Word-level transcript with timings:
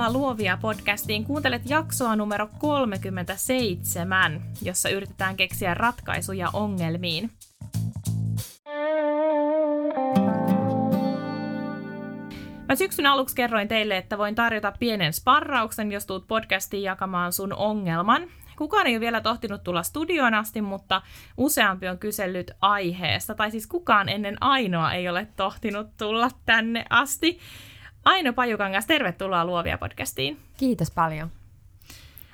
Tervetuloa 0.00 0.28
Luovia 0.28 0.58
podcastiin. 0.60 1.24
Kuuntelet 1.24 1.62
jaksoa 1.70 2.16
numero 2.16 2.48
37, 2.58 4.42
jossa 4.62 4.88
yritetään 4.88 5.36
keksiä 5.36 5.74
ratkaisuja 5.74 6.50
ongelmiin. 6.52 7.30
Mä 12.68 12.74
syksyn 12.74 13.06
aluksi 13.06 13.36
kerroin 13.36 13.68
teille, 13.68 13.96
että 13.96 14.18
voin 14.18 14.34
tarjota 14.34 14.72
pienen 14.78 15.12
sparrauksen, 15.12 15.92
jos 15.92 16.06
tuut 16.06 16.26
podcastiin 16.26 16.82
jakamaan 16.82 17.32
sun 17.32 17.52
ongelman. 17.52 18.22
Kukaan 18.56 18.86
ei 18.86 18.94
ole 18.94 19.00
vielä 19.00 19.20
tohtinut 19.20 19.62
tulla 19.62 19.82
studioon 19.82 20.34
asti, 20.34 20.62
mutta 20.62 21.02
useampi 21.36 21.88
on 21.88 21.98
kysellyt 21.98 22.50
aiheesta, 22.60 23.34
tai 23.34 23.50
siis 23.50 23.66
kukaan 23.66 24.08
ennen 24.08 24.36
ainoa 24.40 24.92
ei 24.92 25.08
ole 25.08 25.28
tohtinut 25.36 25.96
tulla 25.96 26.30
tänne 26.46 26.84
asti. 26.90 27.38
Aino 28.04 28.32
Pajukangas, 28.32 28.86
tervetuloa 28.86 29.44
Luovia 29.44 29.78
podcastiin. 29.78 30.38
Kiitos 30.56 30.90
paljon. 30.90 31.30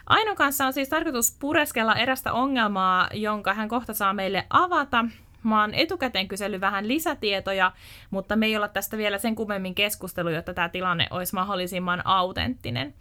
Aino 0.06 0.34
kanssa 0.34 0.66
on 0.66 0.72
siis 0.72 0.88
tarkoitus 0.88 1.36
pureskella 1.40 1.94
erästä 1.94 2.32
ongelmaa, 2.32 3.08
jonka 3.14 3.54
hän 3.54 3.68
kohta 3.68 3.94
saa 3.94 4.14
meille 4.14 4.46
avata. 4.50 5.04
Mä 5.42 5.60
oon 5.60 5.74
etukäteen 5.74 6.28
kysellyt 6.28 6.60
vähän 6.60 6.88
lisätietoja, 6.88 7.72
mutta 8.10 8.36
me 8.36 8.46
ei 8.46 8.56
olla 8.56 8.68
tästä 8.68 8.96
vielä 8.96 9.18
sen 9.18 9.34
kummemmin 9.34 9.74
keskustelu, 9.74 10.30
jotta 10.30 10.54
tämä 10.54 10.68
tilanne 10.68 11.06
olisi 11.10 11.34
mahdollisimman 11.34 12.06
autenttinen. 12.06 12.94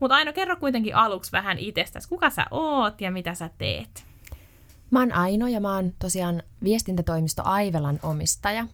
Mutta 0.00 0.14
Aino, 0.14 0.32
kerro 0.32 0.56
kuitenkin 0.56 0.96
aluksi 0.96 1.32
vähän 1.32 1.58
itsestäsi. 1.58 2.08
Kuka 2.08 2.30
sä 2.30 2.46
oot 2.50 3.00
ja 3.00 3.10
mitä 3.10 3.34
sä 3.34 3.50
teet? 3.58 4.06
Mä 4.90 4.98
oon 4.98 5.12
Aino 5.12 5.46
ja 5.46 5.60
mä 5.60 5.74
oon 5.74 5.92
tosiaan 5.98 6.42
viestintätoimisto 6.64 7.42
Aivelan 7.44 8.00
omistaja. 8.02 8.66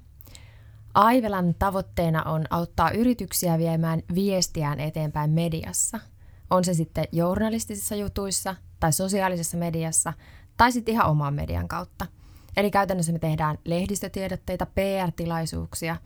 Aivelan 0.95 1.55
tavoitteena 1.59 2.23
on 2.23 2.45
auttaa 2.51 2.91
yrityksiä 2.91 3.59
viemään 3.59 4.03
viestiään 4.15 4.81
eteenpäin 4.81 5.31
mediassa. 5.31 6.01
On 6.51 6.65
se 6.65 6.75
sitten 6.75 7.05
journalistisissa 7.13 7.95
jutuissa 7.95 8.57
tai 8.81 8.93
sosiaalisessa 8.93 9.57
mediassa 9.57 10.13
tai 10.57 10.73
sitten 10.73 10.93
ihan 10.93 11.11
oman 11.11 11.35
median 11.35 11.69
kautta. 11.69 12.07
Eli 12.57 12.71
käytännössä 12.71 13.13
me 13.13 13.19
tehdään 13.19 13.59
lehdistötiedotteita, 13.65 14.67
PR-tilaisuuksia, 14.67 15.97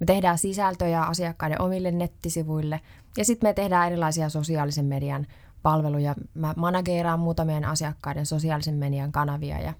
me 0.00 0.06
tehdään 0.06 0.38
sisältöjä 0.38 1.02
asiakkaiden 1.02 1.60
omille 1.60 1.90
nettisivuille 1.90 2.80
ja 3.16 3.24
sitten 3.24 3.48
me 3.48 3.54
tehdään 3.54 3.86
erilaisia 3.86 4.28
sosiaalisen 4.28 4.84
median 4.84 5.26
palveluja. 5.62 6.14
Mä 6.34 6.54
manageeraan 6.56 7.20
muutamien 7.20 7.64
asiakkaiden 7.64 8.26
sosiaalisen 8.26 8.74
median 8.74 9.12
kanavia 9.12 9.60
ja 9.60 9.72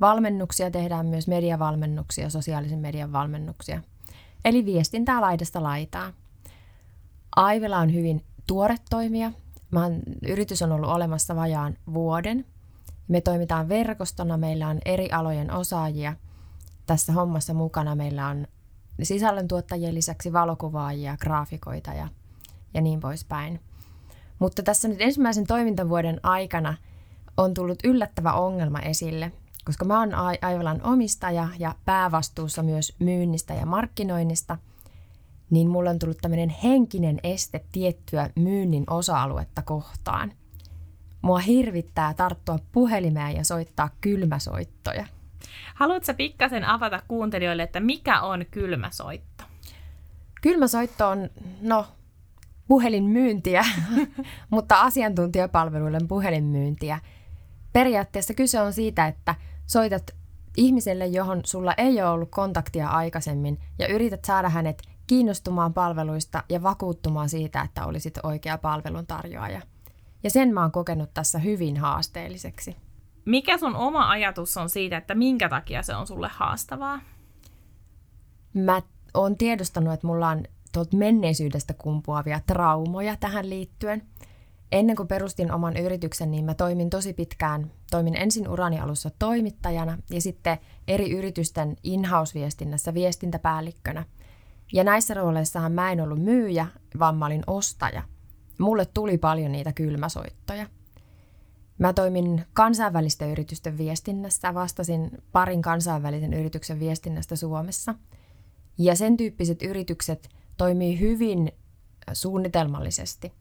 valmennuksia 0.00 0.70
tehdään 0.70 1.06
myös 1.06 1.28
mediavalmennuksia, 1.28 2.30
sosiaalisen 2.30 2.78
median 2.78 3.12
valmennuksia. 3.12 3.82
Eli 4.44 4.64
viestintää 4.64 5.20
laidasta 5.20 5.62
laitaa. 5.62 6.12
Aivela 7.36 7.78
on 7.78 7.94
hyvin 7.94 8.24
tuore 8.46 8.76
toimija. 8.90 9.32
Mä 9.70 9.90
yritys 10.28 10.62
on 10.62 10.72
ollut 10.72 10.90
olemassa 10.90 11.36
vajaan 11.36 11.76
vuoden. 11.94 12.46
Me 13.08 13.20
toimitaan 13.20 13.68
verkostona, 13.68 14.36
meillä 14.36 14.68
on 14.68 14.78
eri 14.84 15.10
alojen 15.12 15.52
osaajia. 15.52 16.16
Tässä 16.86 17.12
hommassa 17.12 17.54
mukana 17.54 17.94
meillä 17.94 18.26
on 18.26 18.46
sisällöntuottajien 19.02 19.94
lisäksi 19.94 20.32
valokuvaajia, 20.32 21.16
graafikoita 21.16 21.94
ja, 21.94 22.08
ja 22.74 22.80
niin 22.80 23.00
poispäin. 23.00 23.60
Mutta 24.38 24.62
tässä 24.62 24.88
nyt 24.88 25.00
ensimmäisen 25.00 25.46
toimintavuoden 25.46 26.20
aikana 26.22 26.74
on 27.36 27.54
tullut 27.54 27.78
yllättävä 27.84 28.32
ongelma 28.32 28.78
esille, 28.78 29.32
koska 29.64 29.84
mä 29.84 29.98
oon 29.98 30.10
Aivalan 30.42 30.80
omistaja 30.82 31.48
ja 31.58 31.74
päävastuussa 31.84 32.62
myös 32.62 32.94
myynnistä 32.98 33.54
ja 33.54 33.66
markkinoinnista, 33.66 34.56
niin 35.50 35.68
mulla 35.68 35.90
on 35.90 35.98
tullut 35.98 36.18
tämmöinen 36.22 36.48
henkinen 36.48 37.20
este 37.22 37.64
tiettyä 37.72 38.30
myynnin 38.36 38.84
osa-aluetta 38.90 39.62
kohtaan. 39.62 40.32
Mua 41.22 41.38
hirvittää 41.38 42.14
tarttua 42.14 42.58
puhelimeen 42.72 43.36
ja 43.36 43.44
soittaa 43.44 43.90
kylmäsoittoja. 44.00 45.06
Haluatko 45.74 46.14
pikkasen 46.14 46.64
avata 46.64 47.02
kuuntelijoille, 47.08 47.62
että 47.62 47.80
mikä 47.80 48.20
on 48.20 48.44
kylmäsoitto? 48.50 49.44
Kylmäsoitto 50.42 51.08
on, 51.08 51.30
no, 51.60 51.86
puhelinmyyntiä, 52.68 53.64
mutta 54.50 54.80
asiantuntijapalveluille 54.80 55.98
puhelinmyyntiä. 56.08 57.00
Periaatteessa 57.72 58.34
kyse 58.34 58.60
on 58.60 58.72
siitä, 58.72 59.06
että– 59.06 59.34
soitat 59.70 60.10
ihmiselle, 60.56 61.06
johon 61.06 61.40
sulla 61.44 61.74
ei 61.76 62.02
ole 62.02 62.10
ollut 62.10 62.30
kontaktia 62.30 62.88
aikaisemmin 62.88 63.58
ja 63.78 63.88
yrität 63.88 64.24
saada 64.24 64.48
hänet 64.48 64.82
kiinnostumaan 65.06 65.74
palveluista 65.74 66.44
ja 66.48 66.62
vakuuttumaan 66.62 67.28
siitä, 67.28 67.62
että 67.62 67.86
olisit 67.86 68.18
oikea 68.22 68.58
palveluntarjoaja. 68.58 69.60
Ja 70.22 70.30
sen 70.30 70.54
mä 70.54 70.62
oon 70.62 70.72
kokenut 70.72 71.14
tässä 71.14 71.38
hyvin 71.38 71.76
haasteelliseksi. 71.76 72.76
Mikä 73.24 73.58
sun 73.58 73.76
oma 73.76 74.10
ajatus 74.10 74.56
on 74.56 74.68
siitä, 74.68 74.96
että 74.96 75.14
minkä 75.14 75.48
takia 75.48 75.82
se 75.82 75.96
on 75.96 76.06
sulle 76.06 76.28
haastavaa? 76.32 77.00
Mä 78.54 78.82
oon 79.14 79.36
tiedostanut, 79.36 79.94
että 79.94 80.06
mulla 80.06 80.28
on 80.28 80.44
tuolta 80.72 80.96
menneisyydestä 80.96 81.74
kumpuavia 81.74 82.40
traumoja 82.46 83.16
tähän 83.16 83.50
liittyen– 83.50 84.02
Ennen 84.72 84.96
kuin 84.96 85.08
perustin 85.08 85.52
oman 85.52 85.76
yrityksen, 85.76 86.30
niin 86.30 86.44
mä 86.44 86.54
toimin 86.54 86.90
tosi 86.90 87.12
pitkään. 87.12 87.70
Toimin 87.90 88.16
ensin 88.16 88.48
urani 88.48 88.80
alussa 88.80 89.10
toimittajana 89.18 89.98
ja 90.10 90.20
sitten 90.20 90.58
eri 90.88 91.10
yritysten 91.10 91.76
in-house-viestinnässä 91.82 92.94
viestintäpäällikkönä. 92.94 94.04
Ja 94.72 94.84
näissä 94.84 95.14
rooleissahan 95.14 95.72
mä 95.72 95.92
en 95.92 96.00
ollut 96.00 96.22
myyjä, 96.22 96.66
vaan 96.98 97.16
mä 97.16 97.26
olin 97.26 97.42
ostaja. 97.46 98.02
Mulle 98.58 98.86
tuli 98.86 99.18
paljon 99.18 99.52
niitä 99.52 99.72
kylmäsoittoja. 99.72 100.66
Mä 101.78 101.92
toimin 101.92 102.44
kansainvälisten 102.52 103.30
yritysten 103.30 103.78
viestinnässä, 103.78 104.54
vastasin 104.54 105.10
parin 105.32 105.62
kansainvälisen 105.62 106.34
yrityksen 106.34 106.80
viestinnästä 106.80 107.36
Suomessa. 107.36 107.94
Ja 108.78 108.96
sen 108.96 109.16
tyyppiset 109.16 109.62
yritykset 109.62 110.28
toimii 110.56 111.00
hyvin 111.00 111.52
suunnitelmallisesti– 112.12 113.32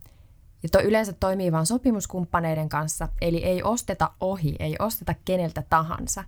ja 0.63 0.69
to 0.71 0.81
yleensä 0.81 1.13
toimii 1.13 1.51
vain 1.51 1.65
sopimuskumppaneiden 1.65 2.69
kanssa, 2.69 3.07
eli 3.21 3.43
ei 3.43 3.63
osteta 3.63 4.11
ohi, 4.19 4.55
ei 4.59 4.75
osteta 4.79 5.15
keneltä 5.25 5.63
tahansa. 5.69 6.23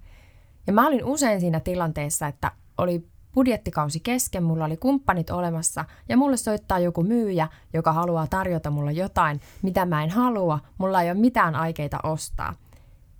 Ja 0.68 0.74
mä 0.74 0.88
olin 0.88 1.06
usein 1.06 1.40
siinä 1.40 1.59
tilanteessa, 1.59 2.28
että 2.28 2.52
oli 2.78 3.08
budjettikausi 3.34 4.00
kesken, 4.00 4.44
mulla 4.44 4.66
oli 4.66 4.78
kumppanit 4.78 5.30
olemassa 5.30 5.86
ja 6.09 6.18
mulle 6.18 6.38
soittaa 6.38 6.80
joku 6.80 7.03
myyjä, 7.03 7.47
joka 7.74 7.94
haluaa 7.94 8.28
tarjota 8.28 8.69
mulle 8.69 8.92
jotain, 8.92 9.42
mitä 9.62 9.86
mä 9.86 10.03
en 10.03 10.09
halua, 10.09 10.59
mulla 10.78 11.02
ei 11.02 11.12
ole 11.12 11.19
mitään 11.19 11.56
aikeita 11.56 12.00
ostaa. 12.03 12.53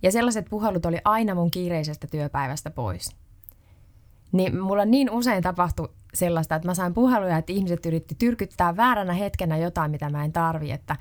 Ja 0.04 0.12
sellaiset 0.12 0.46
puhelut 0.50 0.86
oli 0.86 0.98
aina 1.06 1.36
mun 1.36 1.52
kiireisestä 1.52 2.08
työpäivästä 2.08 2.72
pois. 2.72 3.16
Niin 4.32 4.62
mulla 4.62 4.86
niin 4.86 5.12
usein 5.12 5.44
tapahtui 5.44 5.90
sellaista, 6.14 6.56
että 6.56 6.68
mä 6.68 6.74
sain 6.74 6.94
puheluja, 6.94 7.38
että 7.38 7.54
ihmiset 7.54 7.86
yritti 7.86 8.16
tyrkyttää 8.16 8.78
vääränä 8.78 9.14
hetkenä 9.14 9.58
jotain, 9.58 9.92
mitä 9.92 10.10
mä 10.10 10.24
en 10.24 10.32
tarvi, 10.32 10.72
että, 10.72 10.96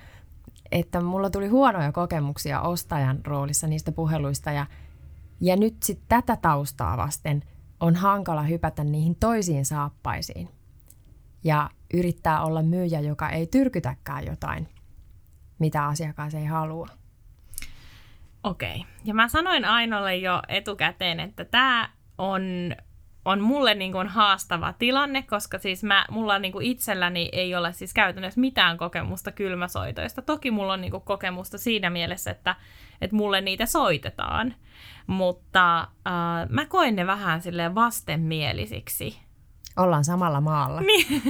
että 0.72 1.00
mulla 1.00 1.30
tuli 1.30 1.48
huonoja 1.48 1.92
kokemuksia 1.92 2.60
ostajan 2.60 3.18
roolissa 3.24 3.66
niistä 3.66 3.92
puheluista 3.92 4.50
ja, 4.50 4.66
ja 5.40 5.56
nyt 5.56 5.82
sitten 5.82 6.06
tätä 6.08 6.36
taustaa 6.36 6.96
vasten 6.96 7.42
on 7.80 7.96
hankala 7.96 8.42
hypätä 8.42 8.84
niihin 8.84 9.16
toisiin 9.16 9.64
saappaisiin 9.64 10.48
ja 11.44 11.70
yrittää 11.94 12.44
olla 12.44 12.62
myyjä, 12.62 13.00
joka 13.00 13.30
ei 13.30 13.46
tyrkytäkään 13.46 14.26
jotain, 14.26 14.68
mitä 15.58 15.86
asiakas 15.86 16.34
ei 16.34 16.44
halua. 16.44 16.88
Okei. 18.44 18.84
Ja 19.04 19.14
mä 19.14 19.28
sanoin 19.28 19.64
Ainolle 19.64 20.16
jo 20.16 20.42
etukäteen, 20.48 21.20
että 21.20 21.44
tämä 21.44 21.88
on 22.18 22.42
on 23.24 23.40
mulle 23.40 23.74
niin 23.74 23.92
kuin 23.92 24.08
haastava 24.08 24.72
tilanne, 24.72 25.22
koska 25.22 25.58
siis 25.58 25.84
mä, 25.84 26.04
mulla 26.10 26.38
niin 26.38 26.52
kuin 26.52 26.66
itselläni 26.66 27.28
ei 27.32 27.54
ole 27.54 27.72
siis 27.72 27.94
käytännössä 27.94 28.40
mitään 28.40 28.78
kokemusta 28.78 29.32
kylmäsoitoista. 29.32 30.22
Toki 30.22 30.50
mulla 30.50 30.72
on 30.72 30.80
niin 30.80 30.90
kuin 30.90 31.02
kokemusta 31.02 31.58
siinä 31.58 31.90
mielessä, 31.90 32.30
että, 32.30 32.56
että 33.00 33.16
mulle 33.16 33.40
niitä 33.40 33.66
soitetaan, 33.66 34.54
mutta 35.06 35.80
äh, 35.80 36.48
mä 36.48 36.66
koen 36.66 36.96
ne 36.96 37.06
vähän 37.06 37.42
silleen 37.42 37.74
vastenmielisiksi. 37.74 39.18
Ollaan 39.76 40.04
samalla 40.04 40.40
maalla. 40.40 40.80
Niin. 40.80 41.22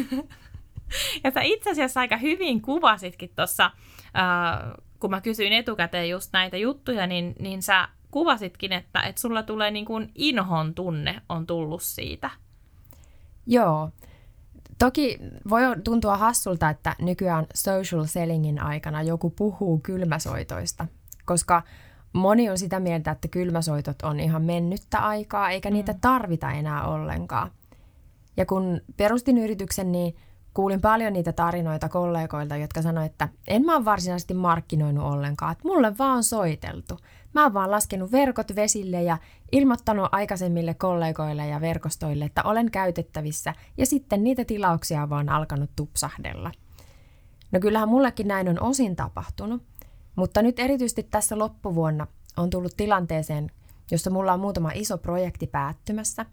Ja 1.25 1.31
sä 1.31 1.41
itse 1.41 1.71
asiassa 1.71 2.01
aika 2.01 2.17
hyvin 2.17 2.63
kuvasitkin 2.63 3.33
tuossa, 3.37 3.65
äh, 3.65 4.73
kun 5.01 5.11
mä 5.11 5.21
kysyin 5.21 5.53
etukäteen 5.53 6.11
just 6.11 6.33
näitä 6.33 6.57
juttuja, 6.57 7.07
niin, 7.07 7.35
niin 7.39 7.63
sä 7.63 7.89
kuvasitkin, 8.11 8.73
että, 8.73 9.01
että 9.01 9.21
sulla 9.21 9.43
tulee 9.43 9.71
niin 9.71 9.85
kuin 9.85 10.11
inhon 10.15 10.75
tunne 10.75 11.23
on 11.29 11.47
tullut 11.47 11.83
siitä. 11.83 12.31
Joo. 13.47 13.91
Toki 14.79 15.19
voi 15.51 15.63
tuntua 15.85 16.17
hassulta, 16.17 16.71
että 16.71 16.97
nykyään 17.01 17.47
social 17.55 18.05
sellingin 18.05 18.63
aikana 18.63 19.03
joku 19.03 19.31
puhuu 19.31 19.79
kylmäsoitoista, 19.79 20.87
koska 21.25 21.63
moni 22.13 22.51
on 22.51 22.59
sitä 22.59 22.81
mieltä, 22.81 23.11
että 23.11 23.29
kylmäsoitot 23.29 24.03
on 24.03 24.21
ihan 24.21 24.43
mennyttä 24.43 24.99
aikaa, 24.99 25.51
eikä 25.51 25.71
mm. 25.71 25.75
niitä 25.75 25.95
tarvita 26.01 26.51
enää 26.51 26.87
ollenkaan. 26.87 27.51
Ja 28.37 28.47
kun 28.47 28.81
perustin 28.97 29.39
yrityksen, 29.39 29.93
niin 29.93 30.17
kuulin 30.55 30.81
paljon 30.81 31.13
niitä 31.13 31.33
tarinoita 31.33 31.89
kollegoilta, 31.89 32.57
jotka 32.57 32.83
sanoivat, 32.83 33.13
että 33.13 33.29
en 33.49 33.65
mä 33.65 33.77
ole 33.77 33.85
varsinaisesti 33.85 34.35
markkinoinut 34.35 35.05
ollenkaan, 35.05 35.53
että 35.53 35.69
mulle 35.69 35.99
vaan 35.99 36.17
on 36.17 36.25
soiteltu. 36.25 36.99
Mä 37.33 37.43
oon 37.43 37.55
vaan 37.55 37.71
laskenut 37.71 38.13
verkot 38.13 38.57
vesille 38.57 39.03
ja 39.03 39.19
ilmoittanut 39.53 40.09
aikaisemmille 40.13 40.75
kollegoille 40.75 41.47
ja 41.47 41.61
verkostoille, 41.61 42.25
että 42.25 42.43
olen 42.43 42.71
käytettävissä 42.71 43.55
ja 43.77 43.87
sitten 43.87 44.25
niitä 44.25 44.45
tilauksia 44.45 45.03
on 45.03 45.11
vaan 45.11 45.29
alkanut 45.29 45.71
tupsahdella. 45.77 46.53
No 47.53 47.61
kyllähän 47.61 47.89
mullekin 47.89 48.29
näin 48.29 48.49
on 48.49 48.63
osin 48.63 48.97
tapahtunut, 48.97 49.63
mutta 50.17 50.43
nyt 50.43 50.59
erityisesti 50.59 51.03
tässä 51.03 51.39
loppuvuonna 51.39 52.07
on 52.37 52.51
tullut 52.51 52.77
tilanteeseen, 52.77 53.51
jossa 53.91 54.11
mulla 54.11 54.33
on 54.33 54.41
muutama 54.41 54.71
iso 54.75 54.99
projekti 54.99 55.47
päättymässä 55.47 56.27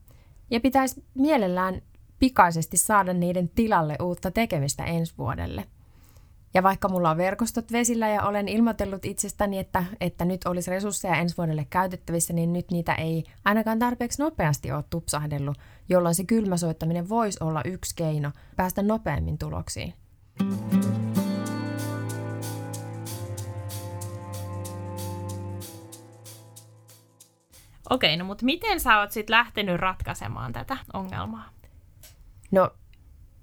ja 0.50 0.60
pitäisi 0.60 1.06
mielellään 1.14 1.82
pikaisesti 2.20 2.78
saada 2.78 3.14
niiden 3.14 3.50
tilalle 3.50 3.96
uutta 4.02 4.32
tekemistä 4.32 4.84
ensi 4.84 5.14
vuodelle. 5.18 5.66
Ja 6.54 6.64
vaikka 6.64 6.90
mulla 6.90 7.10
on 7.10 7.18
verkostot 7.18 7.72
vesillä 7.72 8.10
ja 8.10 8.24
olen 8.24 8.48
ilmoitellut 8.48 9.06
itsestäni, 9.06 9.60
että, 9.60 9.84
että 10.02 10.26
nyt 10.26 10.42
olisi 10.46 10.72
resursseja 10.72 11.16
ensi 11.16 11.38
vuodelle 11.38 11.68
käytettävissä, 11.70 12.34
niin 12.34 12.54
nyt 12.54 12.72
niitä 12.72 12.96
ei 12.96 13.24
ainakaan 13.46 13.80
tarpeeksi 13.80 14.22
nopeasti 14.22 14.72
ole 14.72 14.84
tupsahdellut, 14.90 15.58
jolloin 15.90 16.16
se 16.16 16.24
kylmäsoittaminen 16.24 17.10
voisi 17.10 17.44
olla 17.44 17.62
yksi 17.66 17.96
keino 17.96 18.32
päästä 18.56 18.82
nopeammin 18.82 19.38
tuloksiin. 19.38 19.94
Okei, 27.90 28.18
no 28.18 28.26
mutta 28.26 28.46
miten 28.46 28.80
sä 28.80 29.00
oot 29.00 29.12
sitten 29.12 29.34
lähtenyt 29.34 29.80
ratkaisemaan 29.80 30.54
tätä 30.54 30.78
ongelmaa? 30.94 31.50
No 32.52 32.72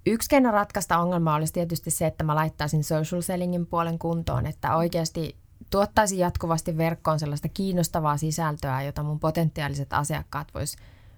yksi 0.06 0.28
keino 0.30 0.50
ratkaista 0.50 0.98
ongelmaa 0.98 1.36
olisi 1.36 1.52
tietysti 1.52 1.90
se, 1.90 2.06
että 2.06 2.24
mä 2.24 2.34
laittaisin 2.34 2.84
social 2.84 3.20
sellingin 3.20 3.66
puolen 3.66 3.98
kuntoon, 3.98 4.46
että 4.46 4.76
oikeasti 4.76 5.36
tuottaisin 5.70 6.18
jatkuvasti 6.18 6.76
verkkoon 6.76 7.18
sellaista 7.18 7.48
kiinnostavaa 7.48 8.16
sisältöä, 8.16 8.82
jota 8.82 9.02
mun 9.02 9.20
potentiaaliset 9.20 9.92
asiakkaat 9.92 10.48
vois, 10.54 10.76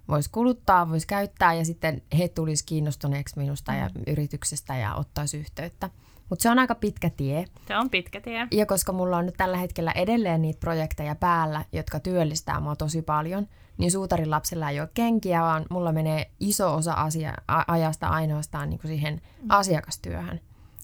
vois 0.09 0.29
kuluttaa, 0.29 0.91
vois 0.91 1.07
käyttää 1.07 1.55
ja 1.55 1.65
sitten 1.65 2.03
he 2.19 2.29
tulisi 2.29 2.65
kiinnostuneeksi 2.67 3.39
minusta 3.39 3.75
ja 3.75 3.89
mm. 3.95 4.03
yrityksestä 4.07 4.77
ja 4.77 4.95
ottaisi 4.95 5.39
yhteyttä. 5.39 5.91
Mutta 6.31 6.43
se 6.43 6.51
on 6.51 6.59
aika 6.59 6.75
pitkä 6.75 7.11
tie. 7.11 7.45
Se 7.69 7.77
on 7.77 7.91
pitkä 7.91 8.21
tie. 8.21 8.49
Ja 8.53 8.67
koska 8.67 8.93
mulla 8.93 9.17
on 9.17 9.27
nyt 9.27 9.37
tällä 9.37 9.57
hetkellä 9.57 9.93
edelleen 9.93 10.43
niitä 10.43 10.61
projekteja 10.61 11.15
päällä, 11.15 11.65
jotka 11.73 12.01
työllistää 12.01 12.61
mua 12.61 12.77
tosi 12.77 13.03
paljon– 13.03 13.47
niin 13.79 13.91
suutarin 13.91 14.31
lapsella 14.31 14.71
ei 14.71 14.81
ole 14.81 14.89
kenkiä, 14.95 15.41
vaan 15.41 15.67
mulla 15.71 15.93
menee 15.93 16.31
iso 16.41 16.75
osa 16.75 16.93
asia, 16.93 17.35
ajasta 17.69 18.09
ainoastaan 18.09 18.71
niin 18.71 18.81
kuin 18.81 18.89
siihen 18.89 19.15
mm. 19.15 19.47
asiakastyöhön. 19.49 20.41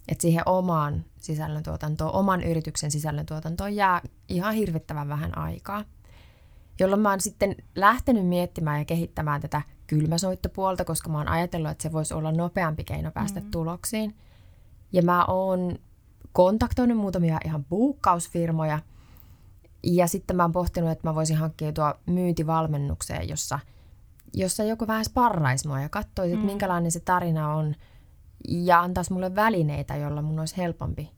Että 0.09 0.23
siihen 0.23 0.43
omaan 0.47 1.05
sisällöntuotantoon, 1.19 2.15
oman 2.15 2.43
yrityksen 2.43 2.91
sisällöntuotantoon 2.91 3.77
jää 3.77 4.01
ihan 4.29 4.55
hirvittävän 4.55 5.09
vähän 5.09 5.39
aikaa. 5.39 5.85
Jolloin 6.81 7.03
mä 7.03 7.11
oon 7.11 7.21
sitten 7.21 7.57
lähtenyt 7.77 8.27
miettimään 8.27 8.79
ja 8.79 8.85
kehittämään 8.85 9.41
tätä 9.41 9.63
kylmäsoittopuolta, 9.87 10.85
koska 10.85 11.11
mä 11.11 11.19
oon 11.19 11.29
ajatellut, 11.29 11.71
että 11.71 11.83
se 11.83 11.93
voisi 11.93 12.15
olla 12.15 12.33
nopeampi 12.33 12.85
keino 12.85 13.11
päästä 13.11 13.41
mm. 13.41 13.51
tuloksiin. 13.51 14.15
Ja 14.93 15.03
mä 15.03 15.25
oon 15.25 15.79
kontaktoinut 16.33 16.99
muutamia 16.99 17.39
ihan 17.45 17.65
buukkausfirmoja– 17.65 18.79
ja 19.83 20.07
sitten 20.07 20.37
mä 20.37 20.43
oon 20.45 20.53
pohtinut, 20.53 20.91
että 20.91 21.09
mä 21.09 21.15
voisin 21.15 21.37
hankkiutua 21.37 21.95
myyntivalmennukseen, 22.07 23.29
jossa, 23.29 23.59
jossa 24.35 24.65
joku 24.65 24.87
vähän 24.87 25.05
sparraisi 25.05 25.69
mua 25.69 25.81
ja 25.81 25.89
katsoisi, 25.89 26.33
että 26.33 26.45
mm. 26.45 26.47
minkälainen 26.47 26.93
se 26.93 27.01
tarina 27.01 27.55
on 27.55 27.75
ja 28.49 28.81
antaisi 28.81 29.13
mulle 29.13 29.35
välineitä, 29.35 29.97
joilla 29.97 30.23
mun 30.23 30.39
olisi 30.39 30.57
helpompi 30.57 31.11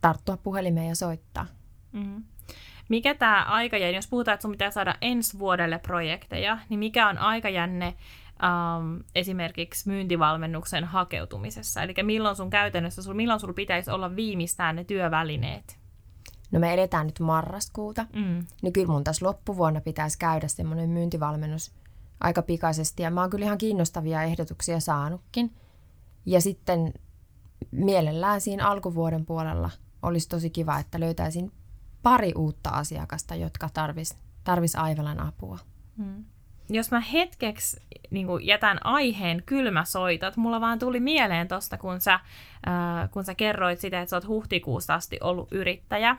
tarttua 0.00 0.36
puhelimeen 0.36 0.88
ja 0.88 0.94
soittaa. 0.94 1.46
Mm. 1.92 2.24
Mikä 2.88 3.14
tämä 3.14 3.44
aikajänne, 3.44 3.96
jos 3.96 4.08
puhutaan, 4.08 4.34
että 4.34 4.42
sun 4.42 4.50
pitää 4.50 4.70
saada 4.70 4.94
ensi 5.00 5.38
vuodelle 5.38 5.78
projekteja, 5.78 6.58
niin 6.68 6.78
mikä 6.78 7.08
on 7.08 7.18
aikajänne 7.18 7.94
ähm, 8.44 8.96
esimerkiksi 9.14 9.88
myyntivalmennuksen 9.88 10.84
hakeutumisessa? 10.84 11.82
Eli 11.82 11.94
milloin 12.02 12.36
sun 12.36 12.50
käytännössä, 12.50 13.14
milloin 13.14 13.40
sulla 13.40 13.54
pitäisi 13.54 13.90
olla 13.90 14.16
viimeistään 14.16 14.76
ne 14.76 14.84
työvälineet? 14.84 15.80
no 16.50 16.60
me 16.60 16.72
edetään 16.72 17.06
nyt 17.06 17.20
marraskuuta, 17.20 18.06
mm. 18.14 18.46
niin 18.62 18.72
kyllä 18.72 18.92
mun 18.92 19.04
tässä 19.04 19.26
loppuvuonna 19.26 19.80
pitäisi 19.80 20.18
käydä 20.18 20.48
semmoinen 20.48 20.90
myyntivalmennus 20.90 21.72
aika 22.20 22.42
pikaisesti. 22.42 23.02
Ja 23.02 23.10
mä 23.10 23.20
oon 23.20 23.30
kyllä 23.30 23.44
ihan 23.44 23.58
kiinnostavia 23.58 24.22
ehdotuksia 24.22 24.80
saanutkin. 24.80 25.54
Ja 26.26 26.40
sitten 26.40 26.94
mielellään 27.70 28.40
siinä 28.40 28.68
alkuvuoden 28.68 29.26
puolella 29.26 29.70
olisi 30.02 30.28
tosi 30.28 30.50
kiva, 30.50 30.78
että 30.78 31.00
löytäisin 31.00 31.52
pari 32.02 32.32
uutta 32.36 32.70
asiakasta, 32.70 33.34
jotka 33.34 33.68
tarvis, 33.74 34.16
tarvis 34.44 34.76
Aivalan 34.76 35.20
apua. 35.20 35.58
Mm 35.96 36.24
jos 36.70 36.90
mä 36.90 37.00
hetkeksi 37.00 37.80
niin 38.10 38.26
jätän 38.42 38.86
aiheen 38.86 39.42
kylmäsoitot, 39.46 40.36
mulla 40.36 40.60
vaan 40.60 40.78
tuli 40.78 41.00
mieleen 41.00 41.48
tosta, 41.48 41.78
kun 41.78 42.00
sä, 42.00 42.14
äh, 42.14 43.10
kun 43.10 43.24
sä 43.24 43.34
kerroit 43.34 43.78
sitä, 43.78 44.00
että 44.00 44.10
sä 44.10 44.16
oot 44.16 44.26
huhtikuusta 44.26 44.94
asti 44.94 45.18
ollut 45.20 45.52
yrittäjä, 45.52 46.16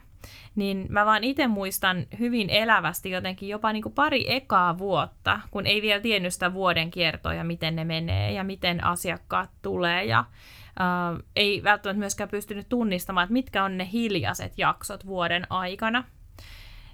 niin 0.55 0.85
mä 0.89 1.05
vaan 1.05 1.23
itse 1.23 1.47
muistan 1.47 2.05
hyvin 2.19 2.49
elävästi 2.49 3.09
jotenkin 3.09 3.49
jopa 3.49 3.73
niin 3.73 3.83
kuin 3.83 3.93
pari 3.93 4.33
ekaa 4.33 4.77
vuotta, 4.77 5.39
kun 5.51 5.65
ei 5.65 5.81
vielä 5.81 6.01
tiennyt 6.01 6.33
sitä 6.33 6.53
vuoden 6.53 6.91
kiertoja, 6.91 7.43
miten 7.43 7.75
ne 7.75 7.83
menee 7.83 8.31
ja 8.31 8.43
miten 8.43 8.83
asiakkaat 8.83 9.49
tulee 9.61 10.05
ja 10.05 10.19
äh, 10.19 11.23
ei 11.35 11.63
välttämättä 11.63 11.99
myöskään 11.99 12.29
pystynyt 12.29 12.69
tunnistamaan, 12.69 13.23
että 13.23 13.33
mitkä 13.33 13.63
on 13.63 13.77
ne 13.77 13.89
hiljaiset 13.93 14.53
jaksot 14.57 15.05
vuoden 15.05 15.47
aikana. 15.49 16.03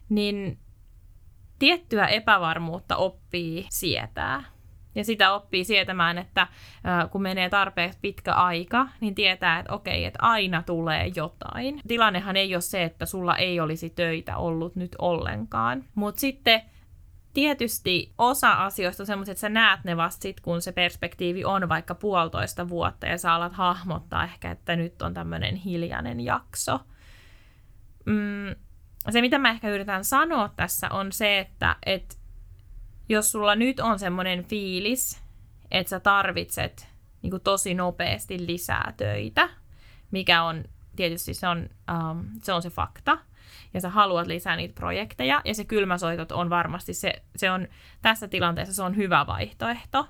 Niin 0.10 0.58
tiettyä 1.60 2.08
epävarmuutta 2.08 2.96
oppii 2.96 3.66
sietää. 3.70 4.44
Ja 4.96 5.04
sitä 5.04 5.34
oppii 5.34 5.64
sietämään, 5.64 6.18
että 6.18 6.48
kun 7.12 7.22
menee 7.22 7.50
tarpeeksi 7.50 8.00
pitkä 8.02 8.34
aika, 8.34 8.88
niin 9.02 9.16
tietää, 9.16 9.60
että 9.60 9.74
okei, 9.74 10.06
että 10.06 10.20
aina 10.22 10.64
tulee 10.64 11.12
jotain. 11.16 11.82
Tilannehan 11.88 12.38
ei 12.38 12.56
ole 12.56 12.62
se, 12.62 12.84
että 12.84 13.06
sulla 13.06 13.36
ei 13.36 13.60
olisi 13.60 13.90
töitä 13.90 14.38
ollut 14.38 14.76
nyt 14.76 14.96
ollenkaan. 15.00 15.84
Mutta 15.96 16.20
sitten 16.20 16.62
tietysti 17.34 18.14
osa 18.18 18.52
asioista 18.52 19.04
on 19.04 19.08
semmoisia, 19.08 19.32
että 19.32 19.42
sä 19.42 19.50
näet 19.50 19.84
ne 19.84 19.98
vasta 19.98 20.22
sit, 20.22 20.40
kun 20.40 20.62
se 20.62 20.72
perspektiivi 20.72 21.46
on 21.46 21.70
vaikka 21.70 21.96
puolitoista 21.96 22.70
vuotta 22.70 23.08
ja 23.08 23.18
sä 23.18 23.34
alat 23.34 23.54
hahmottaa 23.54 24.24
ehkä, 24.24 24.52
että 24.52 24.76
nyt 24.76 25.02
on 25.02 25.14
tämmöinen 25.14 25.56
hiljainen 25.56 26.20
jakso. 26.20 26.80
Mm, 28.06 28.56
se, 29.12 29.22
mitä 29.22 29.38
mä 29.40 29.50
ehkä 29.50 29.70
yritän 29.70 30.04
sanoa 30.04 30.50
tässä, 30.56 30.90
on 30.90 31.12
se, 31.12 31.40
että 31.40 31.76
et, 31.86 32.20
jos 33.10 33.32
sulla 33.32 33.56
nyt 33.56 33.80
on 33.80 34.00
semmoinen 34.00 34.44
fiilis, 34.44 35.24
että 35.72 35.90
sä 35.90 36.00
tarvitset 36.00 36.88
niin 37.22 37.32
kuin 37.32 37.44
tosi 37.44 37.74
nopeasti 37.74 38.48
lisää 38.48 38.94
töitä, 38.98 39.50
mikä 40.12 40.44
on 40.44 40.64
tietysti 40.96 41.34
se 41.34 41.48
on, 41.48 41.70
um, 41.92 42.26
se 42.44 42.54
on 42.54 42.62
se 42.62 42.70
fakta, 42.70 43.18
ja 43.74 43.82
sä 43.82 43.90
haluat 43.90 44.28
lisää 44.28 44.56
niitä 44.56 44.74
projekteja, 44.74 45.42
ja 45.46 45.56
se 45.56 45.66
kylmäsoitot 45.66 46.32
on 46.32 46.50
varmasti 46.50 46.94
se, 46.94 47.14
se 47.36 47.52
on, 47.52 47.68
tässä 48.02 48.28
tilanteessa 48.28 48.74
se 48.74 48.84
on 48.84 48.96
hyvä 48.96 49.28
vaihtoehto 49.28 50.08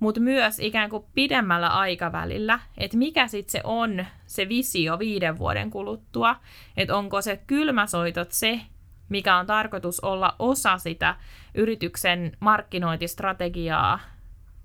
mutta 0.00 0.20
myös 0.20 0.58
ikään 0.58 0.90
kuin 0.90 1.04
pidemmällä 1.14 1.68
aikavälillä, 1.68 2.60
että 2.78 2.96
mikä 2.96 3.28
sitten 3.28 3.52
se 3.52 3.60
on 3.64 4.06
se 4.26 4.48
visio 4.48 4.98
viiden 4.98 5.38
vuoden 5.38 5.70
kuluttua, 5.70 6.36
että 6.76 6.96
onko 6.96 7.22
se 7.22 7.36
kylmäsoitot 7.46 8.32
se, 8.32 8.60
mikä 9.08 9.36
on 9.36 9.46
tarkoitus 9.46 10.00
olla 10.00 10.36
osa 10.38 10.78
sitä 10.78 11.16
yrityksen 11.54 12.32
markkinointistrategiaa 12.40 14.00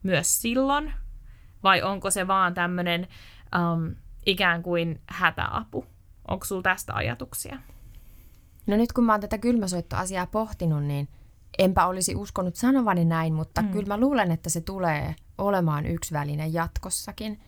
myös 0.04 0.42
silloin, 0.42 0.94
vai 1.64 1.82
onko 1.82 2.12
se 2.12 2.28
vaan 2.28 2.54
tämmöinen 2.54 3.08
um, 3.56 3.96
ikään 4.26 4.64
kuin 4.64 5.02
hätäapu? 5.08 5.86
Onko 6.28 6.46
sulla 6.46 6.62
tästä 6.62 6.94
ajatuksia? 6.94 7.58
No 8.68 8.78
nyt 8.78 8.94
kun 8.94 9.04
mä 9.04 9.14
oon 9.14 9.22
tätä 9.22 9.38
kylmäsoittoasiaa 9.38 10.28
pohtinut, 10.28 10.84
niin 10.84 11.08
enpä 11.58 11.86
olisi 11.86 12.16
uskonut 12.16 12.56
sanovani 12.56 13.06
näin, 13.06 13.34
mutta 13.34 13.62
mm. 13.62 13.70
kyllä 13.70 13.88
mä 13.88 14.00
luulen, 14.00 14.32
että 14.32 14.50
se 14.50 14.62
tulee 14.62 15.16
olemaan 15.38 15.86
yksi 15.86 16.14
väline 16.14 16.48
jatkossakin. 16.48 17.40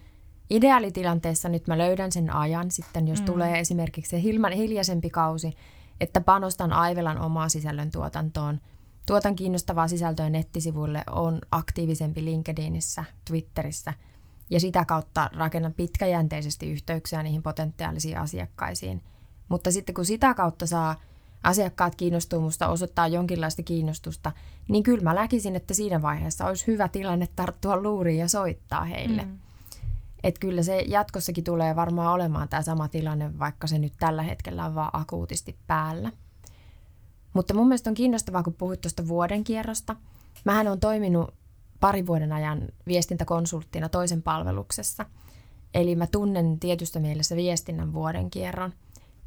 Ideaalitilanteessa 0.50 1.50
nyt 1.50 1.68
mä 1.68 1.78
löydän 1.78 2.12
sen 2.12 2.36
ajan 2.36 2.72
sitten, 2.72 3.08
jos 3.08 3.20
mm. 3.20 3.26
tulee 3.26 3.60
esimerkiksi 3.60 4.10
se 4.10 4.22
hilman, 4.22 4.52
hiljaisempi 4.52 5.10
kausi, 5.10 5.54
että 6.02 6.22
panostan 6.22 6.74
Aivelan 6.74 7.20
omaa 7.22 7.50
sisällön 7.50 7.92
tuotantoon. 7.92 8.60
Tuotan 9.08 9.36
kiinnostavaa 9.36 9.88
sisältöä 9.88 10.30
nettisivuille, 10.30 11.04
on 11.12 11.40
aktiivisempi 11.52 12.26
LinkedInissä, 12.26 13.04
Twitterissä 13.26 13.94
ja 14.50 14.60
sitä 14.60 14.86
kautta 14.86 15.30
rakennan 15.34 15.74
pitkäjänteisesti 15.74 16.72
yhteyksiä 16.72 17.24
niihin 17.24 17.44
potentiaalisiin 17.44 18.18
asiakkaisiin. 18.18 19.04
Mutta 19.50 19.72
sitten 19.72 19.96
kun 19.96 20.06
sitä 20.06 20.34
kautta 20.34 20.66
saa 20.66 20.96
asiakkaat 21.44 21.96
kiinnostuu 21.96 22.42
musta, 22.42 22.68
osoittaa 22.68 23.08
jonkinlaista 23.08 23.64
kiinnostusta, 23.64 24.32
niin 24.68 24.84
kyllä 24.84 25.04
mä 25.04 25.14
näkisin, 25.14 25.56
että 25.56 25.74
siinä 25.74 26.02
vaiheessa 26.02 26.46
olisi 26.46 26.68
hyvä 26.68 26.88
tilanne 26.88 27.28
tarttua 27.36 27.82
luuriin 27.82 28.20
ja 28.20 28.28
soittaa 28.28 28.86
heille. 28.86 29.22
Mm. 29.22 29.38
Että 30.24 30.40
kyllä 30.40 30.64
se 30.64 30.82
jatkossakin 30.88 31.44
tulee 31.44 31.76
varmaan 31.76 32.14
olemaan 32.14 32.50
tämä 32.50 32.62
sama 32.62 32.88
tilanne, 32.88 33.40
vaikka 33.40 33.68
se 33.68 33.80
nyt 33.80 33.94
tällä 34.00 34.22
hetkellä 34.22 34.66
on 34.66 34.76
vaan 34.76 34.90
akuutisti 34.94 35.58
päällä. 35.68 36.12
Mutta 37.34 37.54
mun 37.54 37.68
mielestä 37.68 37.90
on 37.90 37.94
kiinnostavaa, 37.94 38.44
kun 38.44 38.54
puhuit 38.54 38.82
tuosta 38.82 39.08
vuoden 39.08 39.44
kierrosta. 39.44 39.96
Mähän 40.46 40.68
on 40.68 40.80
toiminut 40.80 41.34
pari 41.80 42.08
vuoden 42.08 42.32
ajan 42.32 42.62
viestintäkonsulttina 42.88 43.90
toisen 43.90 44.22
palveluksessa. 44.22 45.06
Eli 45.74 45.96
mä 45.96 46.08
tunnen 46.08 46.60
tietystä 46.60 47.00
mielessä 47.00 47.36
viestinnän 47.36 47.94
vuoden 47.94 48.30
kierron. 48.30 48.74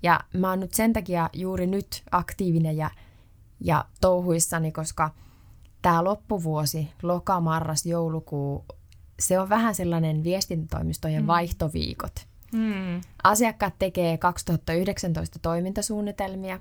Ja 0.03 0.21
mä 0.33 0.51
oon 0.51 0.61
nyt 0.61 0.75
sen 0.75 0.93
takia 0.93 1.31
juuri 1.33 1.67
nyt 1.67 2.03
aktiivinen 2.11 2.77
ja, 2.77 2.91
ja 3.61 3.85
touhuissani, 4.01 4.73
koska 4.73 5.11
tämä 5.83 6.05
loppuvuosi, 6.05 6.89
loka, 7.03 7.41
marras, 7.41 7.87
joulukuu 7.87 8.65
se 9.21 9.39
on 9.39 9.49
vähän 9.49 9.75
sellainen 9.75 10.25
viestintätoimistojen 10.25 11.23
mm. 11.23 11.27
vaihtoviikot. 11.27 12.27
Mm. 12.53 13.01
Asiakkaat 13.25 13.75
tekee 13.79 14.19
2019 14.19 15.39
toimintasuunnitelmia, 15.39 16.61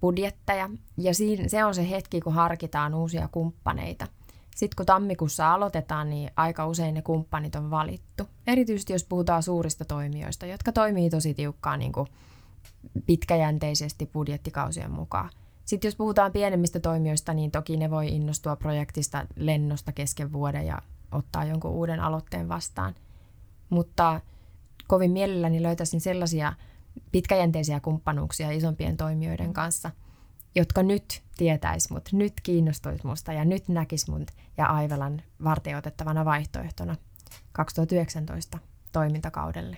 budjetteja 0.00 0.70
ja 0.96 1.14
siinä, 1.14 1.48
se 1.48 1.64
on 1.64 1.74
se 1.74 1.90
hetki, 1.90 2.20
kun 2.20 2.32
harkitaan 2.32 2.94
uusia 2.94 3.28
kumppaneita. 3.28 4.06
Sitten 4.56 4.76
kun 4.76 4.86
tammikuussa 4.86 5.52
aloitetaan, 5.52 6.10
niin 6.10 6.30
aika 6.36 6.66
usein 6.66 6.94
ne 6.94 7.02
kumppanit 7.02 7.56
on 7.56 7.70
valittu. 7.70 8.28
Erityisesti 8.46 8.92
jos 8.92 9.04
puhutaan 9.04 9.42
suurista 9.42 9.84
toimijoista, 9.84 10.46
jotka 10.46 10.72
toimii 10.72 11.10
tosi 11.10 11.34
tiukkaan 11.34 11.78
niin 11.78 11.92
kuin 11.92 12.08
pitkäjänteisesti 13.06 14.06
budjettikausien 14.06 14.90
mukaan. 14.90 15.30
Sitten 15.64 15.88
jos 15.88 15.96
puhutaan 15.96 16.32
pienemmistä 16.32 16.80
toimijoista, 16.80 17.34
niin 17.34 17.50
toki 17.50 17.76
ne 17.76 17.90
voi 17.90 18.08
innostua 18.08 18.56
projektista 18.56 19.26
lennosta 19.36 19.92
kesken 19.92 20.32
vuoden 20.32 20.66
ja 20.66 20.82
ottaa 21.12 21.44
jonkun 21.44 21.70
uuden 21.70 22.00
aloitteen 22.00 22.48
vastaan. 22.48 22.94
Mutta 23.70 24.20
kovin 24.86 25.10
mielelläni 25.10 25.62
löytäisin 25.62 26.00
sellaisia 26.00 26.52
pitkäjänteisiä 27.12 27.80
kumppanuuksia 27.80 28.50
isompien 28.50 28.96
toimijoiden 28.96 29.52
kanssa, 29.52 29.90
jotka 30.54 30.82
nyt 30.82 31.22
tietäis 31.36 31.90
mut, 31.90 32.08
nyt 32.12 32.32
kiinnostuis 32.42 33.04
musta 33.04 33.32
ja 33.32 33.44
nyt 33.44 33.68
näkis 33.68 34.08
mut 34.08 34.30
ja 34.56 34.66
Aivelan 34.66 35.22
vartioitettavana 35.44 36.24
vaihtoehtona 36.24 36.96
2019 37.52 38.58
toimintakaudelle. 38.92 39.76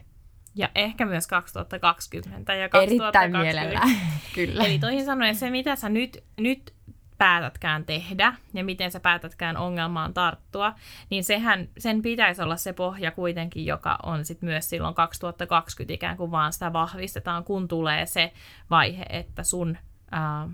Ja 0.59 0.69
ehkä 0.75 1.07
myös 1.07 1.27
2020 1.27 2.55
ja 2.55 2.69
2020. 2.69 3.63
Erittäin 3.63 3.97
kyllä. 4.35 4.65
Eli 4.65 4.79
toisin 4.79 5.05
sanoen 5.05 5.35
se, 5.35 5.51
mitä 5.51 5.77
sä 5.77 5.89
nyt, 5.89 6.25
nyt 6.37 6.75
päätätkään 7.19 7.85
tehdä 7.85 8.35
ja 8.55 8.65
miten 8.65 8.91
sä 8.91 9.01
päätätkään 9.01 9.57
ongelmaan 9.57 10.15
tarttua, 10.15 10.75
niin 11.11 11.25
sehän, 11.25 11.69
sen 11.79 12.03
pitäisi 12.03 12.43
olla 12.43 12.57
se 12.57 12.73
pohja 12.73 13.11
kuitenkin, 13.11 13.67
joka 13.67 13.99
on 14.03 14.25
sitten 14.25 14.49
myös 14.49 14.71
silloin 14.71 14.95
2020 14.95 15.95
ikään 15.95 16.17
kuin 16.17 16.31
vaan 16.31 16.53
sitä 16.53 16.73
vahvistetaan, 16.73 17.45
kun 17.45 17.69
tulee 17.69 18.07
se 18.07 18.33
vaihe, 18.71 19.05
että 19.09 19.43
sun 19.43 19.77
ää, 20.11 20.49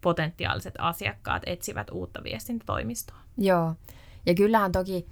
potentiaaliset 0.00 0.74
asiakkaat 0.78 1.42
etsivät 1.46 1.90
uutta 1.90 2.22
viestintätoimistoa. 2.24 3.18
Joo, 3.38 3.74
ja 4.26 4.34
kyllähän 4.34 4.72
toki 4.72 5.06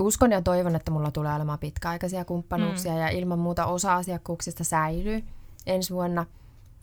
uskon 0.00 0.32
ja 0.32 0.42
toivon, 0.42 0.76
että 0.76 0.90
mulla 0.90 1.10
tulee 1.10 1.34
olemaan 1.34 1.58
pitkäaikaisia 1.58 2.24
kumppanuuksia 2.24 2.92
mm. 2.92 2.98
ja 2.98 3.08
ilman 3.08 3.38
muuta 3.38 3.66
osa 3.66 3.94
asiakkuuksista 3.94 4.64
säilyy 4.64 5.24
ensi 5.66 5.94
vuonna– 5.94 6.26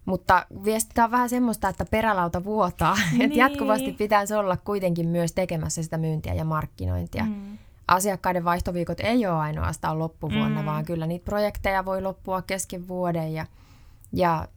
mutta 0.09 0.45
viestintä 0.63 1.03
on 1.03 1.11
vähän 1.11 1.29
semmoista, 1.29 1.69
että 1.69 1.85
perälauta 1.85 2.43
vuotaa. 2.43 2.97
Niin. 3.11 3.21
Että 3.21 3.37
jatkuvasti 3.37 3.91
pitäisi 3.91 4.33
olla 4.33 4.57
kuitenkin 4.57 5.07
myös 5.07 5.31
tekemässä 5.31 5.83
sitä 5.83 5.97
myyntiä 5.97 6.33
ja 6.33 6.45
markkinointia. 6.45 7.23
Mm. 7.23 7.57
Asiakkaiden 7.87 8.43
vaihtoviikot 8.43 8.99
ei 8.99 9.25
ole 9.25 9.35
ainoastaan 9.35 9.99
loppuvuonna, 9.99 10.59
mm. 10.59 10.65
vaan 10.65 10.85
kyllä 10.85 11.07
niitä 11.07 11.25
projekteja 11.25 11.85
voi 11.85 12.01
loppua 12.01 12.41
kesken 12.41 12.87
vuoden 12.87 13.33
ja, 13.33 13.45
ja 14.13 14.47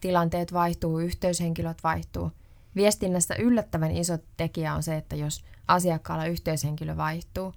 tilanteet 0.00 0.52
vaihtuu, 0.52 0.98
yhteyshenkilöt 0.98 1.78
vaihtuu. 1.84 2.32
Viestinnässä 2.76 3.34
yllättävän 3.34 3.90
iso 3.90 4.18
tekijä 4.36 4.74
on 4.74 4.82
se, 4.82 4.96
että 4.96 5.16
jos 5.16 5.44
asiakkaalla 5.68 6.26
yhteyshenkilö 6.26 6.96
vaihtuu, 6.96 7.54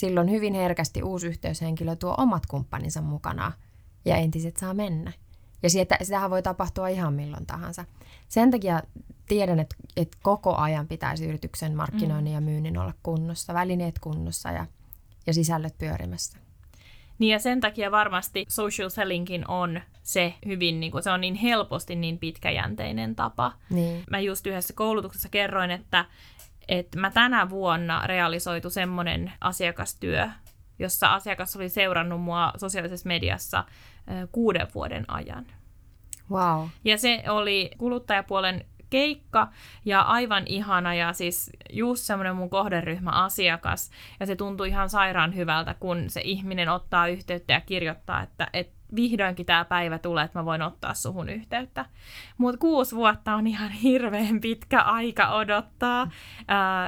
silloin 0.00 0.30
hyvin 0.30 0.54
herkästi 0.54 1.02
uusi 1.02 1.26
yhteyshenkilö 1.26 1.96
tuo 1.96 2.14
omat 2.18 2.46
kumppaninsa 2.46 3.02
mukana 3.02 3.52
ja 4.04 4.16
entiset 4.16 4.56
saa 4.56 4.74
mennä. 4.74 5.12
Ja 5.62 5.70
sitä, 5.70 5.98
sitähän 6.02 6.30
voi 6.30 6.42
tapahtua 6.42 6.88
ihan 6.88 7.14
milloin 7.14 7.46
tahansa. 7.46 7.84
Sen 8.28 8.50
takia 8.50 8.82
tiedän, 9.28 9.60
että, 9.60 9.76
että 9.96 10.18
koko 10.22 10.56
ajan 10.56 10.88
pitäisi 10.88 11.26
yrityksen 11.26 11.76
markkinoinnin 11.76 12.32
mm. 12.32 12.34
ja 12.34 12.40
myynnin 12.40 12.78
olla 12.78 12.94
kunnossa, 13.02 13.54
välineet 13.54 13.98
kunnossa 13.98 14.50
ja, 14.50 14.66
ja 15.26 15.34
sisällöt 15.34 15.78
pyörimässä. 15.78 16.38
Niin 17.18 17.32
ja 17.32 17.38
sen 17.38 17.60
takia 17.60 17.90
varmasti 17.90 18.46
social 18.48 18.88
sellingkin 18.88 19.48
on 19.48 19.80
se 20.02 20.34
hyvin, 20.46 20.80
niin 20.80 20.92
kuin 20.92 21.02
se 21.02 21.10
on 21.10 21.20
niin 21.20 21.34
helposti 21.34 21.96
niin 21.96 22.18
pitkäjänteinen 22.18 23.16
tapa. 23.16 23.52
Niin. 23.70 24.04
Mä 24.10 24.20
just 24.20 24.46
yhdessä 24.46 24.74
koulutuksessa 24.74 25.28
kerroin, 25.28 25.70
että, 25.70 26.04
että 26.68 26.98
mä 26.98 27.10
tänä 27.10 27.50
vuonna 27.50 28.06
realisoitu 28.06 28.70
semmoinen 28.70 29.32
asiakastyö, 29.40 30.28
jossa 30.78 31.14
asiakas 31.14 31.56
oli 31.56 31.68
seurannut 31.68 32.20
mua 32.20 32.52
sosiaalisessa 32.56 33.08
mediassa 33.08 33.64
kuuden 34.32 34.66
vuoden 34.74 35.04
ajan. 35.08 35.46
Wow. 36.30 36.68
Ja 36.84 36.98
se 36.98 37.22
oli 37.28 37.70
kuluttajapuolen 37.78 38.64
keikka 38.90 39.48
ja 39.84 40.00
aivan 40.00 40.42
ihana 40.46 40.94
ja 40.94 41.12
siis 41.12 41.50
just 41.70 42.02
semmoinen 42.02 42.36
mun 42.36 42.50
kohderyhmä 42.50 43.10
asiakas 43.10 43.90
ja 44.20 44.26
se 44.26 44.36
tuntui 44.36 44.68
ihan 44.68 44.90
sairaan 44.90 45.36
hyvältä, 45.36 45.74
kun 45.74 46.10
se 46.10 46.20
ihminen 46.20 46.68
ottaa 46.68 47.08
yhteyttä 47.08 47.52
ja 47.52 47.60
kirjoittaa, 47.60 48.22
että, 48.22 48.48
että 48.52 48.79
vihdoinkin 48.96 49.46
tämä 49.46 49.64
päivä 49.64 49.98
tulee, 49.98 50.24
että 50.24 50.38
mä 50.38 50.44
voin 50.44 50.62
ottaa 50.62 50.94
suhun 50.94 51.28
yhteyttä. 51.28 51.86
Mutta 52.38 52.58
kuusi 52.58 52.96
vuotta 52.96 53.34
on 53.34 53.46
ihan 53.46 53.70
hirveän 53.70 54.40
pitkä 54.40 54.80
aika 54.80 55.32
odottaa 55.32 56.10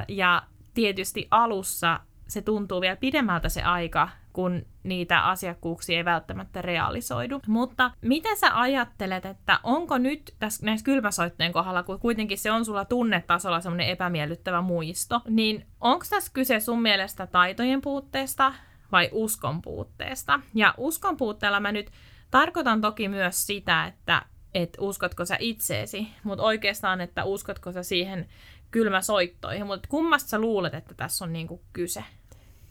ja 0.07 0.43
tietysti 0.73 1.27
alussa 1.31 1.99
se 2.27 2.41
tuntuu 2.41 2.81
vielä 2.81 2.95
pidemmältä 2.95 3.49
se 3.49 3.61
aika, 3.61 4.09
kun 4.33 4.65
niitä 4.83 5.23
asiakkuuksia 5.23 5.97
ei 5.97 6.05
välttämättä 6.05 6.61
realisoidu. 6.61 7.41
Mutta 7.47 7.91
miten 8.01 8.37
sä 8.37 8.59
ajattelet, 8.59 9.25
että 9.25 9.59
onko 9.63 9.97
nyt 9.97 10.35
tässä 10.39 10.65
näissä 10.65 10.85
kylmäsoitteen 10.85 11.53
kohdalla, 11.53 11.83
kun 11.83 11.99
kuitenkin 11.99 12.37
se 12.37 12.51
on 12.51 12.65
sulla 12.65 12.85
tunnetasolla 12.85 13.61
semmoinen 13.61 13.87
epämiellyttävä 13.87 14.61
muisto, 14.61 15.21
niin 15.29 15.67
onko 15.81 16.05
tässä 16.09 16.31
kyse 16.33 16.59
sun 16.59 16.81
mielestä 16.81 17.27
taitojen 17.27 17.81
puutteesta 17.81 18.53
vai 18.93 19.09
uskon 19.11 19.61
puutteesta? 19.61 20.39
Ja 20.55 20.73
uskon 20.77 21.17
puutteella 21.17 21.59
mä 21.59 21.71
nyt 21.71 21.91
tarkoitan 22.31 22.81
toki 22.81 23.07
myös 23.07 23.47
sitä, 23.47 23.85
että 23.85 24.25
että 24.53 24.81
uskotko 24.81 25.25
sä 25.25 25.37
itseesi, 25.39 26.07
mutta 26.23 26.43
oikeastaan, 26.43 27.01
että 27.01 27.23
uskotko 27.23 27.71
sä 27.71 27.83
siihen 27.83 28.27
kylmäsoittoihin, 28.71 29.65
mutta 29.65 29.89
kummasta 29.89 30.29
sä 30.29 30.39
luulet, 30.39 30.73
että 30.73 30.93
tässä 30.93 31.25
on 31.25 31.33
niinku 31.33 31.61
kyse? 31.73 32.03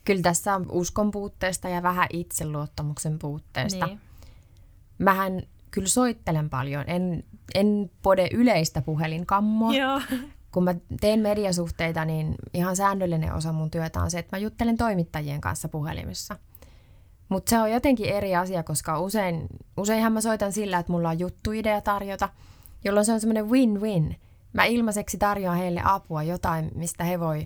Kyllä 0.05 0.21
tässä 0.21 0.55
on 0.55 0.71
uskon 0.71 1.11
puutteesta 1.11 1.69
ja 1.69 1.83
vähän 1.83 2.07
itseluottamuksen 2.13 3.19
puutteesta. 3.19 3.85
Niin. 3.85 4.01
Mähän 4.97 5.43
kyllä 5.71 5.87
soittelen 5.87 6.49
paljon. 6.49 6.83
En, 6.87 7.23
en 7.55 7.91
pode 8.01 8.27
yleistä 8.33 8.81
puhelinkammoa. 8.81 9.73
Joo. 9.73 10.01
Kun 10.53 10.63
mä 10.63 10.75
teen 11.01 11.19
mediasuhteita, 11.19 12.05
niin 12.05 12.35
ihan 12.53 12.75
säännöllinen 12.75 13.33
osa 13.33 13.51
mun 13.53 13.71
työtä 13.71 14.01
on 14.01 14.11
se, 14.11 14.19
että 14.19 14.37
mä 14.37 14.41
juttelen 14.41 14.77
toimittajien 14.77 15.41
kanssa 15.41 15.69
puhelimessa. 15.69 16.37
Mutta 17.29 17.49
se 17.49 17.59
on 17.59 17.71
jotenkin 17.71 18.09
eri 18.09 18.35
asia, 18.35 18.63
koska 18.63 18.99
usein, 18.99 19.47
useinhan 19.77 20.13
mä 20.13 20.21
soitan 20.21 20.53
sillä, 20.53 20.79
että 20.79 20.91
mulla 20.91 21.09
on 21.09 21.19
juttuidea 21.19 21.81
tarjota, 21.81 22.29
jolloin 22.83 23.05
se 23.05 23.13
on 23.13 23.19
semmoinen 23.19 23.49
win-win 23.49 24.15
mä 24.53 24.65
ilmaiseksi 24.65 25.17
tarjoan 25.17 25.57
heille 25.57 25.81
apua, 25.83 26.23
jotain, 26.23 26.71
mistä 26.75 27.03
he 27.03 27.19
voi 27.19 27.43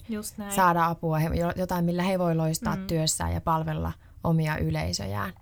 saada 0.50 0.86
apua, 0.86 1.20
jotain, 1.56 1.86
millä 1.86 2.04
he 2.04 2.20
voi 2.20 2.36
loistaa 2.36 2.76
mm. 2.76 2.88
työssään 2.88 3.34
ja 3.34 3.42
palvella 3.42 3.94
omia 4.24 4.58
yleisöjään. 4.58 5.34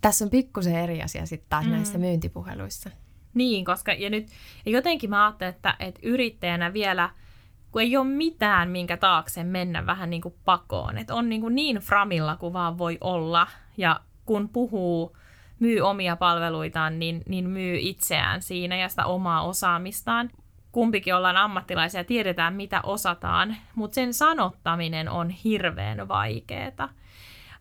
Tässä 0.00 0.24
on 0.24 0.30
pikkusen 0.30 0.76
eri 0.76 1.02
asia 1.02 1.26
sitten 1.26 1.50
taas 1.50 1.64
mm. 1.64 1.70
näissä 1.70 1.98
myyntipuheluissa. 1.98 2.90
Niin, 3.34 3.64
koska 3.64 3.92
ja 3.92 4.10
nyt 4.10 4.26
ja 4.66 4.72
jotenkin 4.72 5.10
mä 5.10 5.26
ajattelen, 5.26 5.54
että, 5.54 5.76
että 5.78 6.00
yrittäjänä 6.02 6.72
vielä, 6.72 7.10
kun 7.72 7.82
ei 7.82 7.96
ole 7.96 8.06
mitään, 8.06 8.70
minkä 8.70 8.96
taakse 8.96 9.44
mennä 9.44 9.86
vähän 9.86 10.10
niin 10.10 10.22
kuin 10.22 10.34
pakoon. 10.44 10.98
Että 10.98 11.14
on 11.14 11.28
niin, 11.28 11.40
kuin 11.40 11.54
niin 11.54 11.76
framilla 11.76 12.36
kuin 12.36 12.52
vaan 12.52 12.78
voi 12.78 12.98
olla. 13.00 13.46
ja 13.76 14.00
kun 14.26 14.48
puhuu, 14.48 15.16
myy 15.58 15.80
omia 15.80 16.16
palveluitaan, 16.16 16.98
niin, 16.98 17.22
niin 17.28 17.50
myy 17.50 17.76
itseään 17.80 18.42
siinä 18.42 18.76
ja 18.76 18.88
sitä 18.88 19.06
omaa 19.06 19.42
osaamistaan. 19.42 20.30
Kumpikin 20.72 21.14
ollaan 21.14 21.36
ammattilaisia 21.36 22.04
tiedetään, 22.04 22.54
mitä 22.54 22.80
osataan, 22.82 23.56
mutta 23.74 23.94
sen 23.94 24.14
sanottaminen 24.14 25.08
on 25.08 25.30
hirveän 25.30 26.08
vaikeaa. 26.08 26.88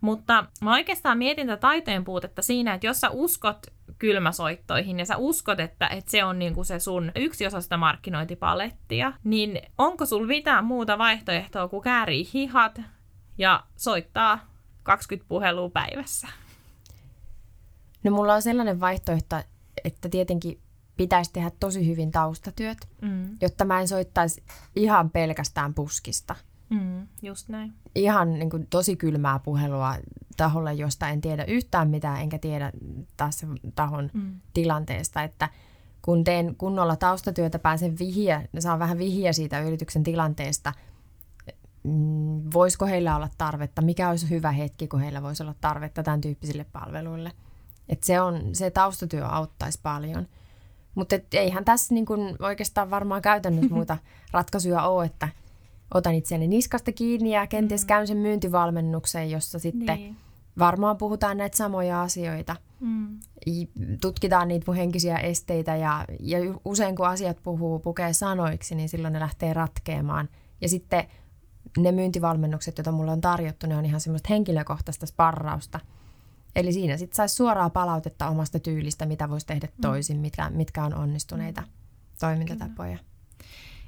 Mutta 0.02 0.46
mä 0.62 0.74
oikeastaan 0.74 1.18
mietin 1.18 1.48
tätä 1.48 1.60
taitojen 1.60 2.04
puutetta 2.04 2.42
siinä, 2.42 2.74
että 2.74 2.88
jos 2.88 3.02
sä 3.02 3.10
uskot 3.10 3.68
kylmäsoittoihin 3.98 5.00
ja 5.00 5.06
sä 5.06 5.18
uskot, 5.18 5.60
että, 5.60 5.88
että 5.88 6.12
se 6.12 6.24
on 6.24 6.40
niinku 6.40 6.64
se 6.64 6.80
sun 6.80 7.12
yksi 7.16 7.46
osa 7.48 7.62
sitä 7.62 7.78
markkinointipalettia, 7.78 9.14
niin 9.24 9.62
onko 9.78 10.06
sul 10.06 10.26
mitään 10.26 10.66
muuta 10.66 10.98
vaihtoehtoa 10.98 11.68
kuin 11.68 11.84
käärii 11.84 12.30
hihat 12.34 12.82
ja 13.38 13.64
soittaa 13.76 14.40
20 14.84 15.30
puhelua 15.30 15.70
päivässä? 15.70 16.28
No 18.04 18.12
mulla 18.12 18.34
on 18.34 18.42
sellainen 18.42 18.80
vaihtoehto, 18.80 19.36
että 19.84 20.10
tietenkin 20.10 20.60
pitäisi 20.98 21.34
tehdä 21.34 21.52
tosi 21.60 21.88
hyvin 21.88 22.12
taustatyöt, 22.12 22.78
mm. 23.02 23.38
jotta 23.42 23.66
mä 23.66 23.80
en 23.80 23.88
soittaisi 23.88 24.44
ihan 24.76 25.10
pelkästään 25.10 25.74
puskista. 25.74 26.36
Mm, 26.70 27.08
just 27.22 27.50
näin. 27.50 27.74
Ihan 27.96 28.34
niin 28.34 28.50
kuin, 28.50 28.68
tosi 28.70 28.96
kylmää 28.96 29.40
puhelua 29.40 29.96
taholle, 30.38 30.74
josta 30.74 31.10
en 31.10 31.22
tiedä 31.22 31.44
yhtään 31.44 31.90
mitään, 31.90 32.22
enkä 32.22 32.38
tiedä 32.38 32.72
taas 33.18 33.46
tahon 33.76 34.10
mm. 34.14 34.40
tilanteesta, 34.54 35.24
että 35.24 35.50
kun 36.02 36.24
teen 36.24 36.56
kunnolla 36.56 36.96
taustatyötä, 36.96 37.60
pääsen 37.60 38.00
vihiä, 38.00 38.48
saan 38.60 38.80
vähän 38.80 38.98
vihiä 38.98 39.34
siitä 39.34 39.60
yrityksen 39.60 40.04
tilanteesta, 40.04 40.74
mm, 41.84 42.42
voisiko 42.54 42.86
heillä 42.86 43.16
olla 43.16 43.30
tarvetta, 43.38 43.82
mikä 43.82 44.10
olisi 44.10 44.30
hyvä 44.30 44.52
hetki, 44.52 44.88
kun 44.88 45.00
heillä 45.00 45.22
voisi 45.22 45.44
olla 45.44 45.56
tarvetta 45.62 46.04
tämän 46.04 46.22
tyyppisille 46.22 46.64
palveluille. 46.64 47.32
Et 47.90 48.04
se, 48.04 48.22
on, 48.22 48.42
se 48.54 48.72
taustatyö 48.72 49.26
auttaisi 49.26 49.80
paljon. 49.84 50.28
Mutta 50.96 51.16
eihän 51.34 51.66
tässä 51.66 51.94
niin 51.94 52.06
kun 52.06 52.36
oikeastaan 52.40 52.90
varmaan 52.90 53.22
käytännössä 53.22 53.74
muuta 53.76 53.98
ratkaisuja 54.32 54.84
ole, 54.84 55.06
että 55.06 55.30
otan 55.94 56.14
itseäni 56.14 56.48
niskasta 56.48 56.92
kiinni 56.92 57.34
ja 57.34 57.48
kenties 57.48 57.84
mm. 57.84 57.88
käyn 57.88 58.08
sen 58.08 58.18
myyntivalmennuksen, 58.18 59.32
jossa 59.32 59.60
sitten 59.60 59.98
niin. 59.98 60.18
varmaan 60.60 60.98
puhutaan 60.98 61.38
näitä 61.38 61.58
samoja 61.58 62.02
asioita. 62.02 62.56
Mm. 62.80 63.20
Tutkitaan 64.02 64.48
niitä 64.48 64.64
mun 64.68 64.76
henkisiä 64.76 65.18
esteitä 65.18 65.76
ja, 65.76 66.06
ja 66.20 66.40
usein 66.66 66.96
kun 66.96 67.08
asiat 67.08 67.38
puhuu, 67.44 67.80
pukee 67.80 68.14
sanoiksi, 68.14 68.76
niin 68.76 68.90
silloin 68.90 69.14
ne 69.14 69.20
lähtee 69.20 69.54
ratkeamaan. 69.54 70.30
Ja 70.62 70.70
sitten 70.70 71.04
ne 71.78 71.92
myyntivalmennukset, 71.92 72.78
joita 72.78 72.92
mulle 72.92 73.12
on 73.12 73.22
tarjottu, 73.22 73.68
ne 73.68 73.78
on 73.78 73.86
ihan 73.86 74.02
semmoista 74.02 74.28
henkilökohtaista 74.30 75.06
sparrausta– 75.06 75.80
Eli 76.56 76.74
siinä 76.74 76.98
sitten 76.98 77.16
saisi 77.16 77.36
suoraa 77.36 77.70
palautetta 77.70 78.30
omasta 78.30 78.60
tyylistä, 78.60 79.06
mitä 79.06 79.30
voisi 79.30 79.46
tehdä 79.46 79.68
mm. 79.68 79.82
toisin, 79.82 80.18
mm. 80.18 80.22
mitkä, 80.22 80.50
mitkä 80.50 80.84
on 80.84 80.94
onnistuneita 80.94 81.62
mm. 81.62 81.68
toimintatapoja. 82.20 82.98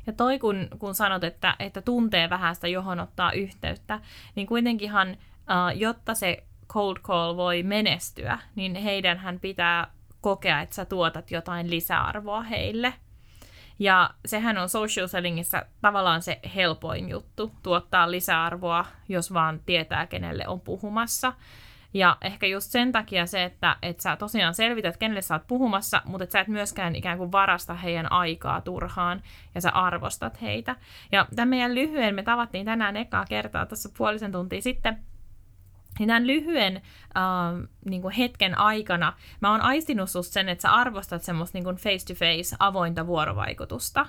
Ja 0.08 0.14
toi, 0.14 0.40
kun, 0.40 0.68
kun 0.80 0.96
sanot, 0.96 1.24
että, 1.24 1.56
että 1.60 1.82
tuntee 1.82 2.30
vähän 2.30 2.56
sitä, 2.56 2.68
johon 2.68 3.00
ottaa 3.00 3.32
yhteyttä, 3.32 4.00
niin 4.36 4.48
kuitenkinhan, 4.48 5.10
uh, 5.12 5.78
jotta 5.78 6.14
se 6.14 6.44
cold 6.68 6.98
call 6.98 7.38
voi 7.38 7.64
menestyä, 7.64 8.40
niin 8.56 8.76
heidänhän 8.76 9.40
pitää 9.40 9.92
kokea, 10.22 10.62
että 10.62 10.76
sä 10.76 10.86
tuotat 10.86 11.32
jotain 11.32 11.70
lisäarvoa 11.70 12.42
heille. 12.42 12.94
Ja 13.80 14.10
sehän 14.26 14.58
on 14.58 14.70
social 14.70 15.08
sellingissa 15.08 15.66
tavallaan 15.82 16.22
se 16.22 16.40
helpoin 16.56 17.10
juttu, 17.10 17.52
tuottaa 17.64 18.12
lisäarvoa, 18.12 18.86
jos 19.10 19.34
vaan 19.34 19.60
tietää, 19.66 20.08
kenelle 20.08 20.48
on 20.48 20.62
puhumassa. 20.62 21.34
Ja 21.94 22.18
ehkä 22.22 22.48
just 22.48 22.72
sen 22.72 22.92
takia 22.92 23.26
se, 23.26 23.44
että, 23.44 23.76
että 23.82 24.04
sä 24.04 24.16
tosiaan 24.16 24.54
selvität, 24.54 24.98
kenelle 24.98 25.22
sä 25.22 25.36
oot 25.36 25.48
puhumassa, 25.48 26.02
mutta 26.06 26.24
että 26.24 26.32
sä 26.32 26.40
et 26.40 26.48
myöskään 26.48 26.96
ikään 26.96 27.18
kuin 27.18 27.32
varasta 27.32 27.74
heidän 27.74 28.12
aikaa 28.12 28.62
turhaan 28.62 29.22
ja 29.56 29.62
sä 29.62 29.70
arvostat 29.70 30.42
heitä. 30.42 30.76
Ja 31.12 31.28
tämän 31.36 31.50
meidän 31.50 31.76
lyhyen, 31.76 32.16
me 32.16 32.24
tavattiin 32.24 32.66
tänään 32.66 32.98
ekaa 32.98 33.26
kertaa 33.26 33.66
tuossa 33.66 33.90
puolisen 33.98 34.32
tuntia 34.32 34.62
sitten, 34.62 34.98
niin 36.00 36.08
tämän 36.08 36.28
lyhyen 36.28 36.76
äh, 36.76 37.70
niin 37.86 38.02
kuin 38.02 38.14
hetken 38.14 38.58
aikana 38.58 39.14
mä 39.42 39.52
oon 39.52 39.62
aistinut 39.62 40.10
susta 40.10 40.34
sen, 40.34 40.50
että 40.50 40.62
sä 40.62 40.72
arvostat 40.72 41.24
semmoista 41.24 41.58
niin 41.58 41.76
face-to-face 41.76 42.56
avointa 42.60 43.08
vuorovaikutusta. 43.08 44.06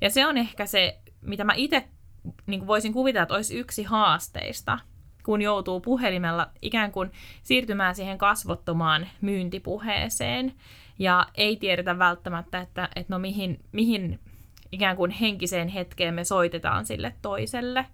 Ja 0.00 0.10
se 0.10 0.26
on 0.26 0.38
ehkä 0.38 0.66
se, 0.66 0.98
mitä 1.20 1.44
mä 1.44 1.52
itse 1.56 1.88
niin 2.46 2.66
voisin 2.66 2.92
kuvitella, 2.92 3.22
että 3.22 3.34
olisi 3.34 3.58
yksi 3.58 3.82
haasteista– 3.82 4.78
kun 5.24 5.42
joutuu 5.42 5.80
puhelimella 5.80 6.50
ikään 6.62 6.92
kuin 6.92 7.10
siirtymään 7.42 7.94
siihen 7.94 8.18
kasvottomaan 8.18 9.06
myyntipuheeseen 9.20 10.54
ja 10.98 11.26
ei 11.34 11.56
tiedetä 11.56 11.98
välttämättä, 11.98 12.60
että, 12.60 12.88
että 12.96 13.14
no 13.14 13.18
mihin, 13.18 13.60
mihin 13.72 14.20
ikään 14.72 14.96
kuin 14.96 15.10
henkiseen 15.10 15.68
hetkeen 15.68 16.14
me 16.14 16.24
soitetaan 16.24 16.86
sille 16.86 17.14
toiselle. 17.22 17.86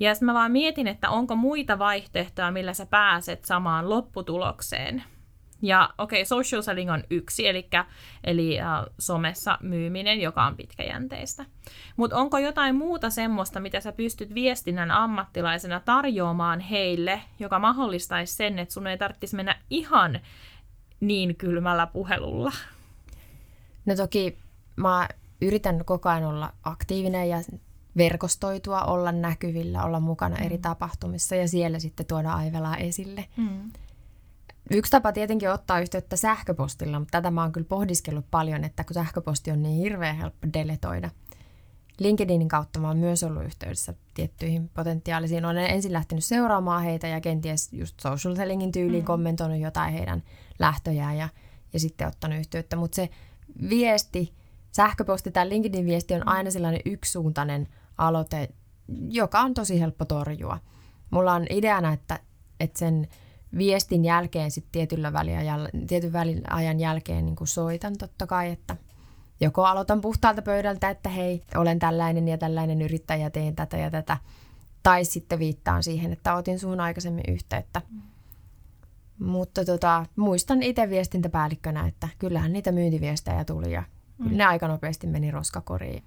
Ja 0.00 0.14
sitten 0.14 0.26
mä 0.26 0.34
vaan 0.34 0.52
mietin, 0.52 0.86
että 0.86 1.10
onko 1.10 1.36
muita 1.36 1.78
vaihtoehtoja, 1.78 2.50
millä 2.50 2.74
sä 2.74 2.86
pääset 2.86 3.44
samaan 3.44 3.90
lopputulokseen– 3.90 5.02
ja 5.62 5.94
okei, 5.98 6.22
okay, 6.22 6.26
social 6.26 6.62
selling 6.62 6.92
on 6.92 7.04
yksi, 7.10 7.48
eli, 7.48 7.68
eli 8.24 8.60
äh, 8.60 8.66
somessa 8.98 9.58
myyminen, 9.62 10.20
joka 10.20 10.44
on 10.46 10.56
pitkäjänteistä. 10.56 11.44
Mutta 11.96 12.16
onko 12.16 12.38
jotain 12.38 12.76
muuta 12.76 13.10
semmoista, 13.10 13.60
mitä 13.60 13.80
sä 13.80 13.92
pystyt 13.92 14.34
viestinnän 14.34 14.90
ammattilaisena 14.90 15.80
tarjoamaan 15.80 16.60
heille, 16.60 17.22
joka 17.38 17.58
mahdollistaisi 17.58 18.34
sen, 18.34 18.58
että 18.58 18.74
sun 18.74 18.86
ei 18.86 18.98
tarvitsisi 18.98 19.36
mennä 19.36 19.56
ihan 19.70 20.20
niin 21.00 21.36
kylmällä 21.36 21.86
puhelulla? 21.86 22.52
No 23.86 23.96
toki 23.96 24.38
mä 24.76 25.08
yritän 25.40 25.84
koko 25.84 26.08
ajan 26.08 26.24
olla 26.24 26.52
aktiivinen 26.62 27.28
ja 27.28 27.38
verkostoitua, 27.96 28.80
olla 28.80 29.12
näkyvillä, 29.12 29.84
olla 29.84 30.00
mukana 30.00 30.36
mm. 30.36 30.46
eri 30.46 30.58
tapahtumissa 30.58 31.36
ja 31.36 31.48
siellä 31.48 31.78
sitten 31.78 32.06
tuoda 32.06 32.32
Aivelaa 32.32 32.76
esille. 32.76 33.24
Mm. 33.36 33.72
Yksi 34.70 34.90
tapa 34.90 35.12
tietenkin 35.12 35.50
ottaa 35.50 35.80
yhteyttä 35.80 36.16
sähköpostilla, 36.16 36.98
mutta 36.98 37.18
tätä 37.18 37.30
mä 37.30 37.42
oon 37.42 37.52
kyllä 37.52 37.66
pohdiskellut 37.68 38.26
paljon, 38.30 38.64
että 38.64 38.84
kun 38.84 38.94
sähköposti 38.94 39.50
on 39.50 39.62
niin 39.62 39.78
hirveän 39.78 40.16
helppo 40.16 40.48
deletoida. 40.54 41.10
LinkedInin 41.98 42.48
kautta 42.48 42.80
mä 42.80 42.88
oon 42.88 42.96
myös 42.96 43.22
ollut 43.22 43.44
yhteydessä 43.44 43.94
tiettyihin 44.14 44.68
potentiaalisiin. 44.68 45.44
Olen 45.44 45.66
ensin 45.66 45.92
lähtenyt 45.92 46.24
seuraamaan 46.24 46.82
heitä 46.82 47.08
ja 47.08 47.20
kenties 47.20 47.72
just 47.72 48.00
social 48.00 48.34
sellingin 48.34 48.72
tyyliin 48.72 49.02
mm. 49.02 49.06
kommentoinut 49.06 49.60
jotain 49.60 49.92
heidän 49.92 50.22
lähtöjään 50.58 51.16
ja, 51.16 51.28
ja 51.72 51.80
sitten 51.80 52.08
ottanut 52.08 52.38
yhteyttä. 52.38 52.76
Mutta 52.76 52.96
se 52.96 53.10
viesti, 53.68 54.34
sähköposti 54.72 55.30
tai 55.30 55.48
LinkedIn 55.48 55.86
viesti 55.86 56.14
on 56.14 56.28
aina 56.28 56.50
sellainen 56.50 56.80
yksisuuntainen 56.84 57.68
aloite, 57.98 58.48
joka 59.08 59.40
on 59.40 59.54
tosi 59.54 59.80
helppo 59.80 60.04
torjua. 60.04 60.58
Mulla 61.10 61.32
on 61.32 61.46
ideana, 61.50 61.92
että, 61.92 62.20
että 62.60 62.78
sen 62.78 63.08
viestin 63.58 64.04
jälkeen 64.04 64.50
sitten 64.50 64.72
tietyllä 64.72 65.12
väliajalla, 65.12 65.68
tietyn 65.86 66.12
välin 66.12 66.52
ajan 66.52 66.80
jälkeen 66.80 67.24
niin 67.24 67.36
kuin 67.36 67.48
soitan 67.48 67.96
totta 67.98 68.26
kai, 68.26 68.50
että 68.50 68.76
joko 69.40 69.64
aloitan 69.64 70.00
puhtaalta 70.00 70.42
pöydältä, 70.42 70.90
että 70.90 71.08
hei, 71.08 71.42
olen 71.54 71.78
tällainen 71.78 72.28
ja 72.28 72.38
tällainen 72.38 72.82
yrittäjä, 72.82 73.30
teen 73.30 73.56
tätä 73.56 73.76
ja 73.76 73.90
tätä, 73.90 74.16
tai 74.82 75.04
sitten 75.04 75.38
viittaan 75.38 75.82
siihen, 75.82 76.12
että 76.12 76.34
otin 76.34 76.58
suhun 76.58 76.80
aikaisemmin 76.80 77.24
yhteyttä. 77.28 77.82
Mm. 77.90 78.02
Mutta 79.18 79.64
tota, 79.64 80.06
muistan 80.16 80.62
itse 80.62 80.90
viestintäpäällikkönä, 80.90 81.86
että 81.86 82.08
kyllähän 82.18 82.52
niitä 82.52 82.72
myyntiviestejä 82.72 83.44
tuli 83.44 83.72
ja 83.72 83.82
mm. 84.18 84.36
ne 84.36 84.44
aika 84.44 84.68
nopeasti 84.68 85.06
meni 85.06 85.30
roskakoriin. 85.30 86.02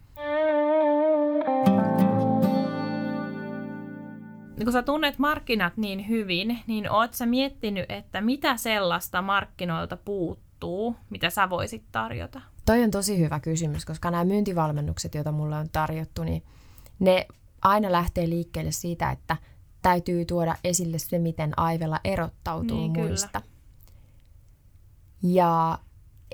Kun 4.64 4.74
sä 4.74 4.84
tunnet 4.84 5.20
markkinat 5.20 5.78
niin 5.78 6.08
hyvin, 6.08 6.60
niin 6.68 6.92
oot 6.92 7.14
sä 7.14 7.26
miettinyt, 7.26 7.86
että 7.90 8.22
mitä 8.22 8.58
sellaista 8.58 9.22
markkinoilta 9.22 9.98
puuttuu, 9.98 10.96
mitä 11.10 11.30
sä 11.30 11.50
voisit 11.50 11.84
tarjota? 11.92 12.42
Toi 12.66 12.84
on 12.84 12.92
tosi 12.92 13.20
hyvä 13.20 13.40
kysymys, 13.40 13.86
koska 13.86 14.12
nämä 14.12 14.26
myyntivalmennukset, 14.26 15.16
joita 15.16 15.32
mulle 15.32 15.56
on 15.56 15.70
tarjottu, 15.70 16.24
niin 16.24 16.44
ne 17.00 17.28
aina 17.62 17.92
lähtee 17.92 18.30
liikkeelle 18.30 18.72
siitä, 18.72 19.12
että 19.12 19.38
täytyy 19.82 20.26
tuoda 20.26 20.56
esille 20.64 20.98
se, 21.00 21.20
miten 21.20 21.60
Aivella 21.60 22.00
erottautuu 22.04 22.78
niin, 22.78 22.92
muista. 22.92 23.42
Kyllä. 23.42 23.54
Ja 25.22 25.80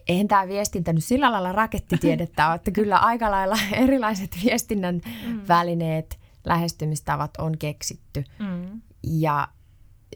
eihän 0.07 0.27
tämä 0.27 0.47
viestintä 0.47 0.93
nyt 0.93 1.03
sillä 1.03 1.31
lailla 1.31 1.51
rakettitiedettä 1.51 2.47
ole, 2.47 2.55
että 2.59 2.71
kyllä 2.71 2.97
aika 2.97 3.31
lailla 3.31 3.57
erilaiset 3.71 4.37
viestinnän 4.43 5.01
mm. 5.27 5.41
välineet– 5.47 6.19
lähestymistavat 6.45 7.37
on 7.37 7.57
keksitty 7.57 8.23
mm. 8.39 8.81
ja 9.03 9.47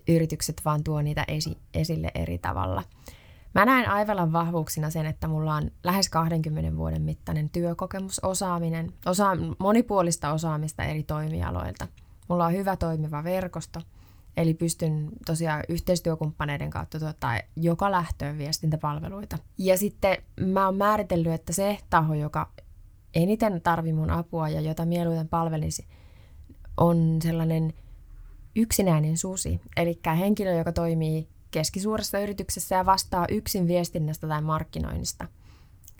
yritykset 0.08 0.62
vaan 0.66 0.84
tuo 0.84 1.02
niitä 1.02 1.26
esi- 1.28 1.58
esille 1.74 2.12
eri 2.16 2.38
tavalla. 2.38 2.84
Mä 3.56 3.66
näen 3.66 3.90
Aivelan 3.90 4.34
vahvuuksina 4.34 4.90
sen, 4.90 5.06
että 5.06 5.28
mulla 5.28 5.56
on 5.56 5.72
lähes 5.84 6.10
20 6.10 6.78
vuoden 6.78 7.02
mittainen 7.02 7.50
työkokemus, 7.50 8.20
osaaminen, 8.20 8.94
osa- 9.06 9.38
monipuolista 9.60 10.34
osaamista 10.34 10.84
eri 10.84 11.04
toimialoilta. 11.04 11.88
Mulla 12.28 12.46
on 12.46 12.54
hyvä 12.54 12.76
toimiva 12.76 13.24
verkosto, 13.24 13.82
Eli 14.40 14.54
pystyn 14.54 15.10
tosiaan 15.26 15.64
yhteistyökumppaneiden 15.70 16.70
kautta 16.70 17.00
tuottaa 17.00 17.40
joka 17.56 17.92
lähtöön 17.92 18.38
viestintäpalveluita. 18.38 19.38
Ja 19.58 19.78
sitten 19.78 20.18
mä 20.42 20.66
oon 20.66 20.78
määritellyt, 20.78 21.34
että 21.34 21.54
se 21.54 21.78
taho, 21.90 22.14
joka 22.14 22.50
eniten 23.14 23.62
tarvii 23.62 23.94
mun 23.94 24.10
apua 24.10 24.50
ja 24.50 24.62
jota 24.62 24.86
mieluiten 24.86 25.28
palvelisi, 25.28 25.88
on 26.80 27.20
sellainen 27.24 27.74
yksinäinen 28.56 29.18
susi. 29.18 29.62
Eli 29.78 30.00
henkilö, 30.20 30.52
joka 30.52 30.72
toimii 30.72 31.28
keskisuuressa 31.52 32.20
yrityksessä 32.20 32.76
ja 32.76 32.86
vastaa 32.86 33.26
yksin 33.30 33.68
viestinnästä 33.68 34.28
tai 34.28 34.42
markkinoinnista. 34.42 35.28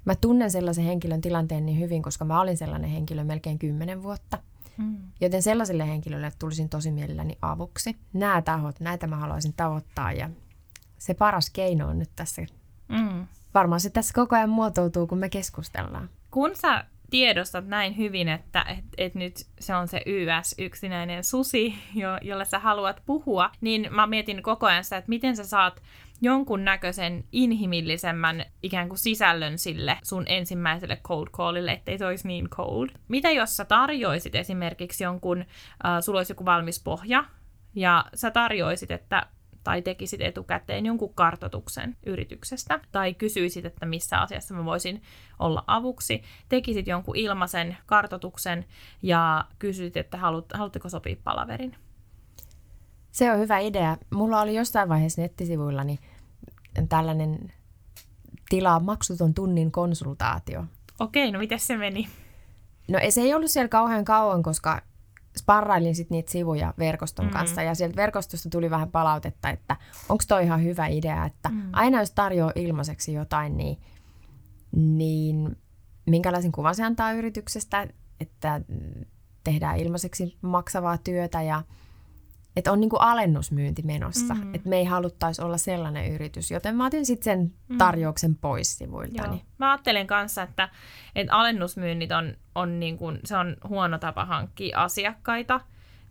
Mä 0.06 0.16
tunnen 0.16 0.52
sellaisen 0.52 0.86
henkilön 0.86 1.22
tilanteen 1.22 1.66
niin 1.66 1.80
hyvin, 1.80 2.02
koska 2.02 2.26
mä 2.26 2.42
olin 2.42 2.58
sellainen 2.58 2.90
henkilö 2.90 3.24
melkein 3.24 3.60
kymmenen 3.60 4.04
vuotta. 4.04 4.38
Mm. 4.78 4.98
Joten 5.22 5.44
sellaiselle 5.44 5.88
henkilölle 5.88 6.32
tulisin 6.40 6.70
tosi 6.70 6.92
mielelläni 6.92 7.38
avuksi. 7.42 7.98
Nämä 8.14 8.42
tahot, 8.42 8.80
näitä 8.80 9.08
mä 9.08 9.16
haluaisin 9.16 9.54
tavoittaa 9.54 10.12
ja 10.12 10.30
se 10.98 11.14
paras 11.14 11.50
keino 11.50 11.88
on 11.88 12.00
nyt 12.00 12.10
tässä. 12.16 12.42
Mm. 12.88 13.28
Varmaan 13.54 13.82
se 13.82 13.90
tässä 13.90 14.14
koko 14.14 14.36
ajan 14.36 14.50
muotoutuu, 14.50 15.08
kun 15.08 15.18
me 15.18 15.30
keskustellaan. 15.30 16.10
Kun 16.32 16.52
sä 16.56 16.86
tiedostat 17.10 17.68
näin 17.68 17.98
hyvin, 17.98 18.28
että 18.28 18.62
et, 18.62 18.86
et 18.98 19.16
nyt 19.16 19.34
se 19.60 19.76
on 19.76 19.88
se 19.88 20.02
YS, 20.06 20.56
yksinäinen 20.58 21.24
susi, 21.24 21.74
jo, 21.96 22.10
jolle 22.22 22.46
sä 22.46 22.60
haluat 22.60 23.02
puhua, 23.06 23.52
niin 23.62 23.88
mä 23.92 24.08
mietin 24.08 24.44
koko 24.44 24.66
ajan 24.66 24.84
sitä, 24.84 24.98
että 24.98 25.10
miten 25.10 25.36
sä 25.36 25.44
saat 25.44 25.82
jonkun 26.22 26.66
näköisen 26.66 27.24
inhimillisemmän 27.32 28.46
ikään 28.64 28.88
kuin 28.90 29.00
sisällön 29.00 29.58
sille 29.58 29.98
sun 30.04 30.24
ensimmäiselle 30.28 30.98
cold 31.04 31.28
callille, 31.28 31.72
ettei 31.72 31.98
se 31.98 32.06
olisi 32.06 32.28
niin 32.28 32.50
cold. 32.50 32.90
Mitä 33.08 33.32
jos 33.32 33.58
sä 33.58 33.66
tarjoisit 33.66 34.36
esimerkiksi 34.36 35.04
jonkun, 35.04 35.40
äh, 35.40 35.46
sulla 36.02 36.20
olisi 36.20 36.32
joku 36.32 36.46
valmis 36.46 36.84
pohja, 36.84 37.24
ja 37.76 38.06
sä 38.14 38.32
tarjoisit, 38.32 38.92
että 38.92 39.28
tai 39.64 39.82
tekisit 39.82 40.22
etukäteen 40.22 40.86
jonkun 40.86 41.14
kartotuksen 41.14 41.98
yrityksestä 42.06 42.80
tai 42.92 43.14
kysyisit, 43.14 43.66
että 43.66 43.86
missä 43.86 44.20
asiassa 44.20 44.54
mä 44.54 44.66
voisin 44.66 45.02
olla 45.40 45.64
avuksi, 45.68 46.22
tekisit 46.50 46.88
jonkun 46.88 47.16
ilmaisen 47.16 47.78
kartotuksen 47.86 48.66
ja 49.02 49.46
kysyisit, 49.60 49.98
että 49.98 50.18
haluatteko 50.18 50.90
sopia 50.90 51.16
palaverin. 51.24 51.76
Se 53.12 53.32
on 53.32 53.40
hyvä 53.40 53.60
idea. 53.60 53.98
Mulla 54.14 54.42
oli 54.42 54.56
jossain 54.56 54.90
vaiheessa 54.90 55.22
nettisivuillani 55.22 56.00
tällainen 56.90 57.54
tilaa 58.50 58.80
maksuton 58.80 59.34
tunnin 59.34 59.72
konsultaatio. 59.72 60.66
Okei, 61.00 61.32
no 61.32 61.40
miten 61.40 61.60
se 61.60 61.78
meni? 61.78 62.10
No 62.88 63.00
se 63.10 63.22
ei 63.22 63.34
ollut 63.34 63.52
siellä 63.52 63.70
kauhean 63.70 64.06
kauan, 64.06 64.44
koska 64.44 64.82
sparrailin 65.38 65.96
sit 65.96 66.10
niitä 66.10 66.32
sivuja 66.32 66.74
verkoston 66.80 67.26
mm-hmm. 67.26 67.38
kanssa 67.38 67.62
ja 67.62 67.76
sieltä 67.76 67.96
verkostosta 67.96 68.50
tuli 68.50 68.70
vähän 68.70 68.92
palautetta, 68.92 69.50
että 69.50 69.76
onko 70.10 70.24
toi 70.28 70.44
ihan 70.44 70.64
hyvä 70.64 70.88
idea, 70.88 71.26
että 71.26 71.50
mm-hmm. 71.50 71.70
aina 71.74 72.00
jos 72.00 72.12
tarjoaa 72.12 72.52
ilmaiseksi 72.56 73.14
jotain, 73.14 73.58
niin, 73.58 73.78
niin 74.72 75.58
minkälaisen 76.06 76.52
kuvan 76.52 76.76
se 76.76 76.84
antaa 76.84 77.12
yrityksestä, 77.12 77.88
että 78.20 78.62
tehdään 79.44 79.78
ilmaiseksi 79.78 80.38
maksavaa 80.42 80.98
työtä 80.98 81.42
ja 81.42 81.64
että 82.60 82.72
on 82.72 82.80
niinku 82.80 82.96
alennusmyynti 82.96 83.82
menossa. 83.82 84.34
Mm-hmm. 84.34 84.56
Että 84.56 84.70
me 84.70 84.78
ei 84.78 84.86
haluttaisi 84.86 85.42
olla 85.42 85.58
sellainen 85.58 86.12
yritys, 86.12 86.52
joten 86.52 86.76
mä 86.76 86.86
otin 86.86 87.06
sitten 87.06 87.24
sen 87.24 87.40
mm-hmm. 87.40 87.78
tarjouksen 87.78 88.36
pois 88.36 88.78
sivuilta. 88.78 89.24
Joo. 89.26 89.38
Mä 89.58 89.72
ajattelen 89.72 90.08
kanssa, 90.08 90.44
että, 90.44 90.70
että 91.16 91.36
alennusmyynnit 91.36 92.12
on, 92.12 92.34
on, 92.56 92.80
niin 92.80 92.98
kuin, 92.98 93.20
se 93.26 93.38
on 93.38 93.58
huono 93.70 93.98
tapa 93.98 94.26
hankkia 94.26 94.84
asiakkaita, 94.84 95.62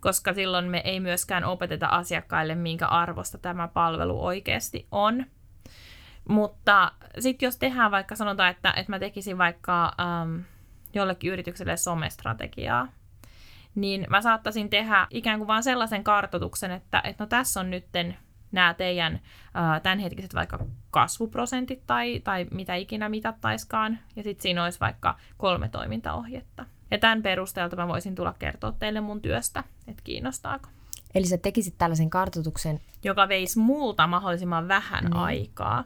koska 0.00 0.34
silloin 0.34 0.64
me 0.64 0.82
ei 0.84 1.00
myöskään 1.00 1.44
opeteta 1.44 1.86
asiakkaille, 1.86 2.54
minkä 2.54 2.86
arvosta 2.86 3.38
tämä 3.38 3.68
palvelu 3.68 4.24
oikeasti 4.24 4.86
on. 4.92 5.26
Mutta 6.28 6.92
sitten 7.18 7.46
jos 7.46 7.56
tehdään 7.56 7.90
vaikka, 7.90 8.16
sanotaan, 8.16 8.50
että, 8.50 8.72
että 8.76 8.92
mä 8.92 8.98
tekisin 8.98 9.38
vaikka 9.38 9.92
ähm, 10.00 10.40
jollekin 10.94 11.32
yritykselle 11.32 11.76
somestrategiaa, 11.76 12.88
niin 13.80 14.06
mä 14.08 14.22
saattaisin 14.22 14.70
tehdä 14.70 15.06
ikään 15.10 15.38
kuin 15.38 15.48
vaan 15.48 15.62
sellaisen 15.62 16.04
kartotuksen, 16.04 16.70
että, 16.70 17.02
että 17.04 17.24
no 17.24 17.28
tässä 17.28 17.60
on 17.60 17.70
nytten 17.70 18.16
nämä 18.52 18.74
teidän 18.74 19.20
ää, 19.54 19.80
tämänhetkiset 19.80 20.34
vaikka 20.34 20.58
kasvuprosentit 20.90 21.86
tai, 21.86 22.20
tai 22.24 22.46
mitä 22.50 22.74
ikinä 22.74 23.08
mitattaiskaan, 23.08 23.98
ja 24.16 24.22
sitten 24.22 24.42
siinä 24.42 24.64
olisi 24.64 24.80
vaikka 24.80 25.16
kolme 25.36 25.68
toimintaohjetta. 25.68 26.66
Ja 26.90 26.98
tämän 26.98 27.22
perusteelta 27.22 27.76
mä 27.76 27.88
voisin 27.88 28.14
tulla 28.14 28.34
kertoa 28.38 28.72
teille 28.72 29.00
mun 29.00 29.22
työstä, 29.22 29.64
että 29.86 30.02
kiinnostaako. 30.04 30.68
Eli 31.14 31.26
sä 31.26 31.38
tekisit 31.38 31.74
tällaisen 31.78 32.10
kartoituksen? 32.10 32.80
Joka 33.04 33.28
veisi 33.28 33.58
multa 33.58 34.06
mahdollisimman 34.06 34.68
vähän 34.68 35.04
mm. 35.04 35.12
aikaa. 35.12 35.84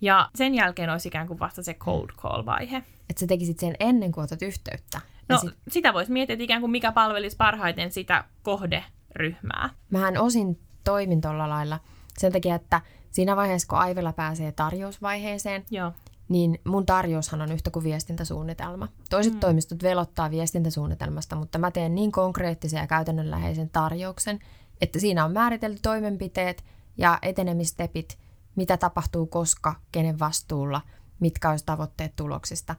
Ja 0.00 0.28
sen 0.34 0.54
jälkeen 0.54 0.90
olisi 0.90 1.08
ikään 1.08 1.26
kuin 1.26 1.38
vasta 1.38 1.62
se 1.62 1.74
cold 1.74 2.10
call-vaihe. 2.16 2.76
Että 3.10 3.20
sä 3.20 3.26
tekisit 3.26 3.58
sen 3.58 3.74
ennen 3.80 4.12
kuin 4.12 4.24
otat 4.24 4.42
yhteyttä? 4.42 5.00
No 5.28 5.38
sit... 5.38 5.54
sitä 5.68 5.94
voisi 5.94 6.12
miettiä, 6.12 6.34
että 6.34 6.44
ikään 6.44 6.60
kuin 6.60 6.70
mikä 6.70 6.92
palvelisi 6.92 7.36
parhaiten 7.36 7.92
sitä 7.92 8.24
kohderyhmää. 8.42 9.70
Mähän 9.90 10.18
osin 10.18 10.60
toimin 10.84 11.20
tuolla 11.20 11.48
lailla 11.48 11.80
sen 12.18 12.32
takia, 12.32 12.54
että 12.54 12.80
siinä 13.10 13.36
vaiheessa, 13.36 13.68
kun 13.68 13.78
Aivella 13.78 14.12
pääsee 14.12 14.52
tarjousvaiheeseen, 14.52 15.64
Joo. 15.70 15.92
niin 16.28 16.60
mun 16.64 16.86
tarjoushan 16.86 17.40
on 17.40 17.52
yhtä 17.52 17.70
kuin 17.70 17.84
viestintäsuunnitelma. 17.84 18.88
Toiset 19.10 19.34
mm. 19.34 19.40
toimistot 19.40 19.82
velottaa 19.82 20.30
viestintäsuunnitelmasta, 20.30 21.36
mutta 21.36 21.58
mä 21.58 21.70
teen 21.70 21.94
niin 21.94 22.12
konkreettisen 22.12 22.80
ja 22.80 22.86
käytännönläheisen 22.86 23.70
tarjouksen, 23.70 24.38
että 24.80 24.98
siinä 24.98 25.24
on 25.24 25.32
määritelty 25.32 25.78
toimenpiteet 25.82 26.64
ja 26.96 27.18
etenemistepit, 27.22 28.18
mitä 28.56 28.76
tapahtuu 28.76 29.26
koska, 29.26 29.74
kenen 29.92 30.18
vastuulla, 30.18 30.80
mitkä 31.20 31.50
olisi 31.50 31.66
tavoitteet 31.66 32.16
tuloksista. 32.16 32.74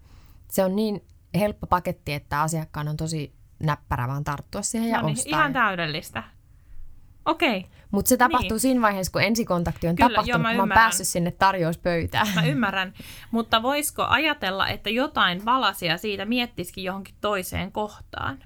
Se 0.52 0.66
on 0.66 0.76
niin 0.76 1.04
helppo 1.40 1.68
paketti, 1.68 2.14
että 2.14 2.42
asiakkaan 2.42 2.88
on 2.88 2.98
tosi 2.98 3.34
näppärä 3.64 4.08
vaan 4.08 4.24
tarttua 4.24 4.62
siihen 4.62 4.90
ja 4.90 5.02
no 5.02 5.08
niin, 5.08 5.18
ostaa. 5.18 5.40
Ihan 5.40 5.54
täydellistä. 5.54 6.24
Okei. 7.26 7.58
Okay. 7.58 7.72
Mutta 7.92 8.10
se 8.10 8.18
tapahtuu 8.18 8.50
niin. 8.50 8.60
siinä 8.60 8.82
vaiheessa, 8.82 9.12
kun 9.12 9.22
ensikontakti 9.22 9.88
on 9.88 9.96
Kyllä, 9.96 10.10
tapahtunut, 10.10 10.30
joo, 10.30 10.40
mä, 10.40 10.50
kun 10.50 10.58
mä 10.58 10.62
oon 10.62 10.70
päässyt 10.70 11.08
sinne 11.08 11.32
tarjouspöytään. 11.32 12.28
Mä 12.36 12.46
ymmärrän. 12.46 12.94
Mutta 13.32 13.64
voisiko 13.64 14.04
ajatella, 14.04 14.68
että 14.68 14.90
jotain 14.90 15.46
valasia 15.46 15.98
siitä 15.98 16.26
miettisikin 16.26 16.84
johonkin 16.84 17.16
toiseen 17.22 17.72
kohtaan? 17.72 18.44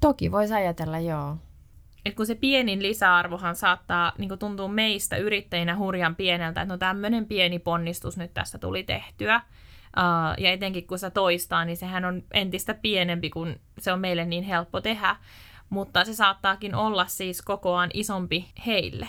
Toki 0.00 0.32
voisi 0.32 0.54
ajatella, 0.54 0.98
joo. 0.98 1.36
Et 2.04 2.14
kun 2.14 2.26
se 2.26 2.34
pienin 2.34 2.82
lisäarvohan 2.82 3.56
saattaa 3.56 4.12
niin 4.18 4.38
tuntua 4.38 4.68
meistä 4.68 5.16
yrittäjinä 5.16 5.76
hurjan 5.76 6.16
pieneltä, 6.16 6.62
että 6.62 6.74
no 6.74 6.78
tämmöinen 6.78 7.26
pieni 7.26 7.58
ponnistus 7.58 8.16
nyt 8.16 8.34
tässä 8.34 8.58
tuli 8.58 8.82
tehtyä– 8.82 9.40
Uh, 9.96 10.42
ja 10.44 10.52
etenkin 10.52 10.86
kun 10.86 10.98
se 10.98 11.10
toistaa, 11.10 11.64
niin 11.64 11.76
sehän 11.76 12.04
on 12.04 12.22
entistä 12.32 12.74
pienempi, 12.74 13.30
kun 13.30 13.56
se 13.78 13.92
on 13.92 14.00
meille 14.00 14.24
niin 14.24 14.44
helppo 14.44 14.80
tehdä. 14.80 15.16
Mutta 15.70 16.04
se 16.04 16.14
saattaakin 16.14 16.74
olla 16.74 17.06
siis 17.06 17.42
kokoaan 17.42 17.90
isompi 17.94 18.48
heille. 18.66 19.08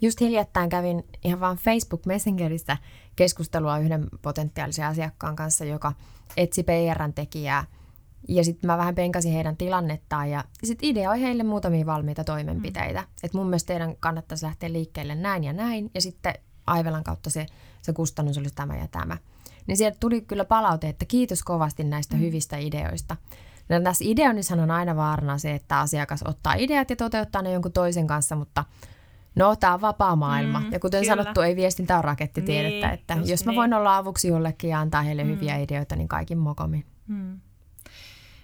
Just 0.00 0.20
hiljattain 0.20 0.68
kävin 0.68 1.04
ihan 1.24 1.40
vaan 1.40 1.56
Facebook 1.56 2.06
Messengerissä 2.06 2.76
keskustelua 3.16 3.78
yhden 3.78 4.08
potentiaalisen 4.22 4.86
asiakkaan 4.86 5.36
kanssa, 5.36 5.64
joka 5.64 5.92
etsi 6.36 6.62
PRn 6.62 7.12
tekijää. 7.14 7.64
Ja 8.28 8.44
sitten 8.44 8.68
mä 8.68 8.78
vähän 8.78 8.94
penkasin 8.94 9.32
heidän 9.32 9.56
tilannettaan 9.56 10.30
ja 10.30 10.44
sitten 10.64 10.88
ideoi 10.88 11.20
heille 11.20 11.42
muutamia 11.42 11.86
valmiita 11.86 12.24
toimenpiteitä. 12.24 13.00
Mm. 13.00 13.06
Että 13.22 13.38
mun 13.38 13.46
mielestä 13.46 13.66
teidän 13.66 13.96
kannattaisi 14.00 14.46
lähteä 14.46 14.72
liikkeelle 14.72 15.14
näin 15.14 15.44
ja 15.44 15.52
näin. 15.52 15.90
Ja 15.94 16.00
sitten 16.00 16.34
Aivelan 16.66 17.04
kautta 17.04 17.30
se, 17.30 17.46
se 17.82 17.92
kustannus 17.92 18.38
olisi 18.38 18.54
tämä 18.54 18.76
ja 18.76 18.88
tämä 18.88 19.16
niin 19.66 19.76
sieltä 19.76 19.96
tuli 20.00 20.20
kyllä 20.20 20.44
palaute, 20.44 20.88
että 20.88 21.04
kiitos 21.04 21.42
kovasti 21.42 21.84
näistä 21.84 22.16
mm. 22.16 22.20
hyvistä 22.20 22.56
ideoista. 22.56 23.16
Ja 23.68 23.80
tässä 23.80 24.04
ideonissa 24.08 24.54
on 24.54 24.70
aina 24.70 24.96
vaarana 24.96 25.38
se, 25.38 25.54
että 25.54 25.80
asiakas 25.80 26.22
ottaa 26.22 26.54
ideat 26.54 26.90
ja 26.90 26.96
toteuttaa 26.96 27.42
ne 27.42 27.52
jonkun 27.52 27.72
toisen 27.72 28.06
kanssa, 28.06 28.36
mutta 28.36 28.64
no, 29.34 29.56
tämä 29.56 29.74
on 29.74 29.80
vapaa 29.80 30.16
maailma. 30.16 30.60
Mm, 30.60 30.72
ja 30.72 30.80
kuten 30.80 31.00
kyllä. 31.00 31.16
sanottu, 31.16 31.40
ei 31.40 31.56
viestintä 31.56 31.94
ole 31.94 32.02
rakettitiedettä, 32.02 32.86
niin, 32.86 32.94
että 32.94 33.18
jos 33.24 33.44
mä 33.44 33.52
niin. 33.52 33.56
voin 33.56 33.74
olla 33.74 33.96
avuksi 33.96 34.28
jollekin 34.28 34.70
ja 34.70 34.80
antaa 34.80 35.02
heille 35.02 35.24
mm. 35.24 35.30
hyviä 35.30 35.56
ideoita, 35.56 35.96
niin 35.96 36.08
kaikin 36.08 36.38
mokomin. 36.38 36.84
Mm. 37.08 37.40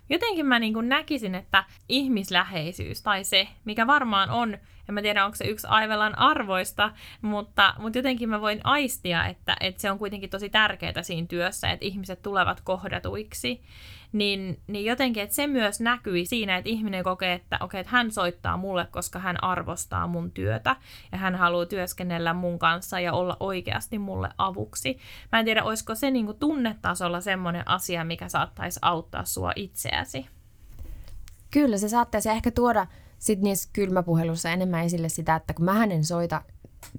Jotenkin 0.08 0.46
mä 0.46 0.58
niin 0.58 0.88
näkisin, 0.88 1.35
että 1.35 1.64
ihmisläheisyys 1.88 3.02
tai 3.02 3.24
se, 3.24 3.48
mikä 3.64 3.87
varmaan 3.87 4.30
on 4.30 4.58
en 4.92 4.94
mä 4.94 5.02
tiedä, 5.02 5.24
onko 5.24 5.37
se 5.37 5.44
yksi 5.44 5.66
aivellan 5.70 6.18
arvoista, 6.18 6.92
mutta, 7.22 7.74
mutta 7.78 7.98
jotenkin 7.98 8.28
mä 8.28 8.40
voin 8.40 8.61
aistia, 8.64 9.26
että, 9.26 9.57
että 9.61 9.81
se 9.81 9.90
on 9.90 9.98
kuitenkin 9.98 10.31
tosi 10.31 10.48
tärkeää 10.48 11.02
siinä 11.02 11.26
työssä, 11.26 11.70
että 11.70 11.87
ihmiset 11.87 12.22
tulevat 12.22 12.61
kohdatuiksi. 12.61 13.62
Niin, 14.12 14.61
niin 14.66 14.85
jotenkin, 14.85 15.22
että 15.22 15.35
se 15.35 15.46
myös 15.46 15.81
näkyi 15.81 16.26
siinä, 16.26 16.57
että 16.57 16.70
ihminen 16.70 17.05
kokee, 17.05 17.33
että 17.33 17.59
okei, 17.61 17.81
että 17.81 17.92
hän 17.92 18.11
soittaa 18.11 18.57
mulle, 18.57 18.87
koska 18.90 19.18
hän 19.18 19.44
arvostaa 19.44 20.07
mun 20.07 20.31
työtä 20.31 20.76
ja 21.12 21.18
hän 21.18 21.35
haluaa 21.35 21.66
työskennellä 21.66 22.35
mun 22.35 22.59
kanssa 22.59 23.00
ja 23.00 23.12
olla 23.12 23.37
oikeasti 23.40 23.98
mulle 23.98 24.28
avuksi. 24.38 24.98
Mä 25.33 25.38
en 25.38 25.44
tiedä, 25.44 25.64
olisiko 25.64 25.94
se 25.94 26.11
niin 26.11 26.26
kuin 26.26 26.38
tunnetasolla 26.38 27.20
semmoinen 27.20 27.68
asia, 27.68 28.05
mikä 28.05 28.28
saattaisi 28.28 28.81
auttaa 28.83 29.24
sua 29.24 29.52
itseäsi. 29.57 30.26
Kyllä, 31.50 31.78
se 31.78 31.88
saattaisi 31.88 32.31
ehkä 32.31 32.50
tuoda 32.50 32.87
sitten 33.22 33.44
niissä 33.44 33.70
kylmäpuhelussa 33.72 34.50
enemmän 34.50 34.85
esille 34.85 35.08
sitä, 35.08 35.37
että 35.37 35.54
kun 35.54 35.64
mä 35.64 35.85
en 35.85 36.04
soita 36.04 36.42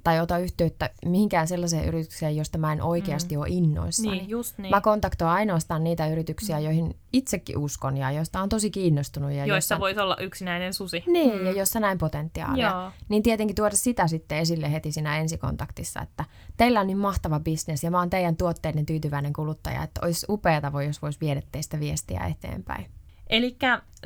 tai 0.04 0.20
ota 0.20 0.38
yhteyttä 0.38 0.90
mihinkään 1.06 1.48
sellaiseen 1.48 1.86
yritykseen, 1.86 2.36
josta 2.36 2.58
mä 2.58 2.74
en 2.74 2.82
oikeasti 2.82 3.36
mm. 3.36 3.42
ole 3.42 3.50
innoissani. 3.50 4.18
Niin, 4.18 4.30
just 4.30 4.58
niin. 4.58 4.70
Mä 4.70 4.82
kontaktoin 4.82 5.32
ainoastaan 5.32 5.84
niitä 5.84 6.08
yrityksiä, 6.08 6.58
mm. 6.58 6.64
joihin 6.64 6.96
itsekin 7.14 7.58
uskon 7.58 7.98
ja 7.98 8.12
joista 8.12 8.42
on 8.42 8.50
tosi 8.50 8.72
kiinnostunut. 8.72 9.32
Ja 9.32 9.46
joissa 9.46 9.80
voit 9.80 9.98
olla 9.98 10.18
yksinäinen 10.20 10.74
susi. 10.74 11.04
Niin, 11.08 11.40
mm. 11.40 11.46
ja 11.46 11.52
jossa 11.52 11.80
näin 11.80 11.98
potentiaalia. 11.98 12.70
Joo. 12.70 12.92
Niin 13.10 13.24
tietenkin 13.24 13.56
tuoda 13.56 13.76
sitä 13.76 14.08
sitten 14.08 14.38
esille 14.38 14.72
heti 14.72 14.92
siinä 14.92 15.18
ensikontaktissa, 15.18 16.02
että 16.02 16.26
teillä 16.58 16.80
on 16.80 16.88
niin 16.88 16.98
mahtava 16.98 17.40
bisnes 17.40 17.84
ja 17.84 17.92
mä 17.92 18.00
oon 18.00 18.10
teidän 18.10 18.38
tuotteiden 18.38 18.86
tyytyväinen 18.86 19.34
kuluttaja, 19.34 19.84
että 19.84 20.02
olisi 20.04 20.26
upeata, 20.30 20.74
voi, 20.74 20.86
jos 20.86 21.02
voisi 21.02 21.20
viedä 21.22 21.42
teistä 21.52 21.80
viestiä 21.80 22.26
eteenpäin. 22.26 22.86
Eli 23.30 23.58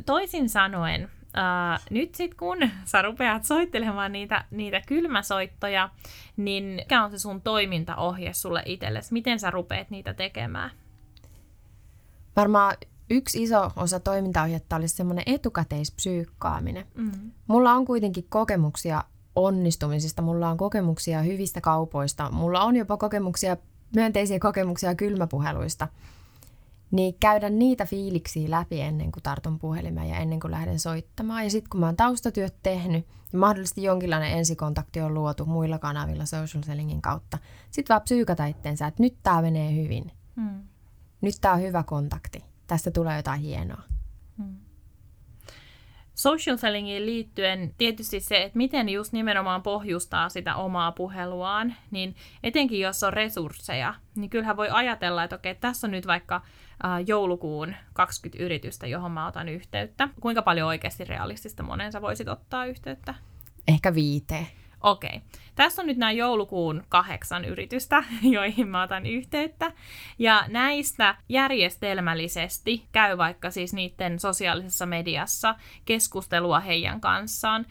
toisin 0.05 0.49
sanoen, 0.49 1.09
Uh, 1.37 1.85
nyt 1.89 2.15
sitten 2.15 2.37
kun 2.37 2.57
sä 2.85 3.01
rupeat 3.01 3.43
soittelemaan 3.43 4.11
niitä, 4.11 4.45
niitä 4.51 4.81
kylmäsoittoja, 4.87 5.89
niin 6.37 6.63
mikä 6.63 7.03
on 7.03 7.11
se 7.11 7.19
sun 7.19 7.41
toimintaohje 7.41 8.33
sulle 8.33 8.63
itsellesi? 8.65 9.13
Miten 9.13 9.39
sä 9.39 9.51
rupeat 9.51 9.89
niitä 9.89 10.13
tekemään? 10.13 10.71
Varmaan 12.35 12.75
yksi 13.09 13.43
iso 13.43 13.71
osa 13.75 13.99
toimintaohjetta 13.99 14.75
olisi 14.75 14.95
semmoinen 14.95 15.23
etukäteispsyykkaaminen. 15.27 16.85
Mm-hmm. 16.95 17.31
Mulla 17.47 17.73
on 17.73 17.85
kuitenkin 17.85 18.25
kokemuksia 18.29 19.03
onnistumisista, 19.35 20.21
mulla 20.21 20.49
on 20.49 20.57
kokemuksia 20.57 21.21
hyvistä 21.21 21.61
kaupoista, 21.61 22.31
mulla 22.31 22.63
on 22.63 22.75
jopa 22.75 22.97
kokemuksia, 22.97 23.57
myönteisiä 23.95 24.39
kokemuksia 24.39 24.95
kylmäpuheluista– 24.95 25.87
niin 26.91 27.15
käydä 27.19 27.49
niitä 27.49 27.85
fiiliksiä 27.85 28.51
läpi 28.51 28.81
ennen 28.81 29.11
kuin 29.11 29.23
tartun 29.23 29.59
puhelimeen 29.59 30.09
ja 30.09 30.17
ennen 30.17 30.39
kuin 30.39 30.51
lähden 30.51 30.79
soittamaan. 30.79 31.43
Ja 31.43 31.49
sitten 31.49 31.69
kun 31.69 31.79
mä 31.79 31.85
oon 31.85 31.95
taustatyöt 31.95 32.55
tehnyt 32.63 33.07
ja 33.33 33.39
mahdollisesti 33.39 33.83
jonkinlainen 33.83 34.31
ensikontakti 34.31 35.01
on 35.01 35.13
luotu 35.13 35.45
muilla 35.45 35.79
kanavilla 35.79 36.25
social 36.25 36.63
sellingin 36.63 37.01
kautta, 37.01 37.37
sitten 37.71 37.93
vaan 37.93 38.01
psyykata 38.01 38.45
itteensä, 38.45 38.87
että 38.87 39.03
nyt 39.03 39.17
tämä 39.23 39.41
menee 39.41 39.75
hyvin. 39.75 40.11
Hmm. 40.35 40.63
Nyt 41.21 41.35
tämä 41.41 41.53
on 41.53 41.61
hyvä 41.61 41.83
kontakti. 41.83 42.43
Tästä 42.67 42.91
tulee 42.91 43.17
jotain 43.17 43.41
hienoa. 43.41 43.81
Hmm 44.37 44.67
social 46.17 46.57
sellingiin 46.57 47.05
liittyen 47.05 47.73
tietysti 47.77 48.19
se, 48.19 48.43
että 48.43 48.57
miten 48.57 48.89
just 48.89 49.13
nimenomaan 49.13 49.63
pohjustaa 49.63 50.29
sitä 50.29 50.55
omaa 50.55 50.91
puheluaan, 50.91 51.75
niin 51.91 52.15
etenkin 52.43 52.79
jos 52.79 53.03
on 53.03 53.13
resursseja, 53.13 53.93
niin 54.15 54.29
kyllähän 54.29 54.57
voi 54.57 54.69
ajatella, 54.69 55.23
että 55.23 55.35
okei, 55.35 55.55
tässä 55.55 55.87
on 55.87 55.91
nyt 55.91 56.07
vaikka 56.07 56.41
joulukuun 57.05 57.75
20 57.93 58.43
yritystä, 58.43 58.87
johon 58.87 59.11
mä 59.11 59.27
otan 59.27 59.49
yhteyttä. 59.49 60.09
Kuinka 60.21 60.41
paljon 60.41 60.67
oikeasti 60.67 61.05
realistista 61.05 61.63
monen 61.63 61.91
sä 61.91 62.01
voisit 62.01 62.27
ottaa 62.27 62.65
yhteyttä? 62.65 63.13
Ehkä 63.67 63.95
viite. 63.95 64.47
Okei. 64.81 65.09
Okay. 65.15 65.39
Tässä 65.55 65.81
on 65.81 65.85
nyt 65.85 65.97
nämä 65.97 66.11
joulukuun 66.11 66.83
kahdeksan 66.89 67.45
yritystä, 67.45 68.03
joihin 68.35 68.67
mä 68.67 68.83
otan 68.83 69.05
yhteyttä. 69.05 69.71
Ja 70.19 70.45
näistä 70.47 71.15
järjestelmällisesti 71.29 72.87
käy 72.91 73.17
vaikka 73.17 73.51
siis 73.51 73.73
niiden 73.73 74.19
sosiaalisessa 74.19 74.85
mediassa 74.85 75.55
keskustelua 75.85 76.59
heidän 76.59 77.01
kanssaan. 77.01 77.65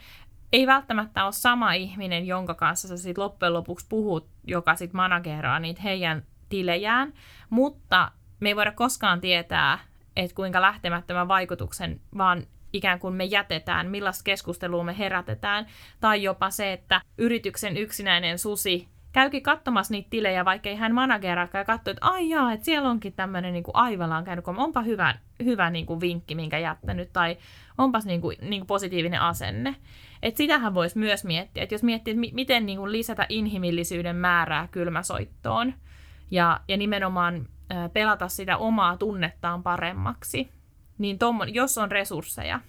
Ei 0.52 0.66
välttämättä 0.66 1.24
ole 1.24 1.32
sama 1.32 1.72
ihminen, 1.72 2.26
jonka 2.26 2.54
kanssa 2.54 2.88
sä 2.88 2.96
sitten 2.96 3.24
loppujen 3.24 3.52
lopuksi 3.52 3.86
puhut, 3.88 4.28
joka 4.44 4.76
sitten 4.76 4.96
manageraa 4.96 5.58
niitä 5.60 5.82
heidän 5.82 6.22
tilejään, 6.48 7.12
mutta 7.50 8.10
me 8.40 8.48
ei 8.48 8.56
voida 8.56 8.72
koskaan 8.72 9.20
tietää, 9.20 9.78
että 10.16 10.34
kuinka 10.34 10.60
lähtemättömän 10.60 11.28
vaikutuksen 11.28 12.00
vaan 12.18 12.42
ikään 12.72 12.98
kuin 12.98 13.14
me 13.14 13.24
jätetään, 13.24 13.90
millaista 13.90 14.24
keskustelua 14.24 14.84
me 14.84 14.98
herätetään, 14.98 15.66
tai 16.00 16.22
jopa 16.22 16.50
se, 16.50 16.72
että 16.72 17.00
yrityksen 17.18 17.76
yksinäinen 17.76 18.38
susi 18.38 18.88
käykin 19.12 19.42
katsomassa 19.42 19.92
niitä 19.94 20.10
tilejä, 20.10 20.44
vaikka 20.44 20.68
ei 20.68 20.76
hän 20.76 20.94
manageraakaan 20.94 21.60
ja 21.60 21.64
katsoo, 21.64 21.90
että 21.90 22.06
ai 22.06 22.28
jaa, 22.28 22.52
että 22.52 22.64
siellä 22.64 22.90
onkin 22.90 23.12
tämmöinen 23.12 23.52
niin 23.52 23.64
aivallaan 23.74 24.24
käynyt, 24.24 24.44
kun 24.44 24.58
onpa 24.58 24.82
hyvä, 24.82 25.14
hyvä 25.44 25.70
niin 25.70 25.86
kuin 25.86 26.00
vinkki, 26.00 26.34
minkä 26.34 26.58
jättänyt, 26.58 27.12
tai 27.12 27.36
onpas 27.78 28.06
niin 28.06 28.20
kuin, 28.20 28.36
niin 28.40 28.60
kuin 28.60 28.66
positiivinen 28.66 29.20
asenne. 29.20 29.76
Et 30.22 30.36
sitähän 30.36 30.74
voisi 30.74 30.98
myös 30.98 31.24
miettiä, 31.24 31.62
että 31.62 31.74
jos 31.74 31.82
miettii, 31.82 32.14
että 32.14 32.34
miten 32.34 32.66
niin 32.66 32.78
kuin 32.78 32.92
lisätä 32.92 33.26
inhimillisyyden 33.28 34.16
määrää 34.16 34.68
kylmäsoittoon, 34.70 35.74
ja, 36.30 36.60
ja 36.68 36.76
nimenomaan 36.76 37.48
pelata 37.92 38.28
sitä 38.28 38.56
omaa 38.56 38.96
tunnettaan 38.96 39.62
paremmaksi, 39.62 40.48
niin 40.98 41.18
tommon, 41.18 41.54
jos 41.54 41.78
on 41.78 41.90
resursseja. 41.90 42.60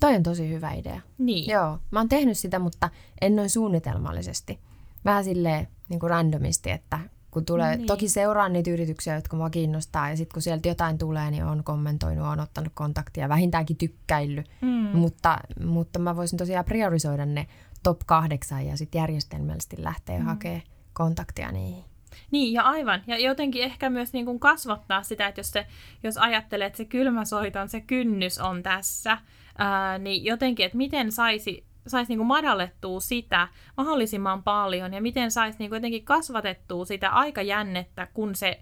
Toi 0.00 0.16
on 0.16 0.22
tosi 0.22 0.48
hyvä 0.48 0.72
idea. 0.72 1.00
Niin. 1.18 1.50
Joo, 1.50 1.78
mä 1.90 2.00
oon 2.00 2.08
tehnyt 2.08 2.38
sitä, 2.38 2.58
mutta 2.58 2.90
en 3.20 3.36
noin 3.36 3.50
suunnitelmallisesti. 3.50 4.58
Vähän 5.04 5.24
silleen 5.24 5.68
niin 5.88 6.00
kuin 6.00 6.10
randomisti, 6.10 6.70
että 6.70 6.98
kun 7.30 7.44
tulee, 7.44 7.76
niin. 7.76 7.86
toki 7.86 8.08
seuraan 8.08 8.52
niitä 8.52 8.70
yrityksiä, 8.70 9.14
jotka 9.14 9.36
mua 9.36 9.50
kiinnostaa, 9.50 10.10
ja 10.10 10.16
sitten 10.16 10.34
kun 10.34 10.42
sieltä 10.42 10.68
jotain 10.68 10.98
tulee, 10.98 11.30
niin 11.30 11.44
on 11.44 11.64
kommentoinut, 11.64 12.26
on 12.26 12.40
ottanut 12.40 12.72
kontaktia, 12.74 13.28
vähintäänkin 13.28 13.76
tykkäillyt, 13.76 14.46
mm. 14.60 14.68
mutta, 14.98 15.38
mutta 15.64 15.98
mä 15.98 16.16
voisin 16.16 16.38
tosiaan 16.38 16.64
priorisoida 16.64 17.26
ne 17.26 17.46
top 17.82 18.00
kahdeksan 18.06 18.66
ja 18.66 18.76
sitten 18.76 18.98
järjestelmällisesti 18.98 19.76
lähteä 19.78 20.18
mm. 20.18 20.24
hakemaan 20.24 20.62
kontaktia 20.92 21.52
niihin. 21.52 21.84
Niin, 22.30 22.52
ja 22.52 22.62
aivan. 22.62 23.02
Ja 23.06 23.18
jotenkin 23.18 23.62
ehkä 23.62 23.90
myös 23.90 24.12
niin 24.12 24.24
kuin 24.24 24.40
kasvattaa 24.40 25.02
sitä, 25.02 25.26
että 25.26 25.38
jos, 25.40 25.50
se, 25.50 25.66
jos 26.02 26.18
ajattelee, 26.18 26.66
että 26.66 26.76
se 26.76 26.84
kylmäsoiton, 26.84 27.68
se 27.68 27.80
kynnys 27.80 28.38
on 28.38 28.62
tässä, 28.62 29.18
ää, 29.58 29.98
niin 29.98 30.24
jotenkin, 30.24 30.66
että 30.66 30.78
miten 30.78 31.12
saisi 31.12 31.70
saisi 31.86 32.16
niin 32.16 32.26
madallettua 32.26 33.00
sitä 33.00 33.48
mahdollisimman 33.76 34.42
paljon 34.42 34.94
ja 34.94 35.02
miten 35.02 35.30
saisi 35.30 35.58
niin 35.58 35.70
jotenkin 35.74 36.04
kasvatettua 36.04 36.84
sitä 36.84 37.10
aikajännettä, 37.10 38.08
kun 38.14 38.34
se 38.34 38.60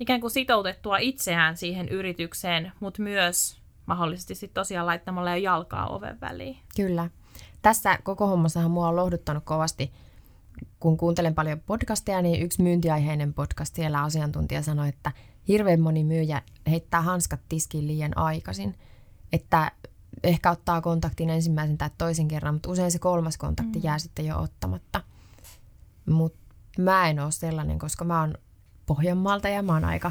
ikään 0.00 0.20
kuin 0.20 0.30
sitoutettua 0.30 0.98
itseään 0.98 1.56
siihen 1.56 1.88
yritykseen, 1.88 2.72
mutta 2.80 3.02
myös 3.02 3.58
mahdollisesti 3.86 4.34
sitten 4.34 4.54
tosiaan 4.54 4.86
laittamalla 4.86 5.30
jo 5.30 5.36
jalkaa 5.36 5.86
oven 5.86 6.20
väliin. 6.20 6.58
Kyllä. 6.76 7.10
Tässä 7.62 7.98
koko 8.02 8.26
hommassahan 8.26 8.70
mua 8.70 8.88
on 8.88 8.96
lohduttanut 8.96 9.44
kovasti 9.44 9.92
kun 10.80 10.96
kuuntelen 10.96 11.34
paljon 11.34 11.60
podcasteja, 11.60 12.22
niin 12.22 12.42
yksi 12.42 12.62
myyntiaiheinen 12.62 13.34
podcast 13.34 13.74
siellä 13.74 14.02
asiantuntija 14.02 14.62
sanoi, 14.62 14.88
että 14.88 15.12
hirveän 15.48 15.80
moni 15.80 16.04
myyjä 16.04 16.42
heittää 16.70 17.02
hanskat 17.02 17.40
tiskiin 17.48 17.86
liian 17.86 18.18
aikaisin. 18.18 18.74
Että 19.32 19.72
ehkä 20.22 20.50
ottaa 20.50 20.80
kontaktin 20.80 21.30
ensimmäisen 21.30 21.78
tai 21.78 21.90
toisen 21.98 22.28
kerran, 22.28 22.54
mutta 22.54 22.70
usein 22.70 22.90
se 22.90 22.98
kolmas 22.98 23.38
kontakti 23.38 23.78
mm. 23.78 23.84
jää 23.84 23.98
sitten 23.98 24.26
jo 24.26 24.40
ottamatta. 24.40 25.02
Mutta 26.06 26.38
mä 26.78 27.08
en 27.08 27.20
ole 27.20 27.30
sellainen, 27.30 27.78
koska 27.78 28.04
mä 28.04 28.20
oon 28.20 28.34
Pohjanmaalta 28.86 29.48
ja 29.48 29.62
mä 29.62 29.72
oon 29.72 29.84
aika 29.84 30.10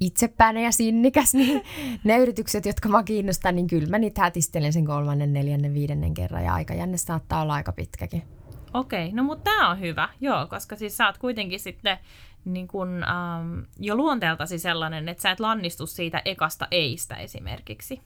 itsepäinen 0.00 0.64
ja 0.64 0.72
sinnikäs, 0.72 1.34
niin 1.34 1.62
ne 2.04 2.18
yritykset, 2.18 2.66
jotka 2.66 2.88
mä 2.88 3.02
kiinnostaa, 3.02 3.52
niin 3.52 3.66
kyllä 3.66 3.88
mä 3.88 3.98
niitä 3.98 4.20
hätistelen 4.20 4.72
sen 4.72 4.84
kolmannen, 4.84 5.32
neljännen, 5.32 5.74
viidennen 5.74 6.14
kerran 6.14 6.44
ja 6.44 6.54
aikajänne 6.54 6.96
saattaa 6.96 7.42
olla 7.42 7.54
aika 7.54 7.72
pitkäkin. 7.72 8.37
Okei, 8.74 9.12
no 9.12 9.22
mutta 9.22 9.50
tämä 9.50 9.70
on 9.70 9.80
hyvä, 9.80 10.08
joo, 10.20 10.46
koska 10.46 10.76
siis 10.76 10.96
sä 10.96 11.06
oot 11.06 11.18
kuitenkin 11.18 11.60
sitten 11.60 11.98
niin 12.44 12.68
kun, 12.68 13.04
ähm, 13.04 13.60
jo 13.78 13.96
luonteeltasi 13.96 14.58
sellainen, 14.58 15.08
että 15.08 15.22
sä 15.22 15.30
et 15.30 15.40
lannistu 15.40 15.86
siitä 15.86 16.22
ekasta 16.24 16.68
eistä 16.70 17.14
esimerkiksi. 17.14 18.00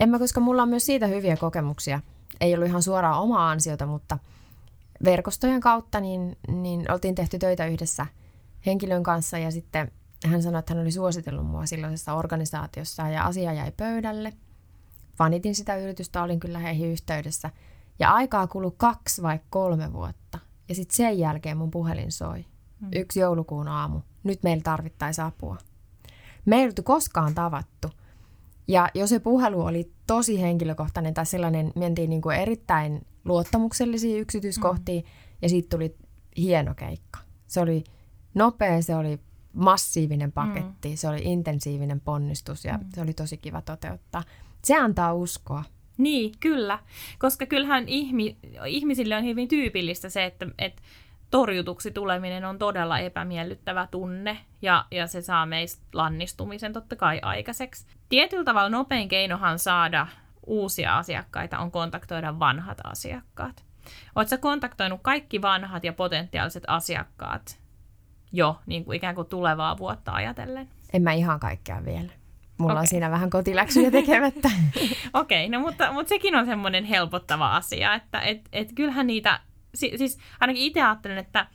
En 0.00 0.08
mä, 0.08 0.18
koska 0.18 0.40
mulla 0.40 0.62
on 0.62 0.68
myös 0.68 0.86
siitä 0.86 1.06
hyviä 1.06 1.36
kokemuksia. 1.36 2.00
Ei 2.40 2.54
ollut 2.54 2.68
ihan 2.68 2.82
suoraan 2.82 3.20
omaa 3.20 3.50
ansiota, 3.50 3.86
mutta 3.86 4.18
verkostojen 5.04 5.60
kautta 5.60 6.00
niin, 6.00 6.36
niin 6.48 6.92
oltiin 6.92 7.14
tehty 7.14 7.38
töitä 7.38 7.66
yhdessä 7.66 8.06
henkilön 8.66 9.02
kanssa 9.02 9.38
ja 9.38 9.50
sitten 9.50 9.92
hän 10.26 10.42
sanoi, 10.42 10.58
että 10.58 10.74
hän 10.74 10.82
oli 10.82 10.92
suositellut 10.92 11.46
mua 11.46 11.66
silloisessa 11.66 12.14
organisaatiossa 12.14 13.08
ja 13.08 13.24
asia 13.24 13.52
jäi 13.52 13.72
pöydälle. 13.76 14.32
Vanitin 15.18 15.54
sitä 15.54 15.76
yritystä, 15.76 16.22
olin 16.22 16.40
kyllä 16.40 16.58
heihin 16.58 16.92
yhteydessä– 16.92 17.50
ja 18.00 18.10
aikaa 18.14 18.46
kului 18.46 18.72
kaksi 18.76 19.22
vai 19.22 19.40
kolme 19.50 19.92
vuotta. 19.92 20.38
Ja 20.68 20.74
sitten 20.74 20.96
sen 20.96 21.18
jälkeen 21.18 21.56
mun 21.56 21.70
puhelin 21.70 22.12
soi. 22.12 22.44
Mm. 22.80 22.88
Yksi 22.92 23.20
joulukuun 23.20 23.68
aamu. 23.68 24.00
Nyt 24.24 24.42
meillä 24.42 24.62
tarvittaisi 24.62 25.20
apua. 25.20 25.56
Me 26.44 26.56
ei 26.56 26.70
koskaan 26.84 27.34
tavattu. 27.34 27.90
Ja 28.68 28.88
jos 28.94 29.10
se 29.10 29.18
puhelu 29.18 29.60
oli 29.60 29.92
tosi 30.06 30.40
henkilökohtainen 30.40 31.14
tai 31.14 31.26
sellainen, 31.26 31.72
mentiin 31.76 32.10
niin 32.10 32.22
kuin 32.22 32.36
erittäin 32.36 33.06
luottamuksellisiin 33.24 34.20
yksityiskohtiin 34.20 35.04
mm. 35.04 35.10
ja 35.42 35.48
siitä 35.48 35.76
tuli 35.76 35.96
hieno 36.36 36.74
keikka. 36.74 37.18
Se 37.46 37.60
oli 37.60 37.84
nopea, 38.34 38.82
se 38.82 38.96
oli 38.96 39.20
massiivinen 39.52 40.32
paketti, 40.32 40.88
mm. 40.88 40.96
se 40.96 41.08
oli 41.08 41.20
intensiivinen 41.22 42.00
ponnistus 42.00 42.64
ja 42.64 42.78
mm. 42.78 42.84
se 42.94 43.00
oli 43.00 43.12
tosi 43.12 43.36
kiva 43.36 43.62
toteuttaa. 43.62 44.22
Se 44.64 44.76
antaa 44.76 45.14
uskoa. 45.14 45.64
Niin, 46.00 46.32
kyllä. 46.40 46.78
Koska 47.18 47.46
kyllähän 47.46 47.88
ihmi, 47.88 48.36
ihmisille 48.66 49.16
on 49.16 49.24
hyvin 49.24 49.48
tyypillistä 49.48 50.08
se, 50.08 50.24
että, 50.24 50.46
että 50.58 50.82
torjutuksi 51.30 51.90
tuleminen 51.90 52.44
on 52.44 52.58
todella 52.58 52.98
epämiellyttävä 52.98 53.88
tunne 53.90 54.38
ja, 54.62 54.84
ja 54.90 55.06
se 55.06 55.22
saa 55.22 55.46
meistä 55.46 55.82
lannistumisen 55.92 56.72
totta 56.72 56.96
kai 56.96 57.18
aikaiseksi. 57.22 57.86
Tietyllä 58.08 58.44
tavalla 58.44 58.68
nopein 58.68 59.08
keinohan 59.08 59.58
saada 59.58 60.06
uusia 60.46 60.98
asiakkaita 60.98 61.58
on 61.58 61.70
kontaktoida 61.70 62.38
vanhat 62.38 62.78
asiakkaat. 62.84 63.64
Oletko 64.16 64.38
kontaktoinut 64.40 65.00
kaikki 65.02 65.42
vanhat 65.42 65.84
ja 65.84 65.92
potentiaaliset 65.92 66.64
asiakkaat 66.66 67.60
jo 68.32 68.60
niin 68.66 68.84
kuin 68.84 68.96
ikään 68.96 69.14
kuin 69.14 69.28
tulevaa 69.28 69.78
vuotta 69.78 70.12
ajatellen? 70.12 70.68
En 70.92 71.02
mä 71.02 71.12
ihan 71.12 71.40
kaikkea 71.40 71.84
vielä. 71.84 72.12
Mulla 72.60 72.72
okay. 72.72 72.80
on 72.82 72.86
siinä 72.86 73.10
vähän 73.10 73.30
kotiläksyjä 73.30 73.90
tekemättä. 73.90 74.50
Okei, 75.14 75.46
okay, 75.46 75.48
no 75.48 75.60
mutta, 75.60 75.92
mutta 75.92 76.08
sekin 76.08 76.34
on 76.34 76.46
semmoinen 76.46 76.84
helpottava 76.84 77.56
asia, 77.56 77.94
että 77.94 78.20
et, 78.20 78.40
et 78.52 78.72
kyllähän 78.74 79.06
niitä, 79.06 79.40
siis 79.74 80.18
ainakin 80.40 80.62
itse 80.62 80.82
ajattelen, 80.82 81.18
että 81.18 81.46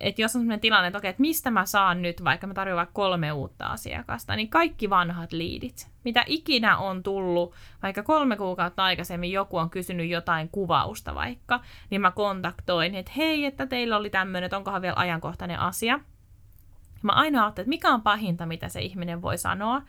että 0.00 0.22
jos 0.22 0.36
on 0.36 0.42
sellainen 0.42 0.60
tilanne, 0.60 0.86
että 0.86 0.98
okei, 0.98 1.10
että 1.10 1.20
mistä 1.20 1.50
mä 1.50 1.66
saan 1.66 2.02
nyt, 2.02 2.24
vaikka 2.24 2.46
mä 2.46 2.54
tarjoan 2.54 2.76
vaikka 2.76 2.92
kolme 2.92 3.32
uutta 3.32 3.66
asiakasta, 3.66 4.36
niin 4.36 4.48
kaikki 4.48 4.90
vanhat 4.90 5.32
liidit, 5.32 5.88
mitä 6.04 6.24
ikinä 6.26 6.76
on 6.76 7.02
tullut, 7.02 7.54
vaikka 7.82 8.02
kolme 8.02 8.36
kuukautta 8.36 8.84
aikaisemmin 8.84 9.32
joku 9.32 9.56
on 9.56 9.70
kysynyt 9.70 10.10
jotain 10.10 10.48
kuvausta 10.48 11.14
vaikka, 11.14 11.60
niin 11.90 12.00
mä 12.00 12.10
kontaktoin, 12.10 12.94
että 12.94 13.12
hei, 13.16 13.44
että 13.44 13.66
teillä 13.66 13.96
oli 13.96 14.10
tämmöinen, 14.10 14.46
että 14.46 14.56
onkohan 14.56 14.82
vielä 14.82 14.96
ajankohtainen 14.96 15.58
asia. 15.58 16.00
Mä 17.02 17.12
aina 17.12 17.42
ajattelin, 17.42 17.64
että 17.64 17.76
mikä 17.76 17.88
on 17.88 18.02
pahinta, 18.02 18.46
mitä 18.46 18.68
se 18.68 18.80
ihminen 18.80 19.22
voi 19.22 19.38
sanoa, 19.38 19.82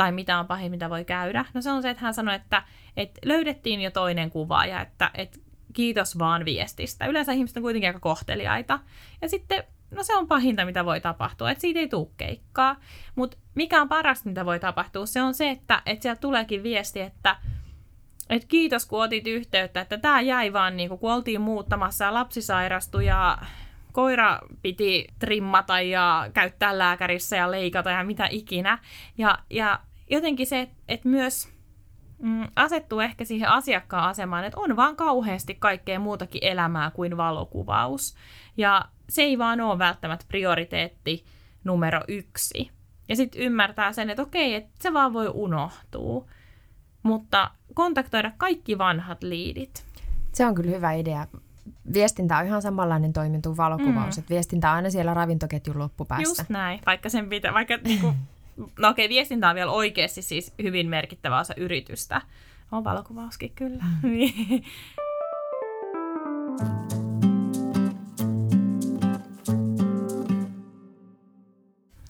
tai 0.00 0.12
mitä 0.12 0.38
on 0.38 0.46
pahin, 0.46 0.70
mitä 0.70 0.90
voi 0.90 1.04
käydä. 1.04 1.44
No 1.54 1.60
se 1.62 1.70
on 1.70 1.82
se, 1.82 1.90
että 1.90 2.02
hän 2.02 2.14
sanoi, 2.14 2.34
että, 2.34 2.62
että 2.96 3.20
löydettiin 3.24 3.80
jo 3.80 3.90
toinen 3.90 4.30
kuva 4.30 4.66
ja 4.66 4.80
että, 4.80 5.10
että 5.14 5.38
kiitos 5.72 6.18
vaan 6.18 6.44
viestistä. 6.44 7.06
Yleensä 7.06 7.32
ihmiset 7.32 7.56
on 7.56 7.62
kuitenkin 7.62 7.88
aika 7.88 8.00
kohteliaita. 8.00 8.78
Ja 9.22 9.28
sitten, 9.28 9.64
no 9.90 10.02
se 10.02 10.16
on 10.16 10.28
pahinta, 10.28 10.64
mitä 10.64 10.84
voi 10.84 11.00
tapahtua, 11.00 11.50
että 11.50 11.60
siitä 11.60 11.80
ei 11.80 11.88
tule 11.88 12.08
keikkaa. 12.16 12.76
Mutta 13.14 13.36
mikä 13.54 13.80
on 13.80 13.88
parasta, 13.88 14.28
mitä 14.28 14.44
voi 14.44 14.60
tapahtua, 14.60 15.06
se 15.06 15.22
on 15.22 15.34
se, 15.34 15.50
että, 15.50 15.82
että 15.86 16.02
sieltä 16.02 16.20
tuleekin 16.20 16.62
viesti, 16.62 17.00
että 17.00 17.36
et 18.30 18.44
kiitos, 18.44 18.86
kun 18.86 19.02
otit 19.02 19.26
yhteyttä, 19.26 19.80
että 19.80 19.98
tämä 19.98 20.20
jäi 20.20 20.52
vaan, 20.52 20.76
niin 20.76 20.98
kun 20.98 21.12
oltiin 21.12 21.40
muuttamassa 21.40 22.04
ja 22.04 22.14
lapsi 22.14 22.42
sairastui 22.42 23.06
ja 23.06 23.38
koira 23.92 24.38
piti 24.62 25.06
trimmata 25.18 25.80
ja 25.80 26.30
käyttää 26.34 26.78
lääkärissä 26.78 27.36
ja 27.36 27.50
leikata 27.50 27.90
ja 27.90 28.04
mitä 28.04 28.28
ikinä. 28.30 28.78
Ja, 29.18 29.38
ja 29.50 29.80
jotenkin 30.10 30.46
se, 30.46 30.70
että 30.88 31.08
myös 31.08 31.48
mm, 32.22 32.48
asettuu 32.56 33.00
ehkä 33.00 33.24
siihen 33.24 33.48
asiakkaan 33.48 34.08
asemaan, 34.08 34.44
että 34.44 34.60
on 34.60 34.76
vaan 34.76 34.96
kauheasti 34.96 35.54
kaikkea 35.54 35.98
muutakin 35.98 36.44
elämää 36.44 36.90
kuin 36.90 37.16
valokuvaus. 37.16 38.14
Ja 38.56 38.84
se 39.08 39.22
ei 39.22 39.38
vaan 39.38 39.60
ole 39.60 39.78
välttämättä 39.78 40.24
prioriteetti 40.28 41.24
numero 41.64 42.00
yksi. 42.08 42.70
Ja 43.08 43.16
sitten 43.16 43.42
ymmärtää 43.42 43.92
sen, 43.92 44.10
että 44.10 44.22
okei, 44.22 44.54
että 44.54 44.70
se 44.78 44.92
vaan 44.92 45.12
voi 45.12 45.30
unohtua. 45.34 46.24
Mutta 47.02 47.50
kontaktoida 47.74 48.32
kaikki 48.36 48.78
vanhat 48.78 49.22
liidit. 49.22 49.84
Se 50.32 50.46
on 50.46 50.54
kyllä 50.54 50.70
hyvä 50.70 50.92
idea. 50.92 51.26
Viestintä 51.92 52.38
on 52.38 52.46
ihan 52.46 52.62
samanlainen 52.62 53.12
toimintu 53.12 53.56
valokuvaus, 53.56 54.16
mm. 54.16 54.20
että 54.20 54.30
viestintä 54.30 54.70
on 54.70 54.76
aina 54.76 54.90
siellä 54.90 55.14
ravintoketjun 55.14 55.78
loppupäässä. 55.78 56.42
Just 56.42 56.50
näin, 56.50 56.80
vaikka 56.86 57.08
sen 57.08 57.28
pitää, 57.28 57.54
vaikka 57.54 57.76
niinku 57.76 58.14
No 58.78 58.88
okei, 58.88 59.08
viestintä 59.08 59.48
on 59.48 59.54
vielä 59.54 59.70
oikeasti 59.70 60.22
siis 60.22 60.54
hyvin 60.62 60.88
merkittävä 60.88 61.40
osa 61.40 61.54
yritystä. 61.56 62.22
On 62.72 62.84
valokuvauskin 62.84 63.52
kyllä. 63.54 63.84
Mm. 64.02 64.10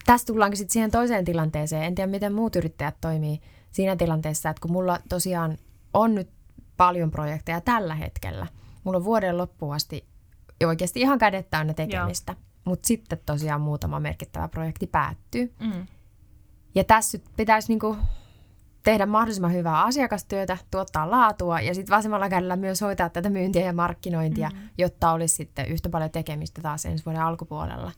Tässä 0.07 0.27
tullaankin 0.27 0.57
sitten 0.57 0.73
siihen 0.73 0.91
toiseen 0.91 1.25
tilanteeseen. 1.25 1.83
En 1.83 1.95
tiedä, 1.95 2.11
miten 2.11 2.33
muut 2.33 2.57
yrittäjät 2.57 2.97
toimii 3.01 3.41
siinä 3.71 3.97
tilanteessa, 3.97 4.51
että 4.51 4.61
kun 4.61 4.73
mulla 4.73 4.99
tosiaan 5.09 5.59
on 5.95 6.15
nyt 6.15 6.31
paljon 6.77 7.11
projekteja 7.11 7.61
tällä 7.61 7.95
hetkellä. 7.95 8.47
Mulla 8.85 8.99
on 8.99 9.05
vuoden 9.05 9.39
loppuun 9.39 9.75
asti 9.75 10.05
oikeasti 10.67 11.01
ihan 11.01 11.19
kädet 11.19 11.51
täynnä 11.51 11.75
tekemistä. 11.75 12.35
Mutta 12.65 12.87
sitten 12.87 13.19
tosiaan 13.27 13.61
muutama 13.61 14.01
merkittävä 14.01 14.49
projekti 14.49 14.87
päättyy. 14.87 15.55
Mm. 15.61 15.87
Ja 16.75 16.85
tässä 16.85 17.19
pitäisi 17.37 17.69
niinku 17.69 17.97
tehdä 18.83 19.07
mahdollisimman 19.07 19.53
hyvää 19.53 19.83
asiakastyötä, 19.83 20.57
tuottaa 20.71 21.11
laatua 21.11 21.61
ja 21.61 21.75
sitten 21.75 21.97
vasemmalla 21.97 22.29
kädellä 22.29 22.57
myös 22.57 22.81
hoitaa 22.81 23.09
tätä 23.09 23.31
myyntiä 23.31 23.63
ja 23.63 23.73
markkinointia, 23.73 24.49
mm-hmm. 24.49 24.69
jotta 24.79 25.13
olisi 25.13 25.35
sitten 25.35 25.67
yhtä 25.67 25.89
paljon 25.89 26.11
tekemistä 26.11 26.63
taas 26.63 26.85
ensi 26.85 27.05
vuoden 27.05 27.23
alkupuolella. 27.23 27.93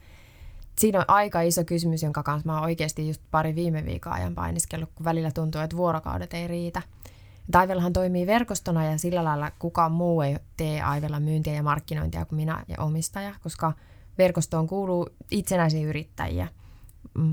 Siinä 0.79 0.99
on 0.99 1.05
aika 1.09 1.41
iso 1.41 1.65
kysymys, 1.65 2.03
jonka 2.03 2.23
kanssa 2.23 2.49
mä 2.49 2.55
oon 2.55 2.65
oikeasti 2.65 3.09
just 3.09 3.23
pari 3.31 3.55
viime 3.55 3.85
viikon 3.85 4.13
ajan 4.13 4.35
painiskellut, 4.35 4.91
kun 4.95 5.05
välillä 5.05 5.31
tuntuu, 5.31 5.61
että 5.61 5.77
vuorokaudet 5.77 6.35
ei 6.35 6.49
riitä. 6.49 6.83
Taivellahan 7.51 7.93
toimii 7.93 8.27
verkostona 8.27 8.85
ja 8.85 8.99
sillä 8.99 9.25
lailla 9.25 9.51
kukaan 9.59 9.93
muu 9.93 10.21
ei 10.21 10.37
tee 10.57 10.83
Aivella 10.83 11.21
myyntiä 11.21 11.53
ja 11.53 11.63
markkinointia 11.63 12.25
kuin 12.25 12.37
minä 12.37 12.65
ja 12.69 12.77
omistaja, 12.79 13.35
koska 13.43 13.73
verkostoon 14.19 14.67
kuuluu 14.67 15.09
itsenäisiä 15.31 15.87
yrittäjiä– 15.87 16.49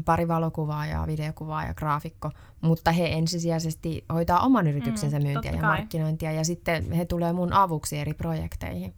pari 0.06 0.28
valokuvaa 0.28 0.86
ja 0.86 1.04
videokuvaa 1.08 1.66
ja 1.66 1.74
graafikko, 1.74 2.32
mutta 2.62 2.92
he 2.92 3.08
ensisijaisesti 3.08 4.06
hoitaa 4.14 4.40
oman 4.40 4.68
yrityksensä 4.68 5.20
mm, 5.20 5.26
myyntiä 5.26 5.52
ja 5.52 5.62
markkinointia 5.62 6.32
ja 6.32 6.44
sitten 6.44 6.92
he 6.92 7.06
tulee 7.06 7.34
mun 7.34 7.54
avuksi 7.54 7.98
eri 7.98 8.14
projekteihin. 8.14 8.94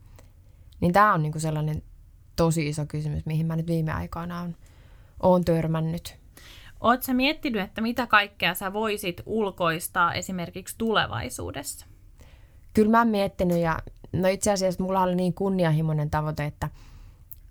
Niin 0.80 0.94
tämä 0.94 1.14
on 1.14 1.24
niinku 1.24 1.40
sellainen 1.40 1.84
tosi 2.36 2.68
iso 2.68 2.86
kysymys, 2.86 3.26
mihin 3.26 3.46
mä 3.46 3.56
nyt 3.56 3.68
viime 3.68 3.92
aikoina 3.92 4.42
on, 4.42 4.56
on 5.20 5.46
törmännyt. 5.46 6.18
Oletko 6.80 7.14
miettinyt, 7.14 7.62
että 7.62 7.82
mitä 7.82 8.08
kaikkea 8.08 8.54
sä 8.54 8.74
voisit 8.74 9.22
ulkoistaa 9.26 10.14
esimerkiksi 10.14 10.76
tulevaisuudessa? 10.78 11.86
Kyllä 12.74 12.92
mä 12.92 12.98
oon 12.98 13.08
miettinyt 13.08 13.58
ja 13.58 13.80
no 14.14 14.28
itse 14.28 14.52
asiassa 14.52 14.84
mulla 14.84 15.02
oli 15.02 15.16
niin 15.16 15.34
kunnianhimoinen 15.34 16.10
tavoite, 16.10 16.46
että 16.46 16.70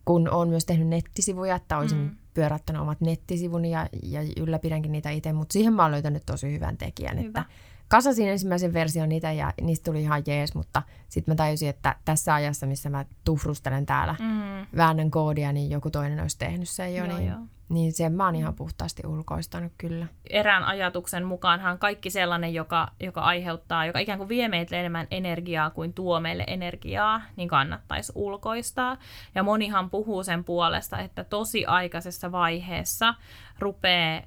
kun 0.05 0.31
on 0.31 0.49
myös 0.49 0.66
tehnyt 0.66 0.88
nettisivuja, 0.88 1.57
että 1.57 1.79
olisin 1.79 1.99
mm 1.99 2.16
pyörättänyt 2.35 2.83
omat 2.83 3.01
nettisivuni 3.01 3.71
ja, 3.71 3.88
ja 4.03 4.21
ylläpidänkin 4.37 4.93
niitä 4.93 5.11
itse, 5.11 5.33
mutta 5.33 5.53
siihen 5.53 5.73
mä 5.73 5.83
oon 5.83 5.93
löytänyt 5.93 6.23
tosi 6.27 6.53
hyvän 6.53 6.77
tekijän. 6.77 7.19
Hyvä. 7.19 7.27
Että 7.29 7.45
kasasin 7.90 8.29
ensimmäisen 8.29 8.72
version 8.72 9.12
itse 9.12 9.35
ja 9.35 9.53
niistä 9.61 9.85
tuli 9.85 10.03
ihan 10.03 10.22
jees, 10.26 10.55
mutta 10.55 10.83
sitten 11.09 11.33
mä 11.33 11.37
tajusin, 11.37 11.68
että 11.68 11.96
tässä 12.05 12.35
ajassa, 12.35 12.66
missä 12.66 12.90
mä 12.90 13.05
tufrustelen 13.24 13.87
täällä, 13.87 14.14
mm. 14.18 14.66
väännän 14.76 15.11
koodia, 15.11 15.53
niin 15.53 15.70
joku 15.70 15.90
toinen 15.90 16.20
olisi 16.20 16.38
tehnyt 16.38 16.68
sen 16.68 16.94
jo. 16.94 17.05
Joo, 17.05 17.16
niin, 17.16 17.29
joo. 17.29 17.38
niin 17.68 17.92
sen 17.92 18.12
mä 18.12 18.24
oon 18.24 18.37
ihan 18.37 18.55
puhtaasti 18.55 19.03
ulkoistanut 19.07 19.72
kyllä. 19.79 20.07
Erään 20.31 20.64
ajatuksen 20.64 21.24
mukaanhan 21.24 21.79
kaikki 21.79 22.11
sellainen, 22.11 22.55
joka, 22.55 22.88
joka 23.00 23.20
aiheuttaa, 23.20 23.87
joka 23.87 23.98
ikään 23.98 24.18
kuin 24.18 24.29
vie 24.29 24.48
meille 24.48 24.81
enemmän 24.81 25.07
energiaa 25.11 25.70
kuin 25.70 25.92
tuo 25.92 26.20
meille 26.20 26.44
energiaa, 26.46 27.22
niin 27.37 27.48
kannattaisi 27.48 28.12
ulkoistaa. 28.14 28.96
Ja 29.35 29.42
monihan 29.42 29.90
puhuu 29.90 30.22
sen 30.22 30.44
puolesta, 30.44 30.98
että 30.98 31.24
tosi 31.24 31.66
aikaisessa 31.66 32.33
vaiheessa 32.33 33.14
rupeaa 33.59 34.22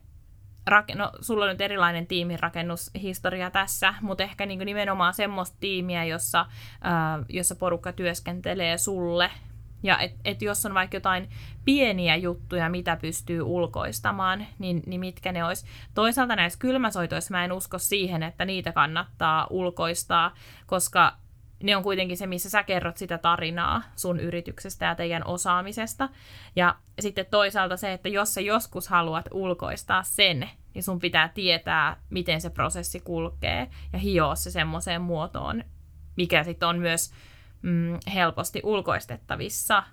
rak- 0.69 0.95
no, 0.95 1.11
sulla 1.21 1.45
on 1.45 1.51
nyt 1.51 1.61
erilainen 1.61 2.07
tiimirakennushistoria 2.07 3.51
tässä, 3.51 3.93
mutta 4.01 4.23
ehkä 4.23 4.45
niin 4.45 4.59
nimenomaan 4.59 5.13
semmoista 5.13 5.57
tiimiä, 5.59 6.03
jossa, 6.05 6.45
ää, 6.81 7.23
jossa 7.29 7.55
porukka 7.55 7.93
työskentelee 7.93 8.77
sulle. 8.77 9.31
Ja 9.83 9.99
et, 9.99 10.15
et 10.25 10.41
jos 10.41 10.65
on 10.65 10.73
vaikka 10.73 10.97
jotain 10.97 11.29
pieniä 11.65 12.15
juttuja, 12.15 12.69
mitä 12.69 12.95
pystyy 12.95 13.41
ulkoistamaan, 13.41 14.45
niin, 14.59 14.83
niin 14.85 14.99
mitkä 14.99 15.31
ne 15.31 15.43
olisi. 15.43 15.65
Toisaalta 15.93 16.35
näissä 16.35 16.59
kylmäsoitoissa 16.59 17.31
mä 17.31 17.45
en 17.45 17.51
usko 17.51 17.77
siihen, 17.77 18.23
että 18.23 18.45
niitä 18.45 18.71
kannattaa 18.71 19.47
ulkoistaa, 19.49 20.33
koska 20.65 21.17
ne 21.63 21.75
on 21.75 21.83
kuitenkin 21.83 22.17
se, 22.17 22.27
missä 22.27 22.49
sä 22.49 22.63
kerrot 22.63 22.97
sitä 22.97 23.17
tarinaa 23.17 23.83
sun 23.95 24.19
yrityksestä 24.19 24.85
ja 24.85 24.95
teidän 24.95 25.27
osaamisesta. 25.27 26.09
Ja 26.55 26.75
sitten 26.99 27.25
toisaalta 27.31 27.77
se, 27.77 27.93
että 27.93 28.09
jos 28.09 28.33
sä 28.33 28.41
joskus 28.41 28.87
haluat 28.87 29.25
ulkoistaa 29.31 30.03
sen, 30.03 30.49
niin 30.73 30.83
sun 30.83 30.99
pitää 30.99 31.29
tietää, 31.29 31.97
miten 32.09 32.41
se 32.41 32.49
prosessi 32.49 32.99
kulkee 32.99 33.67
ja 33.93 33.99
hioa 33.99 34.35
se 34.35 34.51
semmoiseen 34.51 35.01
muotoon, 35.01 35.63
mikä 36.15 36.43
sitten 36.43 36.69
on 36.69 36.79
myös 36.79 37.11
mm, 37.61 37.99
helposti 38.13 38.61
ulkoistettavissa. 38.63 39.83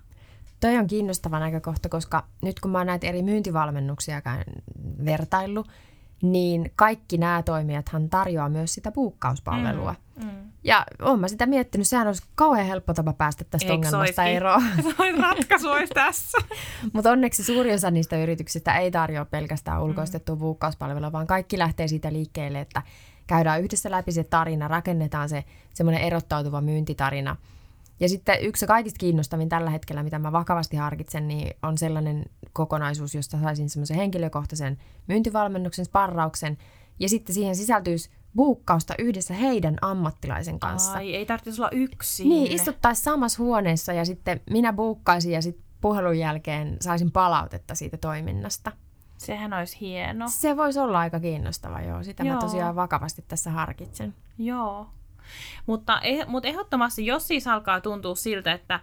Toi 0.59 0.77
on 0.77 0.87
kiinnostava 0.87 1.39
näkökohta, 1.39 1.89
koska 1.89 2.27
nyt 2.41 2.59
kun 2.59 2.71
mä 2.71 2.77
oon 2.77 2.87
näitä 2.87 3.07
eri 3.07 3.21
myyntivalmennuksia 3.21 4.21
vertaillut, 5.05 5.67
niin 6.21 6.71
kaikki 6.75 7.17
nämä 7.17 7.43
toimijathan 7.43 8.09
tarjoaa 8.09 8.49
myös 8.49 8.73
sitä 8.73 8.91
puukkauspalvelua. 8.91 9.95
Mm, 10.15 10.25
mm. 10.25 10.51
Ja 10.63 10.85
oon 11.01 11.19
mä 11.19 11.27
sitä 11.27 11.45
miettinyt, 11.45 11.87
sehän 11.87 12.07
olisi 12.07 12.23
kauhean 12.35 12.67
helppo 12.67 12.93
tapa 12.93 13.13
päästä 13.13 13.43
tästä 13.43 13.73
Eikö 13.73 13.87
ongelmasta 13.87 14.23
eroon. 14.23 14.61
Se 14.97 15.21
ratkaisu 15.21 15.69
olisi 15.69 15.93
tässä. 15.93 16.37
Mutta 16.93 17.11
onneksi 17.11 17.43
suuri 17.43 17.73
osa 17.73 17.91
niistä 17.91 18.17
yrityksistä 18.23 18.77
ei 18.77 18.91
tarjoa 18.91 19.25
pelkästään 19.25 19.83
ulkoistettua 19.83 20.35
mm. 20.35 20.39
puukkauspalvelua, 20.39 21.11
vaan 21.11 21.27
kaikki 21.27 21.57
lähtee 21.57 21.87
siitä 21.87 22.13
liikkeelle, 22.13 22.59
että 22.59 22.81
käydään 23.27 23.61
yhdessä 23.61 23.91
läpi 23.91 24.11
se 24.11 24.23
tarina, 24.23 24.67
rakennetaan 24.67 25.29
se 25.29 25.43
semmoinen 25.73 26.01
erottautuva 26.01 26.61
myyntitarina– 26.61 27.35
ja 28.01 28.09
sitten 28.09 28.37
yksi 28.41 28.67
kaikista 28.67 28.97
kiinnostavin 28.97 29.49
tällä 29.49 29.69
hetkellä, 29.69 30.03
mitä 30.03 30.19
mä 30.19 30.31
vakavasti 30.31 30.77
harkitsen, 30.77 31.27
niin 31.27 31.57
on 31.63 31.77
sellainen 31.77 32.25
kokonaisuus, 32.53 33.15
josta 33.15 33.41
saisin 33.41 33.69
semmoisen 33.69 33.97
henkilökohtaisen 33.97 34.77
myyntivalmennuksen, 35.07 35.85
sparrauksen, 35.85 36.57
ja 36.99 37.09
sitten 37.09 37.35
siihen 37.35 37.55
sisältyisi 37.55 38.09
buukkausta 38.35 38.93
yhdessä 38.99 39.33
heidän 39.33 39.77
ammattilaisen 39.81 40.59
kanssa. 40.59 40.93
Ai, 40.93 41.15
ei 41.15 41.25
tarvitsisi 41.25 41.61
olla 41.61 41.71
yksin. 41.71 42.29
Niin, 42.29 42.51
istuttaisiin 42.51 43.03
samassa 43.03 43.43
huoneessa 43.43 43.93
ja 43.93 44.05
sitten 44.05 44.41
minä 44.49 44.73
buukkaisin 44.73 45.31
ja 45.31 45.41
sitten 45.41 45.65
puhelun 45.81 46.19
jälkeen 46.19 46.77
saisin 46.81 47.11
palautetta 47.11 47.75
siitä 47.75 47.97
toiminnasta. 47.97 48.71
Sehän 49.17 49.53
olisi 49.53 49.77
hieno. 49.81 50.25
Se 50.29 50.57
voisi 50.57 50.79
olla 50.79 50.99
aika 50.99 51.19
kiinnostava, 51.19 51.81
joo. 51.81 52.03
Sitä 52.03 52.23
joo. 52.23 52.35
mä 52.35 52.41
tosiaan 52.41 52.75
vakavasti 52.75 53.25
tässä 53.27 53.51
harkitsen. 53.51 54.15
Joo. 54.37 54.87
Mutta, 55.65 56.01
eh, 56.01 56.27
mutta 56.27 56.49
ehdottomasti, 56.49 57.05
jos 57.05 57.27
siis 57.27 57.47
alkaa 57.47 57.81
tuntua 57.81 58.15
siltä, 58.15 58.53
että 58.53 58.79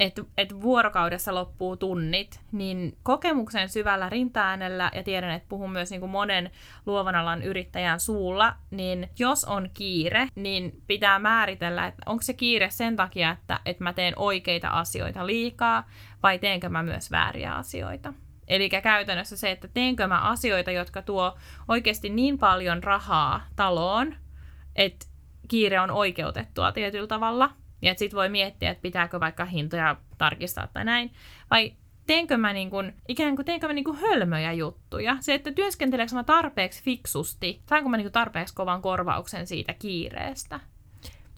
et, 0.00 0.20
et 0.38 0.60
vuorokaudessa 0.60 1.34
loppuu 1.34 1.76
tunnit, 1.76 2.40
niin 2.52 2.98
kokemuksen 3.02 3.68
syvällä 3.68 4.08
rintaäänellä, 4.08 4.90
ja 4.94 5.02
tiedän, 5.02 5.30
että 5.30 5.48
puhun 5.48 5.72
myös 5.72 5.90
niin 5.90 6.00
kuin 6.00 6.10
monen 6.10 6.50
luovan 6.86 7.14
alan 7.14 7.42
yrittäjän 7.42 8.00
suulla, 8.00 8.54
niin 8.70 9.08
jos 9.18 9.44
on 9.44 9.70
kiire, 9.74 10.28
niin 10.34 10.82
pitää 10.86 11.18
määritellä, 11.18 11.86
että 11.86 12.02
onko 12.06 12.22
se 12.22 12.34
kiire 12.34 12.70
sen 12.70 12.96
takia, 12.96 13.30
että, 13.30 13.60
että 13.66 13.84
mä 13.84 13.92
teen 13.92 14.14
oikeita 14.16 14.68
asioita 14.68 15.26
liikaa, 15.26 15.88
vai 16.22 16.38
teenkö 16.38 16.68
mä 16.68 16.82
myös 16.82 17.10
vääriä 17.10 17.54
asioita. 17.54 18.12
Eli 18.48 18.68
käytännössä 18.68 19.36
se, 19.36 19.50
että 19.50 19.68
teenkö 19.68 20.06
mä 20.06 20.20
asioita, 20.20 20.70
jotka 20.70 21.02
tuo 21.02 21.36
oikeasti 21.68 22.08
niin 22.08 22.38
paljon 22.38 22.82
rahaa 22.82 23.46
taloon, 23.56 24.14
että 24.76 25.06
kiire 25.50 25.80
on 25.80 25.90
oikeutettua 25.90 26.72
tietyllä 26.72 27.06
tavalla. 27.06 27.50
Ja 27.82 27.94
sitten 27.96 28.16
voi 28.16 28.28
miettiä, 28.28 28.70
että 28.70 28.82
pitääkö 28.82 29.20
vaikka 29.20 29.44
hintoja 29.44 29.96
tarkistaa 30.18 30.66
tai 30.66 30.84
näin. 30.84 31.12
Vai 31.50 31.72
teenkö 32.06 32.36
mä 32.36 32.52
niin 32.52 32.70
kuin, 32.70 32.94
ikään 33.08 33.36
kuin 33.36 33.46
teenkö 33.46 33.66
mä 33.66 33.72
niin 33.72 33.84
kuin 33.84 33.96
hölmöjä 33.96 34.52
juttuja. 34.52 35.16
Se, 35.20 35.34
että 35.34 35.52
työskenteleekö 35.52 36.14
mä 36.14 36.24
tarpeeksi 36.24 36.82
fiksusti, 36.82 37.62
saanko 37.68 37.88
mä 37.88 37.96
niin 37.96 38.04
kuin 38.04 38.12
tarpeeksi 38.12 38.54
kovan 38.54 38.82
korvauksen 38.82 39.46
siitä 39.46 39.74
kiireestä. 39.78 40.60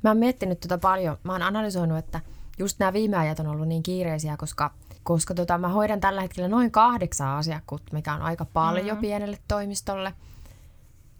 Mä 0.02 0.10
oon 0.10 0.16
miettinyt 0.16 0.60
tota 0.60 0.78
paljon. 0.78 1.16
Mä 1.24 1.32
oon 1.32 1.42
analysoinut, 1.42 1.98
että 1.98 2.20
just 2.58 2.78
nämä 2.78 2.92
viime 2.92 3.16
ajat 3.16 3.40
on 3.40 3.46
ollut 3.46 3.68
niin 3.68 3.82
kiireisiä, 3.82 4.36
koska, 4.36 4.70
koska 5.02 5.34
tota, 5.34 5.58
mä 5.58 5.68
hoidan 5.68 6.00
tällä 6.00 6.20
hetkellä 6.20 6.48
noin 6.48 6.70
kahdeksan 6.70 7.28
asiakkuutta, 7.28 7.92
mikä 7.92 8.14
on 8.14 8.22
aika 8.22 8.44
paljon 8.44 8.86
mm-hmm. 8.86 9.00
pienelle 9.00 9.38
toimistolle– 9.48 10.14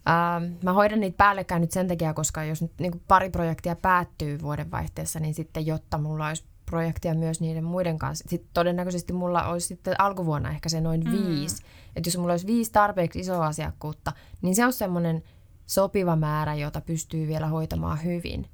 Ähm, 0.09 0.53
mä 0.63 0.73
hoidan 0.73 1.01
niitä 1.01 1.17
päällekkäin 1.17 1.61
nyt 1.61 1.71
sen 1.71 1.89
takia, 1.89 2.15
koska 2.15 2.45
jos 2.45 2.63
nyt 2.63 2.73
niin 2.81 3.03
pari 3.09 3.31
projektia 3.31 3.77
päättyy 3.77 4.41
vuodenvaihteessa, 4.43 5.21
niin 5.21 5.35
sitten 5.35 5.67
jotta 5.67 5.99
mulla 5.99 6.29
olisi 6.29 6.45
projektia 6.67 7.15
myös 7.15 7.41
niiden 7.41 7.65
muiden 7.65 7.99
kanssa. 7.99 8.25
Sitten 8.29 8.51
todennäköisesti 8.55 9.13
mulla 9.13 9.47
olisi 9.47 9.67
sitten 9.67 10.01
alkuvuonna 10.01 10.51
ehkä 10.51 10.69
se 10.69 10.81
noin 10.81 11.05
mm. 11.05 11.13
viisi. 11.13 11.63
Että 11.97 12.09
jos 12.09 12.19
mulla 12.19 12.33
olisi 12.33 12.47
viisi 12.47 12.73
tarpeeksi 12.73 13.19
isoa 13.19 13.47
asiakkuutta, 13.47 14.13
niin 14.43 14.55
se 14.55 14.67
on 14.67 14.73
semmoinen 14.73 15.23
sopiva 15.67 16.17
määrä, 16.17 16.55
jota 16.55 16.81
pystyy 16.81 17.29
vielä 17.29 17.47
hoitamaan 17.47 18.05
hyvin. 18.05 18.47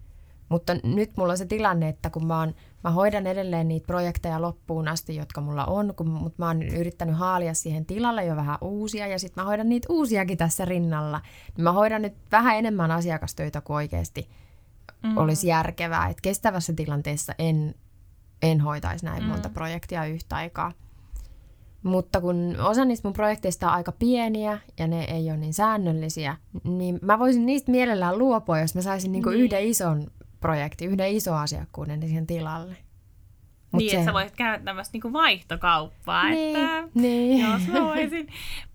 Mutta 0.48 0.76
nyt 0.84 1.16
mulla 1.16 1.32
on 1.32 1.38
se 1.38 1.46
tilanne, 1.46 1.88
että 1.88 2.10
kun 2.10 2.26
mä, 2.26 2.38
oon, 2.38 2.54
mä 2.84 2.90
hoidan 2.90 3.26
edelleen 3.26 3.68
niitä 3.68 3.86
projekteja 3.86 4.42
loppuun 4.42 4.88
asti, 4.88 5.16
jotka 5.16 5.40
mulla 5.40 5.64
on, 5.64 5.94
kun, 5.96 6.08
mutta 6.08 6.42
mä 6.42 6.46
oon 6.46 6.62
yrittänyt 6.62 7.16
haalia 7.16 7.54
siihen 7.54 7.86
tilalle 7.86 8.24
jo 8.24 8.36
vähän 8.36 8.58
uusia 8.60 9.06
ja 9.06 9.18
sitten 9.18 9.44
mä 9.44 9.48
hoidan 9.48 9.68
niitä 9.68 9.86
uusiakin 9.90 10.38
tässä 10.38 10.64
rinnalla. 10.64 11.20
Niin 11.56 11.64
mä 11.64 11.72
hoidan 11.72 12.02
nyt 12.02 12.14
vähän 12.32 12.56
enemmän 12.56 12.90
asiakastöitä 12.90 13.60
kuin 13.60 13.74
oikeasti 13.74 14.28
mm. 15.02 15.16
olisi 15.16 15.46
järkevää. 15.46 16.08
Että 16.08 16.22
kestävässä 16.22 16.72
tilanteessa 16.72 17.34
en, 17.38 17.74
en 18.42 18.60
hoitaisi 18.60 19.04
näin 19.04 19.22
mm. 19.22 19.28
monta 19.28 19.48
projektia 19.48 20.06
yhtä 20.06 20.36
aikaa. 20.36 20.72
Mutta 21.82 22.20
kun 22.20 22.56
osa 22.60 22.84
niistä 22.84 23.08
mun 23.08 23.12
projekteista 23.12 23.66
on 23.66 23.72
aika 23.72 23.92
pieniä 23.92 24.58
ja 24.78 24.86
ne 24.86 25.04
ei 25.04 25.30
ole 25.30 25.36
niin 25.36 25.54
säännöllisiä, 25.54 26.36
niin 26.64 26.98
mä 27.02 27.18
voisin 27.18 27.46
niistä 27.46 27.70
mielellään 27.70 28.18
luopua, 28.18 28.60
jos 28.60 28.74
mä 28.74 28.82
saisin 28.82 29.12
niinku 29.12 29.30
niin. 29.30 29.40
yhden 29.40 29.62
ison 29.64 30.10
projekti, 30.40 30.84
yhden 30.84 31.10
iso 31.10 31.34
asiakkuuden 31.34 32.00
siihen 32.00 32.26
tilalle. 32.26 32.76
Mut 33.72 33.78
niin, 33.78 33.90
se... 33.90 33.96
että 33.96 34.04
sä 34.04 34.12
voisit 34.12 34.36
käydä 34.36 34.64
tämmöistä 34.64 34.92
niinku 34.92 35.12
vaihtokauppaa, 35.12 36.28
niin, 36.28 36.56
että 36.56 36.88
niin. 36.94 37.50
jos 37.52 37.66
mä 37.66 37.84
voisin. 37.84 38.28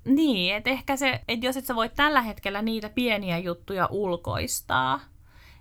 niin, 0.05 0.55
että 0.55 0.69
ehkä 0.69 0.95
se, 0.95 1.21
että 1.27 1.45
jos 1.45 1.57
et 1.57 1.65
sä 1.65 1.75
voit 1.75 1.93
tällä 1.95 2.21
hetkellä 2.21 2.61
niitä 2.61 2.89
pieniä 2.89 3.37
juttuja 3.37 3.87
ulkoistaa, 3.91 4.99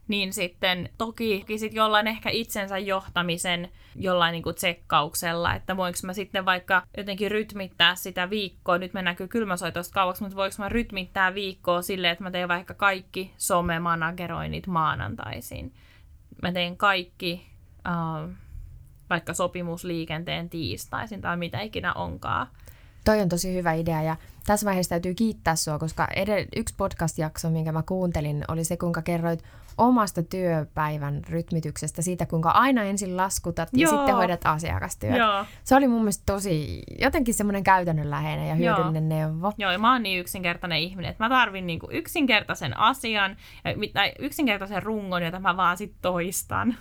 niin 0.08 0.32
sitten 0.32 0.88
toki 0.98 1.44
sit 1.56 1.74
jollain 1.74 2.06
ehkä 2.06 2.30
itsensä 2.30 2.78
johtamisen 2.78 3.68
jollain 3.96 4.32
niin 4.32 4.42
kuin 4.42 4.54
tsekkauksella, 4.54 5.54
että 5.54 5.76
voinko 5.76 5.98
mä 6.02 6.12
sitten 6.12 6.44
vaikka 6.44 6.82
jotenkin 6.96 7.30
rytmittää 7.30 7.94
sitä 7.94 8.30
viikkoa, 8.30 8.78
nyt 8.78 8.94
me 8.94 9.02
näkyy 9.02 9.28
kylmäsoitosta 9.28 9.94
kauaksi, 9.94 10.22
mutta 10.22 10.36
voinko 10.36 10.54
mä 10.58 10.68
rytmittää 10.68 11.34
viikkoa 11.34 11.82
silleen, 11.82 12.12
että 12.12 12.24
mä 12.24 12.30
teen 12.30 12.48
vaikka 12.48 12.74
kaikki 12.74 13.34
some-manageroinnit 13.38 14.66
maanantaisin 14.66 15.74
mä 16.42 16.52
teen 16.52 16.76
kaikki 16.76 17.46
uh, 17.88 18.30
vaikka 19.10 19.34
sopimusliikenteen 19.34 20.50
tiistaisin 20.50 21.20
tai 21.20 21.36
mitä 21.36 21.60
ikinä 21.60 21.92
onkaan. 21.92 22.46
Toi 23.04 23.20
on 23.20 23.28
tosi 23.28 23.54
hyvä 23.54 23.72
idea 23.72 24.02
ja 24.02 24.16
tässä 24.46 24.66
vaiheessa 24.66 24.90
täytyy 24.90 25.14
kiittää 25.14 25.56
sua, 25.56 25.78
koska 25.78 26.08
edell- 26.16 26.48
yksi 26.56 26.74
podcast-jakso, 26.76 27.50
minkä 27.50 27.72
mä 27.72 27.82
kuuntelin, 27.82 28.44
oli 28.48 28.64
se, 28.64 28.76
kuinka 28.76 29.02
kerroit 29.02 29.44
omasta 29.78 30.22
työpäivän 30.22 31.22
rytmityksestä, 31.28 32.02
siitä 32.02 32.26
kuinka 32.26 32.50
aina 32.50 32.82
ensin 32.82 33.16
laskutat 33.16 33.68
Joo. 33.72 33.92
ja 33.92 33.96
sitten 33.96 34.16
hoidat 34.16 34.40
asiakastyöt. 34.44 35.16
Joo. 35.16 35.44
Se 35.64 35.76
oli 35.76 35.88
mun 35.88 36.00
mielestä 36.00 36.22
tosi 36.26 36.82
jotenkin 37.00 37.34
semmoinen 37.34 37.64
käytännönläheinen 37.64 38.48
ja 38.48 38.54
hyödyllinen 38.54 39.10
Joo. 39.10 39.28
neuvo. 39.28 39.52
Joo, 39.58 39.72
ja 39.72 39.78
mä 39.78 39.92
oon 39.92 40.02
niin 40.02 40.20
yksinkertainen 40.20 40.78
ihminen, 40.78 41.10
että 41.10 41.24
mä 41.24 41.28
tarvin 41.28 41.66
niinku 41.66 41.88
yksinkertaisen 41.90 42.78
asian, 42.78 43.36
tai 43.92 44.12
yksinkertaisen 44.18 44.82
rungon, 44.82 45.22
jota 45.22 45.40
mä 45.40 45.56
vaan 45.56 45.76
sit 45.76 45.94
toistan. 46.02 46.76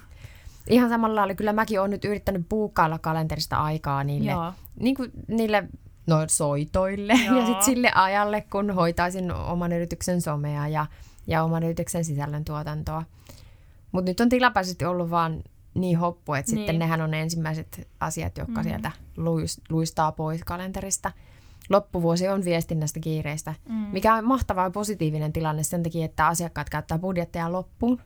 Ihan 0.70 0.90
samalla 0.90 1.24
oli 1.24 1.36
kyllä 1.36 1.54
mäkin 1.54 1.80
oon 1.80 1.90
nyt 1.90 2.06
yrittänyt 2.06 2.46
puukkailla 2.50 3.00
kalenterista 3.00 3.58
aikaa 3.58 4.04
niille, 4.04 4.32
niin 4.80 4.96
kuin, 4.96 5.12
niille 5.28 5.64
no, 6.08 6.16
soitoille 6.28 7.14
Joo. 7.26 7.36
ja 7.40 7.46
sitten 7.46 7.66
sille 7.66 7.92
ajalle, 7.96 8.42
kun 8.52 8.72
hoitaisin 8.72 9.32
oman 9.32 9.72
yrityksen 9.72 10.22
somea 10.22 10.68
ja 10.68 10.86
ja 11.28 11.44
oman 11.44 11.64
yrityksen 11.64 12.06
sisällön 12.06 12.46
tuotantoa. 12.46 13.04
Mutta 13.92 14.12
nyt 14.12 14.20
on 14.20 14.30
tilapäisesti 14.30 14.86
ollut 14.86 15.10
vaan 15.10 15.44
niin 15.74 15.98
hoppu, 15.98 16.34
että 16.34 16.52
niin. 16.52 16.60
sitten 16.60 16.80
nehän 16.80 17.02
on 17.02 17.14
ensimmäiset 17.14 17.88
asiat, 18.00 18.38
jotka 18.38 18.52
mm-hmm. 18.52 18.70
sieltä 18.70 18.92
luistaa 19.70 20.12
pois 20.12 20.44
kalenterista. 20.44 21.12
Loppuvuosi 21.70 22.28
on 22.28 22.46
viestinnästä 22.46 23.00
kiireistä, 23.00 23.54
mm. 23.70 23.76
mikä 23.76 24.16
on 24.16 24.26
mahtava 24.26 24.64
ja 24.64 24.72
positiivinen 24.72 25.34
tilanne 25.34 25.64
sen 25.64 25.84
takia, 25.84 26.06
että 26.06 26.28
asiakkaat 26.28 26.70
käyttää 26.70 27.00
budjetteja 27.00 27.52
loppuun. 27.52 28.02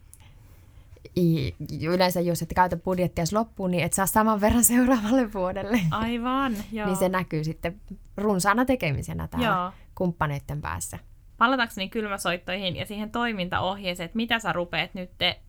Yleensä 1.82 2.22
jos 2.22 2.42
et 2.42 2.54
käytä 2.56 2.78
budjettia 2.78 3.26
loppuun, 3.32 3.72
niin 3.72 3.84
et 3.84 3.94
saa 3.94 4.06
saman 4.06 4.42
verran 4.42 4.64
seuraavalle 4.74 5.34
vuodelle. 5.34 5.80
Aivan, 5.92 6.56
joo. 6.72 6.88
niin 6.88 6.98
se 6.98 7.10
näkyy 7.10 7.44
sitten 7.44 7.82
runsaana 8.18 8.66
tekemisenä 8.66 9.28
täällä 9.28 9.48
joo. 9.48 9.72
kumppaneiden 9.96 10.62
päässä 10.62 11.00
palatakseni 11.38 11.90
kylmäsoittoihin 11.90 12.76
ja 12.76 12.86
siihen 12.86 13.12
toimintaohjeeseen, 13.12 14.06
että 14.06 14.16
mitä 14.16 14.40
sä 14.40 14.54
rupeat 14.54 14.94
nyt 14.94 15.12
te- 15.18 15.40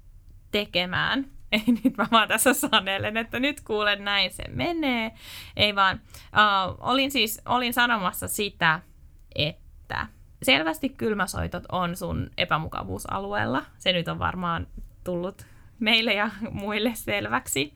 tekemään. 0.51 1.27
Ei 1.53 1.65
nyt 1.85 1.97
mä 1.97 2.07
vaan 2.11 2.29
tässä 2.29 2.55
sanelen, 2.55 3.17
että 3.17 3.41
nyt 3.41 3.61
kuulen 3.61 4.05
näin 4.05 4.31
se 4.31 4.45
menee. 4.49 5.13
Ei 5.57 5.75
vaan, 5.75 6.01
uh, 6.17 6.89
olin 6.91 7.11
siis 7.11 7.43
olin 7.47 7.75
sanomassa 7.75 8.29
sitä, 8.29 8.81
että 9.35 10.07
selvästi 10.43 10.89
kylmäsoitot 10.89 11.65
on 11.73 11.97
sun 11.97 12.31
epämukavuusalueella. 12.39 13.63
Se 13.79 13.93
nyt 13.93 14.09
on 14.09 14.19
varmaan 14.19 14.67
tullut 15.05 15.47
meille 15.79 16.15
ja 16.15 16.31
muille 16.51 16.93
selväksi. 16.95 17.75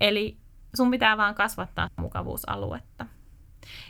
Eli 0.00 0.36
sun 0.76 0.90
pitää 0.90 1.16
vaan 1.16 1.34
kasvattaa 1.34 1.88
mukavuusaluetta. 1.96 3.06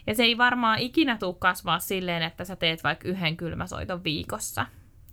Ja 0.06 0.14
se 0.14 0.22
ei 0.22 0.38
varmaan 0.38 0.78
ikinä 0.78 1.18
tule 1.18 1.36
kasvaa 1.38 1.78
silleen, 1.78 2.22
että 2.22 2.44
sä 2.44 2.56
teet 2.56 2.84
vaikka 2.84 3.08
yhden 3.08 3.36
kylmäsoiton 3.36 4.04
viikossa. 4.04 4.66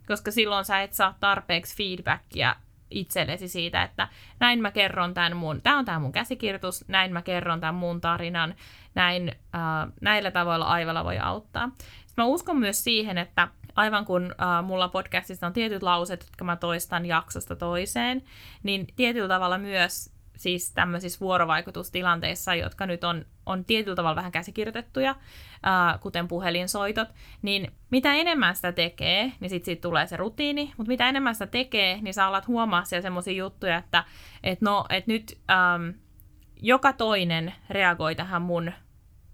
Koska 0.07 0.32
silloin 0.32 0.66
sä 0.66 0.82
et 0.82 0.93
saa 0.93 1.18
tarpeeksi 1.20 1.78
feedbackia 1.78 2.55
itsellesi 2.91 3.47
siitä, 3.47 3.84
että 3.84 4.07
näin 4.39 4.62
mä 4.62 4.72
kerron 4.72 5.14
tämän 5.14 5.38
mun, 5.38 5.62
tämä 5.62 5.78
on 5.78 5.86
tämä 5.86 5.99
mun 5.99 6.12
käsikirjoitus, 6.12 6.86
näin 6.88 7.14
mä 7.14 7.22
kerron 7.22 7.60
tämän 7.60 7.76
mun 7.76 8.01
tarinan, 8.01 8.55
näin, 8.95 9.32
äh, 9.55 9.93
näillä 10.01 10.32
tavoilla 10.32 10.66
aivalla 10.66 11.03
voi 11.03 11.20
auttaa. 11.20 11.70
Sitten 11.78 12.24
mä 12.24 12.26
uskon 12.26 12.57
myös 12.57 12.84
siihen, 12.84 13.18
että 13.18 13.47
aivan 13.76 14.05
kun 14.05 14.36
äh, 14.41 14.66
mulla 14.66 14.88
podcastissa 14.88 15.47
on 15.47 15.53
tietyt 15.53 15.84
lauset, 15.84 16.24
jotka 16.24 16.45
mä 16.45 16.55
toistan 16.55 17.05
jaksosta 17.05 17.55
toiseen, 17.55 18.24
niin 18.64 18.88
tietyllä 18.95 19.28
tavalla 19.28 19.57
myös 19.57 20.19
siis 20.40 20.72
tämmöisissä 20.72 21.20
vuorovaikutustilanteissa, 21.20 22.56
jotka 22.56 22.86
nyt 22.86 23.04
on, 23.04 23.26
on 23.46 23.66
tietyllä 23.66 23.96
tavalla 23.96 24.16
vähän 24.16 24.32
käsikirjoitettuja, 24.32 25.16
ää, 25.64 25.98
kuten 26.02 26.28
puhelinsoitot, 26.28 27.08
niin 27.42 27.72
mitä 27.90 28.14
enemmän 28.14 28.56
sitä 28.56 28.72
tekee, 28.72 29.32
niin 29.40 29.50
sitten 29.50 29.66
siitä 29.66 29.82
tulee 29.82 30.08
se 30.08 30.18
rutiini, 30.18 30.74
mutta 30.78 30.90
mitä 30.90 31.10
enemmän 31.10 31.36
sitä 31.36 31.48
tekee, 31.48 32.00
niin 32.02 32.14
sä 32.14 32.28
alat 32.28 32.48
huomaa 32.48 32.84
siellä 32.84 33.02
semmoisia 33.02 33.34
juttuja, 33.34 33.78
että 33.78 34.04
et 34.44 34.62
no, 34.62 34.86
et 34.90 35.08
nyt 35.08 35.38
äm, 35.50 35.94
joka 36.62 36.94
toinen 36.94 37.54
reagoi 37.70 38.16
tähän 38.16 38.42
mun 38.42 38.72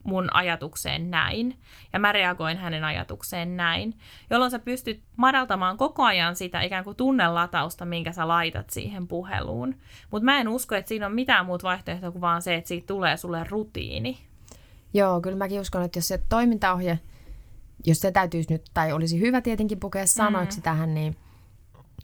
mun 0.06 0.36
ajatukseen 0.36 1.12
näin, 1.12 1.60
ja 1.94 2.00
mä 2.00 2.12
reagoin 2.12 2.58
hänen 2.58 2.84
ajatukseen 2.84 3.58
näin, 3.58 3.98
jolloin 4.30 4.52
sä 4.52 4.60
pystyt 4.60 5.04
madaltamaan 5.16 5.78
koko 5.78 6.04
ajan 6.04 6.36
sitä 6.36 6.62
ikään 6.62 6.84
kuin 6.84 6.96
tunnelatausta, 6.96 7.86
minkä 7.86 8.12
sä 8.12 8.28
laitat 8.28 8.70
siihen 8.70 9.08
puheluun. 9.08 9.76
Mutta 10.12 10.26
mä 10.26 10.40
en 10.40 10.48
usko, 10.48 10.76
että 10.76 10.90
siinä 10.90 11.06
on 11.06 11.16
mitään 11.16 11.46
muuta 11.46 11.68
vaihtoehtoa 11.68 12.12
kuin 12.12 12.22
vaan 12.22 12.42
se, 12.42 12.56
että 12.56 12.68
siitä 12.68 12.88
tulee 12.88 13.18
sulle 13.18 13.44
rutiini. 13.50 14.18
Joo, 14.94 15.22
kyllä 15.22 15.38
mäkin 15.38 15.62
uskon, 15.62 15.84
että 15.84 15.98
jos 15.98 16.08
se 16.08 16.22
toimintaohje, 16.30 17.00
jos 17.86 18.00
se 18.00 18.12
täytyisi 18.12 18.54
nyt, 18.54 18.66
tai 18.74 18.94
olisi 18.94 19.20
hyvä 19.20 19.42
tietenkin 19.42 19.80
pukea 19.80 20.06
sanoiksi 20.06 20.60
mm. 20.60 20.64
tähän, 20.64 20.94
niin 20.94 21.16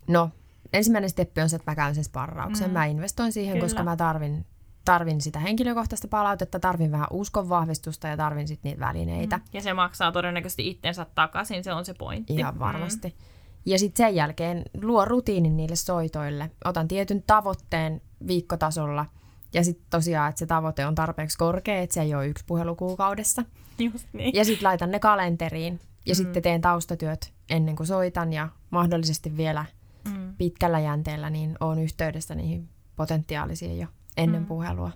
no, 0.08 0.30
ensimmäinen 0.74 1.10
steppi 1.10 1.41
on 1.41 1.49
se, 1.49 1.56
että 1.56 1.72
mä 1.72 1.76
käyn 1.76 1.95
sen 1.95 2.04
sparrauksen. 2.04 2.68
Mm. 2.68 2.74
Mä 2.74 2.86
investoin 2.86 3.32
siihen, 3.32 3.54
Kyllä. 3.54 3.66
koska 3.66 3.84
mä 3.84 3.95
tarvin 3.95 4.45
tarvin 4.86 5.22
sitä 5.22 5.40
henkilökohtaista 5.40 6.08
palautetta, 6.08 6.60
tarvin 6.60 6.92
vähän 6.92 7.08
uskon 7.12 7.50
vahvistusta 7.50 8.08
ja 8.08 8.18
tarvin 8.18 8.48
sitten 8.48 8.70
niitä 8.70 8.86
välineitä. 8.86 9.38
Mm. 9.38 9.44
Ja 9.54 9.62
se 9.62 9.74
maksaa 9.74 10.12
todennäköisesti 10.12 10.68
itsensä 10.68 11.06
takaisin, 11.16 11.64
se 11.64 11.74
on 11.74 11.86
se 11.86 11.94
pointti. 11.94 12.34
Ihan 12.34 12.60
varmasti. 12.60 13.08
Mm. 13.08 13.26
Ja 13.66 13.80
sitten 13.80 14.06
sen 14.06 14.16
jälkeen 14.16 14.64
luo 14.82 15.06
rutiinin 15.06 15.58
niille 15.58 15.76
soitoille. 15.76 16.52
Otan 16.66 16.88
tietyn 16.88 17.24
tavoitteen 17.28 18.02
viikkotasolla 18.28 19.06
ja 19.54 19.64
sitten 19.64 19.86
tosiaan, 19.90 20.30
että 20.30 20.40
se 20.40 20.46
tavoite 20.46 20.86
on 20.86 20.96
tarpeeksi 20.96 21.38
korkea, 21.38 21.82
että 21.82 21.94
se 21.94 22.02
ei 22.02 22.16
ole 22.16 22.28
yksi 22.28 22.46
puhelu 22.48 22.76
kuukaudessa. 22.76 23.44
Just 23.80 24.08
niin. 24.14 24.36
Ja 24.36 24.46
sitten 24.46 24.68
laitan 24.68 24.92
ne 24.92 25.00
kalenteriin 25.00 25.80
ja 26.06 26.14
mm. 26.14 26.16
sitten 26.16 26.44
teen 26.44 26.62
taustatyöt 26.62 27.34
ennen 27.50 27.76
kuin 27.76 27.88
soitan 27.88 28.34
ja 28.34 28.50
mahdollisesti 28.70 29.38
vielä 29.38 29.66
mm. 30.06 30.36
pitkällä 30.38 30.80
jänteellä 30.80 31.30
niin 31.30 31.58
on 31.60 31.80
yhteydessä 31.80 32.36
niihin 32.36 32.70
potentiaalisiin 32.96 33.80
jo 33.80 33.88
ennen 34.18 34.41
mm. 34.41 34.47
puhelua. 34.47 34.91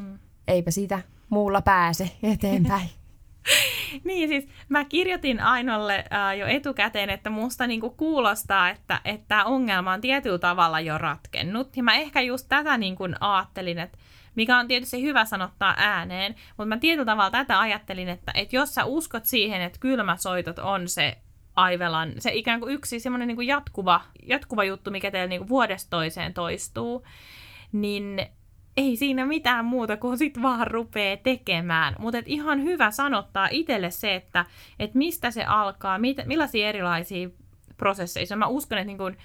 Mm. 0.00 0.18
Eipä 0.48 0.70
siitä 0.70 1.00
muulla 1.28 1.62
pääse 1.62 2.10
eteenpäin. 2.22 2.88
niin 4.04 4.28
siis 4.28 4.48
mä 4.68 4.84
kirjoitin 4.84 5.40
Ainolle 5.40 6.04
äh, 6.12 6.36
jo 6.38 6.46
etukäteen, 6.46 7.10
että 7.10 7.30
musta 7.30 7.66
niinku 7.66 7.90
kuulostaa, 7.90 8.70
että 8.70 9.00
tämä 9.28 9.44
ongelma 9.44 9.92
on 9.92 10.00
tietyllä 10.00 10.38
tavalla 10.38 10.80
jo 10.80 10.98
ratkennut. 10.98 11.76
Ja 11.76 11.82
mä 11.82 11.94
ehkä 11.94 12.20
just 12.20 12.46
tätä 12.48 12.78
niinku 12.78 13.04
ajattelin, 13.20 13.78
että 13.78 13.98
mikä 14.34 14.58
on 14.58 14.68
tietysti 14.68 15.02
hyvä 15.02 15.24
sanottaa 15.24 15.74
ääneen, 15.76 16.34
mutta 16.48 16.66
mä 16.66 16.78
tietyllä 16.78 17.06
tavalla 17.06 17.30
tätä 17.30 17.60
ajattelin, 17.60 18.08
että, 18.08 18.32
että 18.34 18.56
jos 18.56 18.74
sä 18.74 18.84
uskot 18.84 19.24
siihen, 19.24 19.62
että 19.62 19.78
kylmäsoitot 19.80 20.58
on 20.58 20.88
se 20.88 21.18
aivelan, 21.56 22.12
se 22.18 22.30
ikään 22.32 22.60
kuin 22.60 22.74
yksi 22.74 23.00
semmoinen 23.00 23.28
niin 23.28 23.46
jatkuva, 23.46 24.00
jatkuva 24.26 24.64
juttu, 24.64 24.90
mikä 24.90 25.10
teillä 25.10 25.28
niin 25.28 25.48
vuodesta 25.48 25.90
toiseen 25.90 26.34
toistuu, 26.34 27.04
niin 27.72 28.26
ei 28.78 28.96
siinä 28.96 29.26
mitään 29.26 29.64
muuta 29.64 29.96
kuin 29.96 30.18
sit 30.18 30.42
vaan 30.42 30.66
rupeaa 30.66 31.16
tekemään. 31.16 31.94
Mutta 31.98 32.18
ihan 32.26 32.62
hyvä 32.62 32.90
sanottaa 32.90 33.48
itselle 33.50 33.90
se, 33.90 34.14
että 34.14 34.44
et 34.78 34.94
mistä 34.94 35.30
se 35.30 35.44
alkaa, 35.44 35.98
mit, 35.98 36.16
millaisia 36.26 36.68
erilaisia 36.68 37.28
prosesseja. 37.76 38.36
Mä 38.36 38.46
uskon, 38.46 38.78
että 38.78 38.86
niin 38.86 38.98
kun 38.98 39.16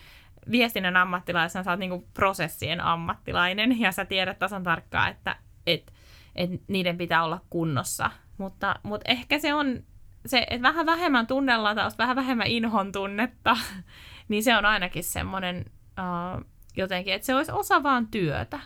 viestinnän 0.51 0.97
ammattilaisena 0.97 1.63
sä 1.63 1.71
oot 1.71 1.79
niin 1.79 2.05
prosessien 2.13 2.81
ammattilainen 2.81 3.79
ja 3.79 3.91
sä 3.91 4.05
tiedät 4.05 4.39
tasan 4.39 4.63
tarkkaan, 4.63 5.11
että 5.11 5.35
et, 5.67 5.93
et 6.35 6.49
niiden 6.67 6.97
pitää 6.97 7.23
olla 7.23 7.41
kunnossa. 7.49 8.11
Mutta, 8.37 8.75
mutta 8.83 9.11
ehkä 9.11 9.39
se 9.39 9.53
on 9.53 9.83
se, 10.25 10.47
että 10.49 10.61
vähän 10.67 10.85
vähemmän 10.85 11.27
tunnelatausta, 11.27 12.03
vähän 12.03 12.15
vähemmän 12.15 12.47
inhon 12.47 12.91
tunnetta, 12.91 13.57
niin 14.29 14.43
se 14.43 14.57
on 14.57 14.65
ainakin 14.65 15.03
semmoinen 15.03 15.65
uh, 15.99 16.45
jotenkin, 16.77 17.13
että 17.13 17.25
se 17.25 17.35
olisi 17.35 17.51
osa 17.51 17.83
vaan 17.83 18.07
työtä. 18.07 18.59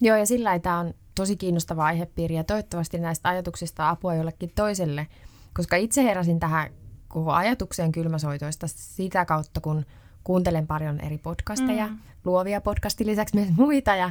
Joo, 0.00 0.16
ja 0.16 0.26
sillä 0.26 0.58
tämä 0.58 0.78
on 0.78 0.94
tosi 1.14 1.36
kiinnostava 1.36 1.84
aihepiiri 1.84 2.34
ja 2.34 2.44
toivottavasti 2.44 2.98
näistä 2.98 3.28
ajatuksista 3.28 3.88
apua 3.88 4.14
jollekin 4.14 4.52
toiselle, 4.54 5.06
koska 5.54 5.76
itse 5.76 6.04
heräsin 6.04 6.40
tähän 6.40 6.70
koko 7.08 7.32
ajatukseen 7.32 7.92
kylmäsoitoista 7.92 8.66
sitä 8.68 9.24
kautta, 9.24 9.60
kun 9.60 9.86
kuuntelen 10.24 10.66
paljon 10.66 11.00
eri 11.00 11.18
podcasteja, 11.18 11.86
mm. 11.86 11.98
luovia 12.24 12.60
podcastin 12.60 13.06
lisäksi 13.06 13.36
myös 13.36 13.48
muita 13.56 13.94
ja 13.94 14.10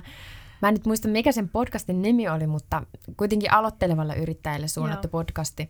Mä 0.62 0.68
en 0.68 0.74
nyt 0.74 0.86
muista, 0.86 1.08
mikä 1.08 1.32
sen 1.32 1.50
podcastin 1.50 2.02
nimi 2.02 2.30
oli, 2.30 2.48
mutta 2.48 2.84
kuitenkin 3.18 3.54
aloittelevalle 3.54 4.16
yrittäjälle 4.16 4.68
suunnattu 4.68 5.08
Joo. 5.08 5.12
podcasti, 5.12 5.70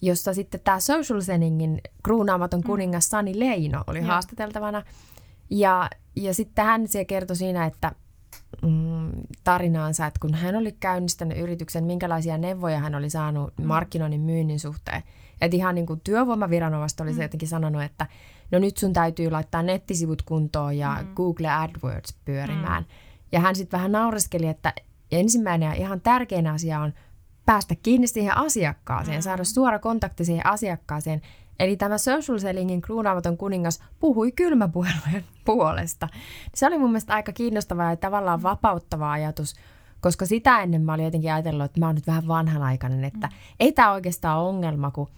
jossa 0.00 0.34
sitten 0.34 0.60
tämä 0.64 0.80
Social 0.80 1.20
Zeningin 1.20 1.80
kruunaamaton 2.02 2.60
mm. 2.60 2.66
kuningas 2.66 3.10
Sani 3.10 3.38
Leino 3.38 3.84
oli 3.86 3.98
Joo. 3.98 4.06
haastateltavana. 4.06 4.82
Ja, 5.50 5.90
ja 6.16 6.34
sitten 6.34 6.64
hän 6.64 6.88
siellä 6.88 7.04
kertoi 7.04 7.36
siinä, 7.36 7.66
että 7.66 7.92
mm, 8.62 9.10
tarinaansa, 9.44 10.06
että 10.06 10.20
kun 10.20 10.34
hän 10.34 10.56
oli 10.56 10.72
käynnistänyt 10.80 11.38
yrityksen, 11.38 11.84
minkälaisia 11.84 12.38
neuvoja 12.38 12.78
hän 12.78 12.94
oli 12.94 13.10
saanut 13.10 13.52
mm. 13.58 13.66
markkinoinnin 13.66 14.20
myynnin 14.20 14.60
suhteen. 14.60 15.02
Että 15.40 15.56
ihan 15.56 15.74
niin 15.74 15.86
kuin 15.86 16.00
työvoimaviranomaista 16.04 17.04
oli 17.04 17.12
se 17.12 17.16
mm. 17.16 17.22
jotenkin 17.22 17.48
sanonut, 17.48 17.82
että 17.82 18.06
no 18.50 18.58
nyt 18.58 18.76
sun 18.76 18.92
täytyy 18.92 19.30
laittaa 19.30 19.62
nettisivut 19.62 20.22
kuntoon 20.22 20.78
ja 20.78 20.98
mm. 21.00 21.14
Google 21.14 21.48
AdWords 21.50 22.16
pyörimään. 22.24 22.82
Mm. 22.82 22.88
Ja 23.32 23.40
hän 23.40 23.56
sitten 23.56 23.78
vähän 23.78 23.92
naureskeli, 23.92 24.46
että 24.46 24.74
ensimmäinen 25.12 25.66
ja 25.66 25.74
ihan 25.74 26.00
tärkein 26.00 26.46
asia 26.46 26.80
on 26.80 26.92
päästä 27.46 27.74
kiinni 27.82 28.06
siihen 28.06 28.36
asiakkaaseen, 28.36 29.18
mm. 29.18 29.22
saada 29.22 29.44
suora 29.44 29.78
kontakti 29.78 30.24
siihen 30.24 30.46
asiakkaaseen, 30.46 31.22
Eli 31.60 31.76
tämä 31.76 31.98
social 31.98 32.38
sellingin 32.38 32.82
kruunaamaton 32.82 33.36
kuningas 33.36 33.82
puhui 34.00 34.32
kylmäpuhelujen 34.32 35.24
puolesta. 35.44 36.08
Se 36.54 36.66
oli 36.66 36.78
mun 36.78 36.90
mielestä 36.90 37.14
aika 37.14 37.32
kiinnostava 37.32 37.90
ja 37.90 37.96
tavallaan 37.96 38.42
vapauttava 38.42 39.12
ajatus, 39.12 39.54
koska 40.00 40.26
sitä 40.26 40.62
ennen 40.62 40.82
mä 40.82 40.94
olin 40.94 41.04
jotenkin 41.04 41.32
ajatellut, 41.32 41.64
että 41.64 41.80
mä 41.80 41.86
oon 41.86 41.94
nyt 41.94 42.06
vähän 42.06 42.28
vanhanaikainen, 42.28 43.04
että 43.04 43.26
mm. 43.26 43.32
ei 43.60 43.72
tämä 43.72 43.92
oikeastaan 43.92 44.38
ole 44.38 44.48
ongelma, 44.48 44.90
kun 44.90 45.08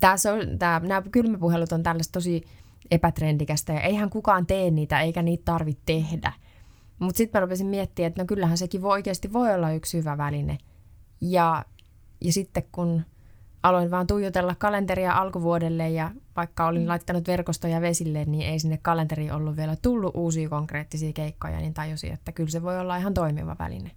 tää, 0.00 0.16
tää, 0.58 0.80
nämä 0.80 1.02
kylmäpuhelut 1.02 1.72
on 1.72 1.82
tällaista 1.82 2.12
tosi 2.12 2.44
epätrendikästä 2.90 3.72
ja 3.72 3.80
eihän 3.80 4.10
kukaan 4.10 4.46
tee 4.46 4.70
niitä 4.70 5.00
eikä 5.00 5.22
niitä 5.22 5.44
tarvitse 5.44 5.82
tehdä. 5.86 6.32
Mutta 6.98 7.18
sitten 7.18 7.40
mä 7.40 7.44
rupesin 7.44 7.66
miettimään, 7.66 8.08
että 8.08 8.22
no 8.22 8.26
kyllähän 8.26 8.58
sekin 8.58 8.82
voi, 8.82 8.92
oikeasti 8.92 9.32
voi 9.32 9.54
olla 9.54 9.72
yksi 9.72 9.98
hyvä 9.98 10.18
väline. 10.18 10.58
Ja, 11.20 11.64
ja 12.20 12.32
sitten 12.32 12.62
kun 12.72 13.02
aloin 13.64 13.90
vaan 13.90 14.06
tuijotella 14.06 14.54
kalenteria 14.54 15.12
alkuvuodelle 15.12 15.88
ja 15.88 16.10
vaikka 16.36 16.66
olin 16.66 16.88
laittanut 16.88 17.26
verkostoja 17.26 17.80
vesille, 17.80 18.24
niin 18.24 18.50
ei 18.50 18.58
sinne 18.58 18.78
kalenteriin 18.82 19.32
ollut 19.32 19.56
vielä 19.56 19.76
tullut 19.82 20.16
uusia 20.16 20.48
konkreettisia 20.48 21.12
keikkoja, 21.12 21.58
niin 21.58 21.74
tajusin, 21.74 22.12
että 22.12 22.32
kyllä 22.32 22.50
se 22.50 22.62
voi 22.62 22.78
olla 22.78 22.96
ihan 22.96 23.14
toimiva 23.14 23.56
väline. 23.58 23.90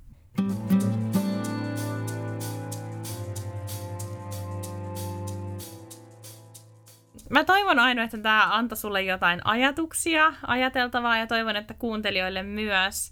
Mä 7.30 7.44
toivon 7.44 7.80
aina, 7.80 8.04
että 8.04 8.18
tämä 8.18 8.48
antoi 8.52 8.78
sulle 8.78 9.02
jotain 9.02 9.42
ajatuksia, 9.44 10.34
ajateltavaa 10.48 11.18
ja 11.18 11.28
toivon, 11.28 11.56
että 11.56 11.74
kuuntelijoille 11.74 12.44
myös. 12.44 13.12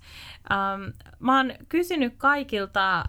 Um, 0.49 0.93
mä 1.20 1.38
oon 1.38 1.53
kysynyt 1.70 2.14
kaikilta 2.18 3.03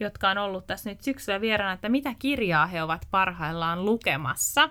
jotka 0.00 0.30
on 0.30 0.38
ollut 0.38 0.66
tässä 0.66 0.90
nyt 0.90 1.00
syksyllä 1.00 1.40
vieraana, 1.40 1.72
että 1.72 1.88
mitä 1.88 2.14
kirjaa 2.18 2.66
he 2.66 2.82
ovat 2.82 3.06
parhaillaan 3.10 3.84
lukemassa. 3.84 4.70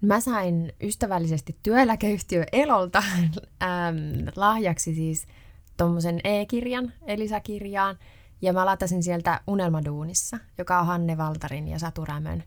Mä 0.00 0.20
sain 0.20 0.72
ystävällisesti 0.82 1.56
työeläkeyhtiö 1.62 2.44
Elolta 2.52 3.02
ähm, 3.62 3.96
lahjaksi 4.36 4.94
siis 4.94 5.26
tuommoisen 5.76 6.20
e-kirjan, 6.24 6.92
Elisa-kirjaan, 7.06 7.98
ja 8.42 8.52
mä 8.52 8.66
latasin 8.66 9.02
sieltä 9.02 9.40
Unelmaduunissa, 9.46 10.38
joka 10.58 10.80
on 10.80 10.86
Hanne 10.86 11.16
Valtarin 11.16 11.68
ja 11.68 11.78
Satu 11.78 12.04
Rämön 12.04 12.44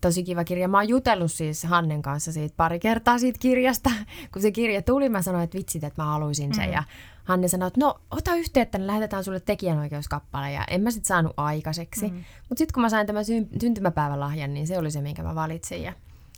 tosi 0.00 0.24
kiva 0.24 0.44
kirja. 0.44 0.68
Mä 0.68 0.78
oon 0.78 0.88
jutellut 0.88 1.32
siis 1.32 1.64
Hannen 1.64 2.02
kanssa 2.02 2.32
siitä 2.32 2.54
pari 2.56 2.78
kertaa 2.78 3.18
siitä 3.18 3.38
kirjasta. 3.38 3.90
Kun 4.32 4.42
se 4.42 4.50
kirja 4.50 4.82
tuli, 4.82 5.08
mä 5.08 5.22
sanoin, 5.22 5.44
että 5.44 5.58
vitsit, 5.58 5.84
että 5.84 6.02
mä 6.02 6.08
haluaisin 6.08 6.54
sen. 6.54 6.66
Mm. 6.66 6.72
Ja 6.72 6.82
Hanne 7.26 7.48
sanoi, 7.48 7.66
että 7.66 7.80
no 7.80 8.00
ota 8.10 8.34
yhteyttä, 8.34 8.78
niin 8.78 8.86
lähetetään 8.86 9.24
sulle 9.24 9.40
tekijänoikeuskappale. 9.40 10.52
Ja 10.52 10.64
en 10.70 10.80
mä 10.80 10.90
sitten 10.90 11.08
saanut 11.08 11.32
aikaiseksi. 11.36 12.08
Mm. 12.10 12.16
Mutta 12.48 12.58
sitten 12.58 12.74
kun 12.74 12.82
mä 12.82 12.88
sain 12.88 13.06
tämän 13.06 13.24
sy- 13.24 13.48
syntymäpäivälahjan, 13.60 14.54
niin 14.54 14.66
se 14.66 14.78
oli 14.78 14.90
se, 14.90 15.00
minkä 15.00 15.22
mä 15.22 15.34
valitsin. 15.34 15.82
Ja 15.82 15.92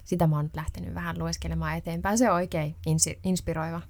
sitä 0.04 0.26
mä 0.26 0.36
oon 0.36 0.44
nyt 0.44 0.56
lähtenyt 0.56 0.94
vähän 0.94 1.18
lueskelemaan 1.18 1.76
eteenpäin. 1.76 2.18
Se 2.18 2.30
on 2.30 2.36
oikein 2.36 2.76
insi- 2.88 3.18
inspiroiva. 3.24 3.80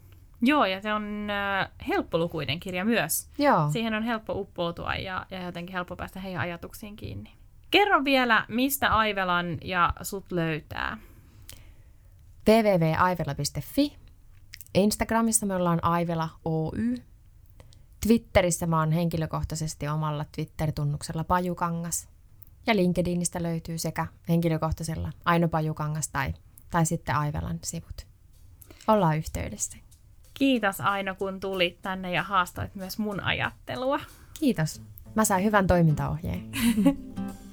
Joo, 0.42 0.64
ja 0.64 0.80
se 0.80 0.92
on 0.94 1.28
äh, 1.30 1.68
helppolukuinen 1.88 2.60
kirja 2.60 2.84
myös. 2.84 3.28
Joo. 3.38 3.70
Siihen 3.70 3.94
on 3.94 4.02
helppo 4.02 4.32
uppoutua 4.40 4.94
ja, 4.94 5.26
ja 5.30 5.42
jotenkin 5.42 5.72
helppo 5.72 5.96
päästä 5.96 6.20
heidän 6.20 6.40
ajatuksiin 6.40 6.96
kiinni. 6.96 7.30
Kerro 7.70 8.04
vielä, 8.04 8.44
mistä 8.48 8.88
Aivelan 8.88 9.58
ja 9.64 9.92
sut 10.02 10.32
löytää. 10.32 10.98
www.aivela.fi. 12.48 13.96
Instagramissa 14.74 15.46
me 15.46 15.54
ollaan 15.54 15.84
Aivela 15.84 16.28
Oy. 16.44 16.94
Twitterissä 18.06 18.66
mä 18.66 18.78
oon 18.78 18.92
henkilökohtaisesti 18.92 19.88
omalla 19.88 20.24
Twitter-tunnuksella 20.34 21.24
Pajukangas. 21.24 22.08
Ja 22.66 22.76
LinkedInistä 22.76 23.42
löytyy 23.42 23.78
sekä 23.78 24.06
henkilökohtaisella 24.28 25.12
Aino 25.24 25.48
Pajukangas 25.48 26.08
tai, 26.08 26.34
tai 26.70 26.86
sitten 26.86 27.16
Aivelan 27.16 27.58
sivut. 27.64 28.06
Ollaan 28.88 29.18
yhteydessä. 29.18 29.78
Kiitos 30.34 30.80
Aino, 30.80 31.14
kun 31.14 31.40
tulit 31.40 31.82
tänne 31.82 32.12
ja 32.12 32.22
haastoit 32.22 32.74
myös 32.74 32.98
mun 32.98 33.20
ajattelua. 33.20 34.00
Kiitos. 34.40 34.82
Mä 35.14 35.24
sain 35.24 35.44
hyvän 35.44 35.66
toimintaohjeen. 35.66 36.50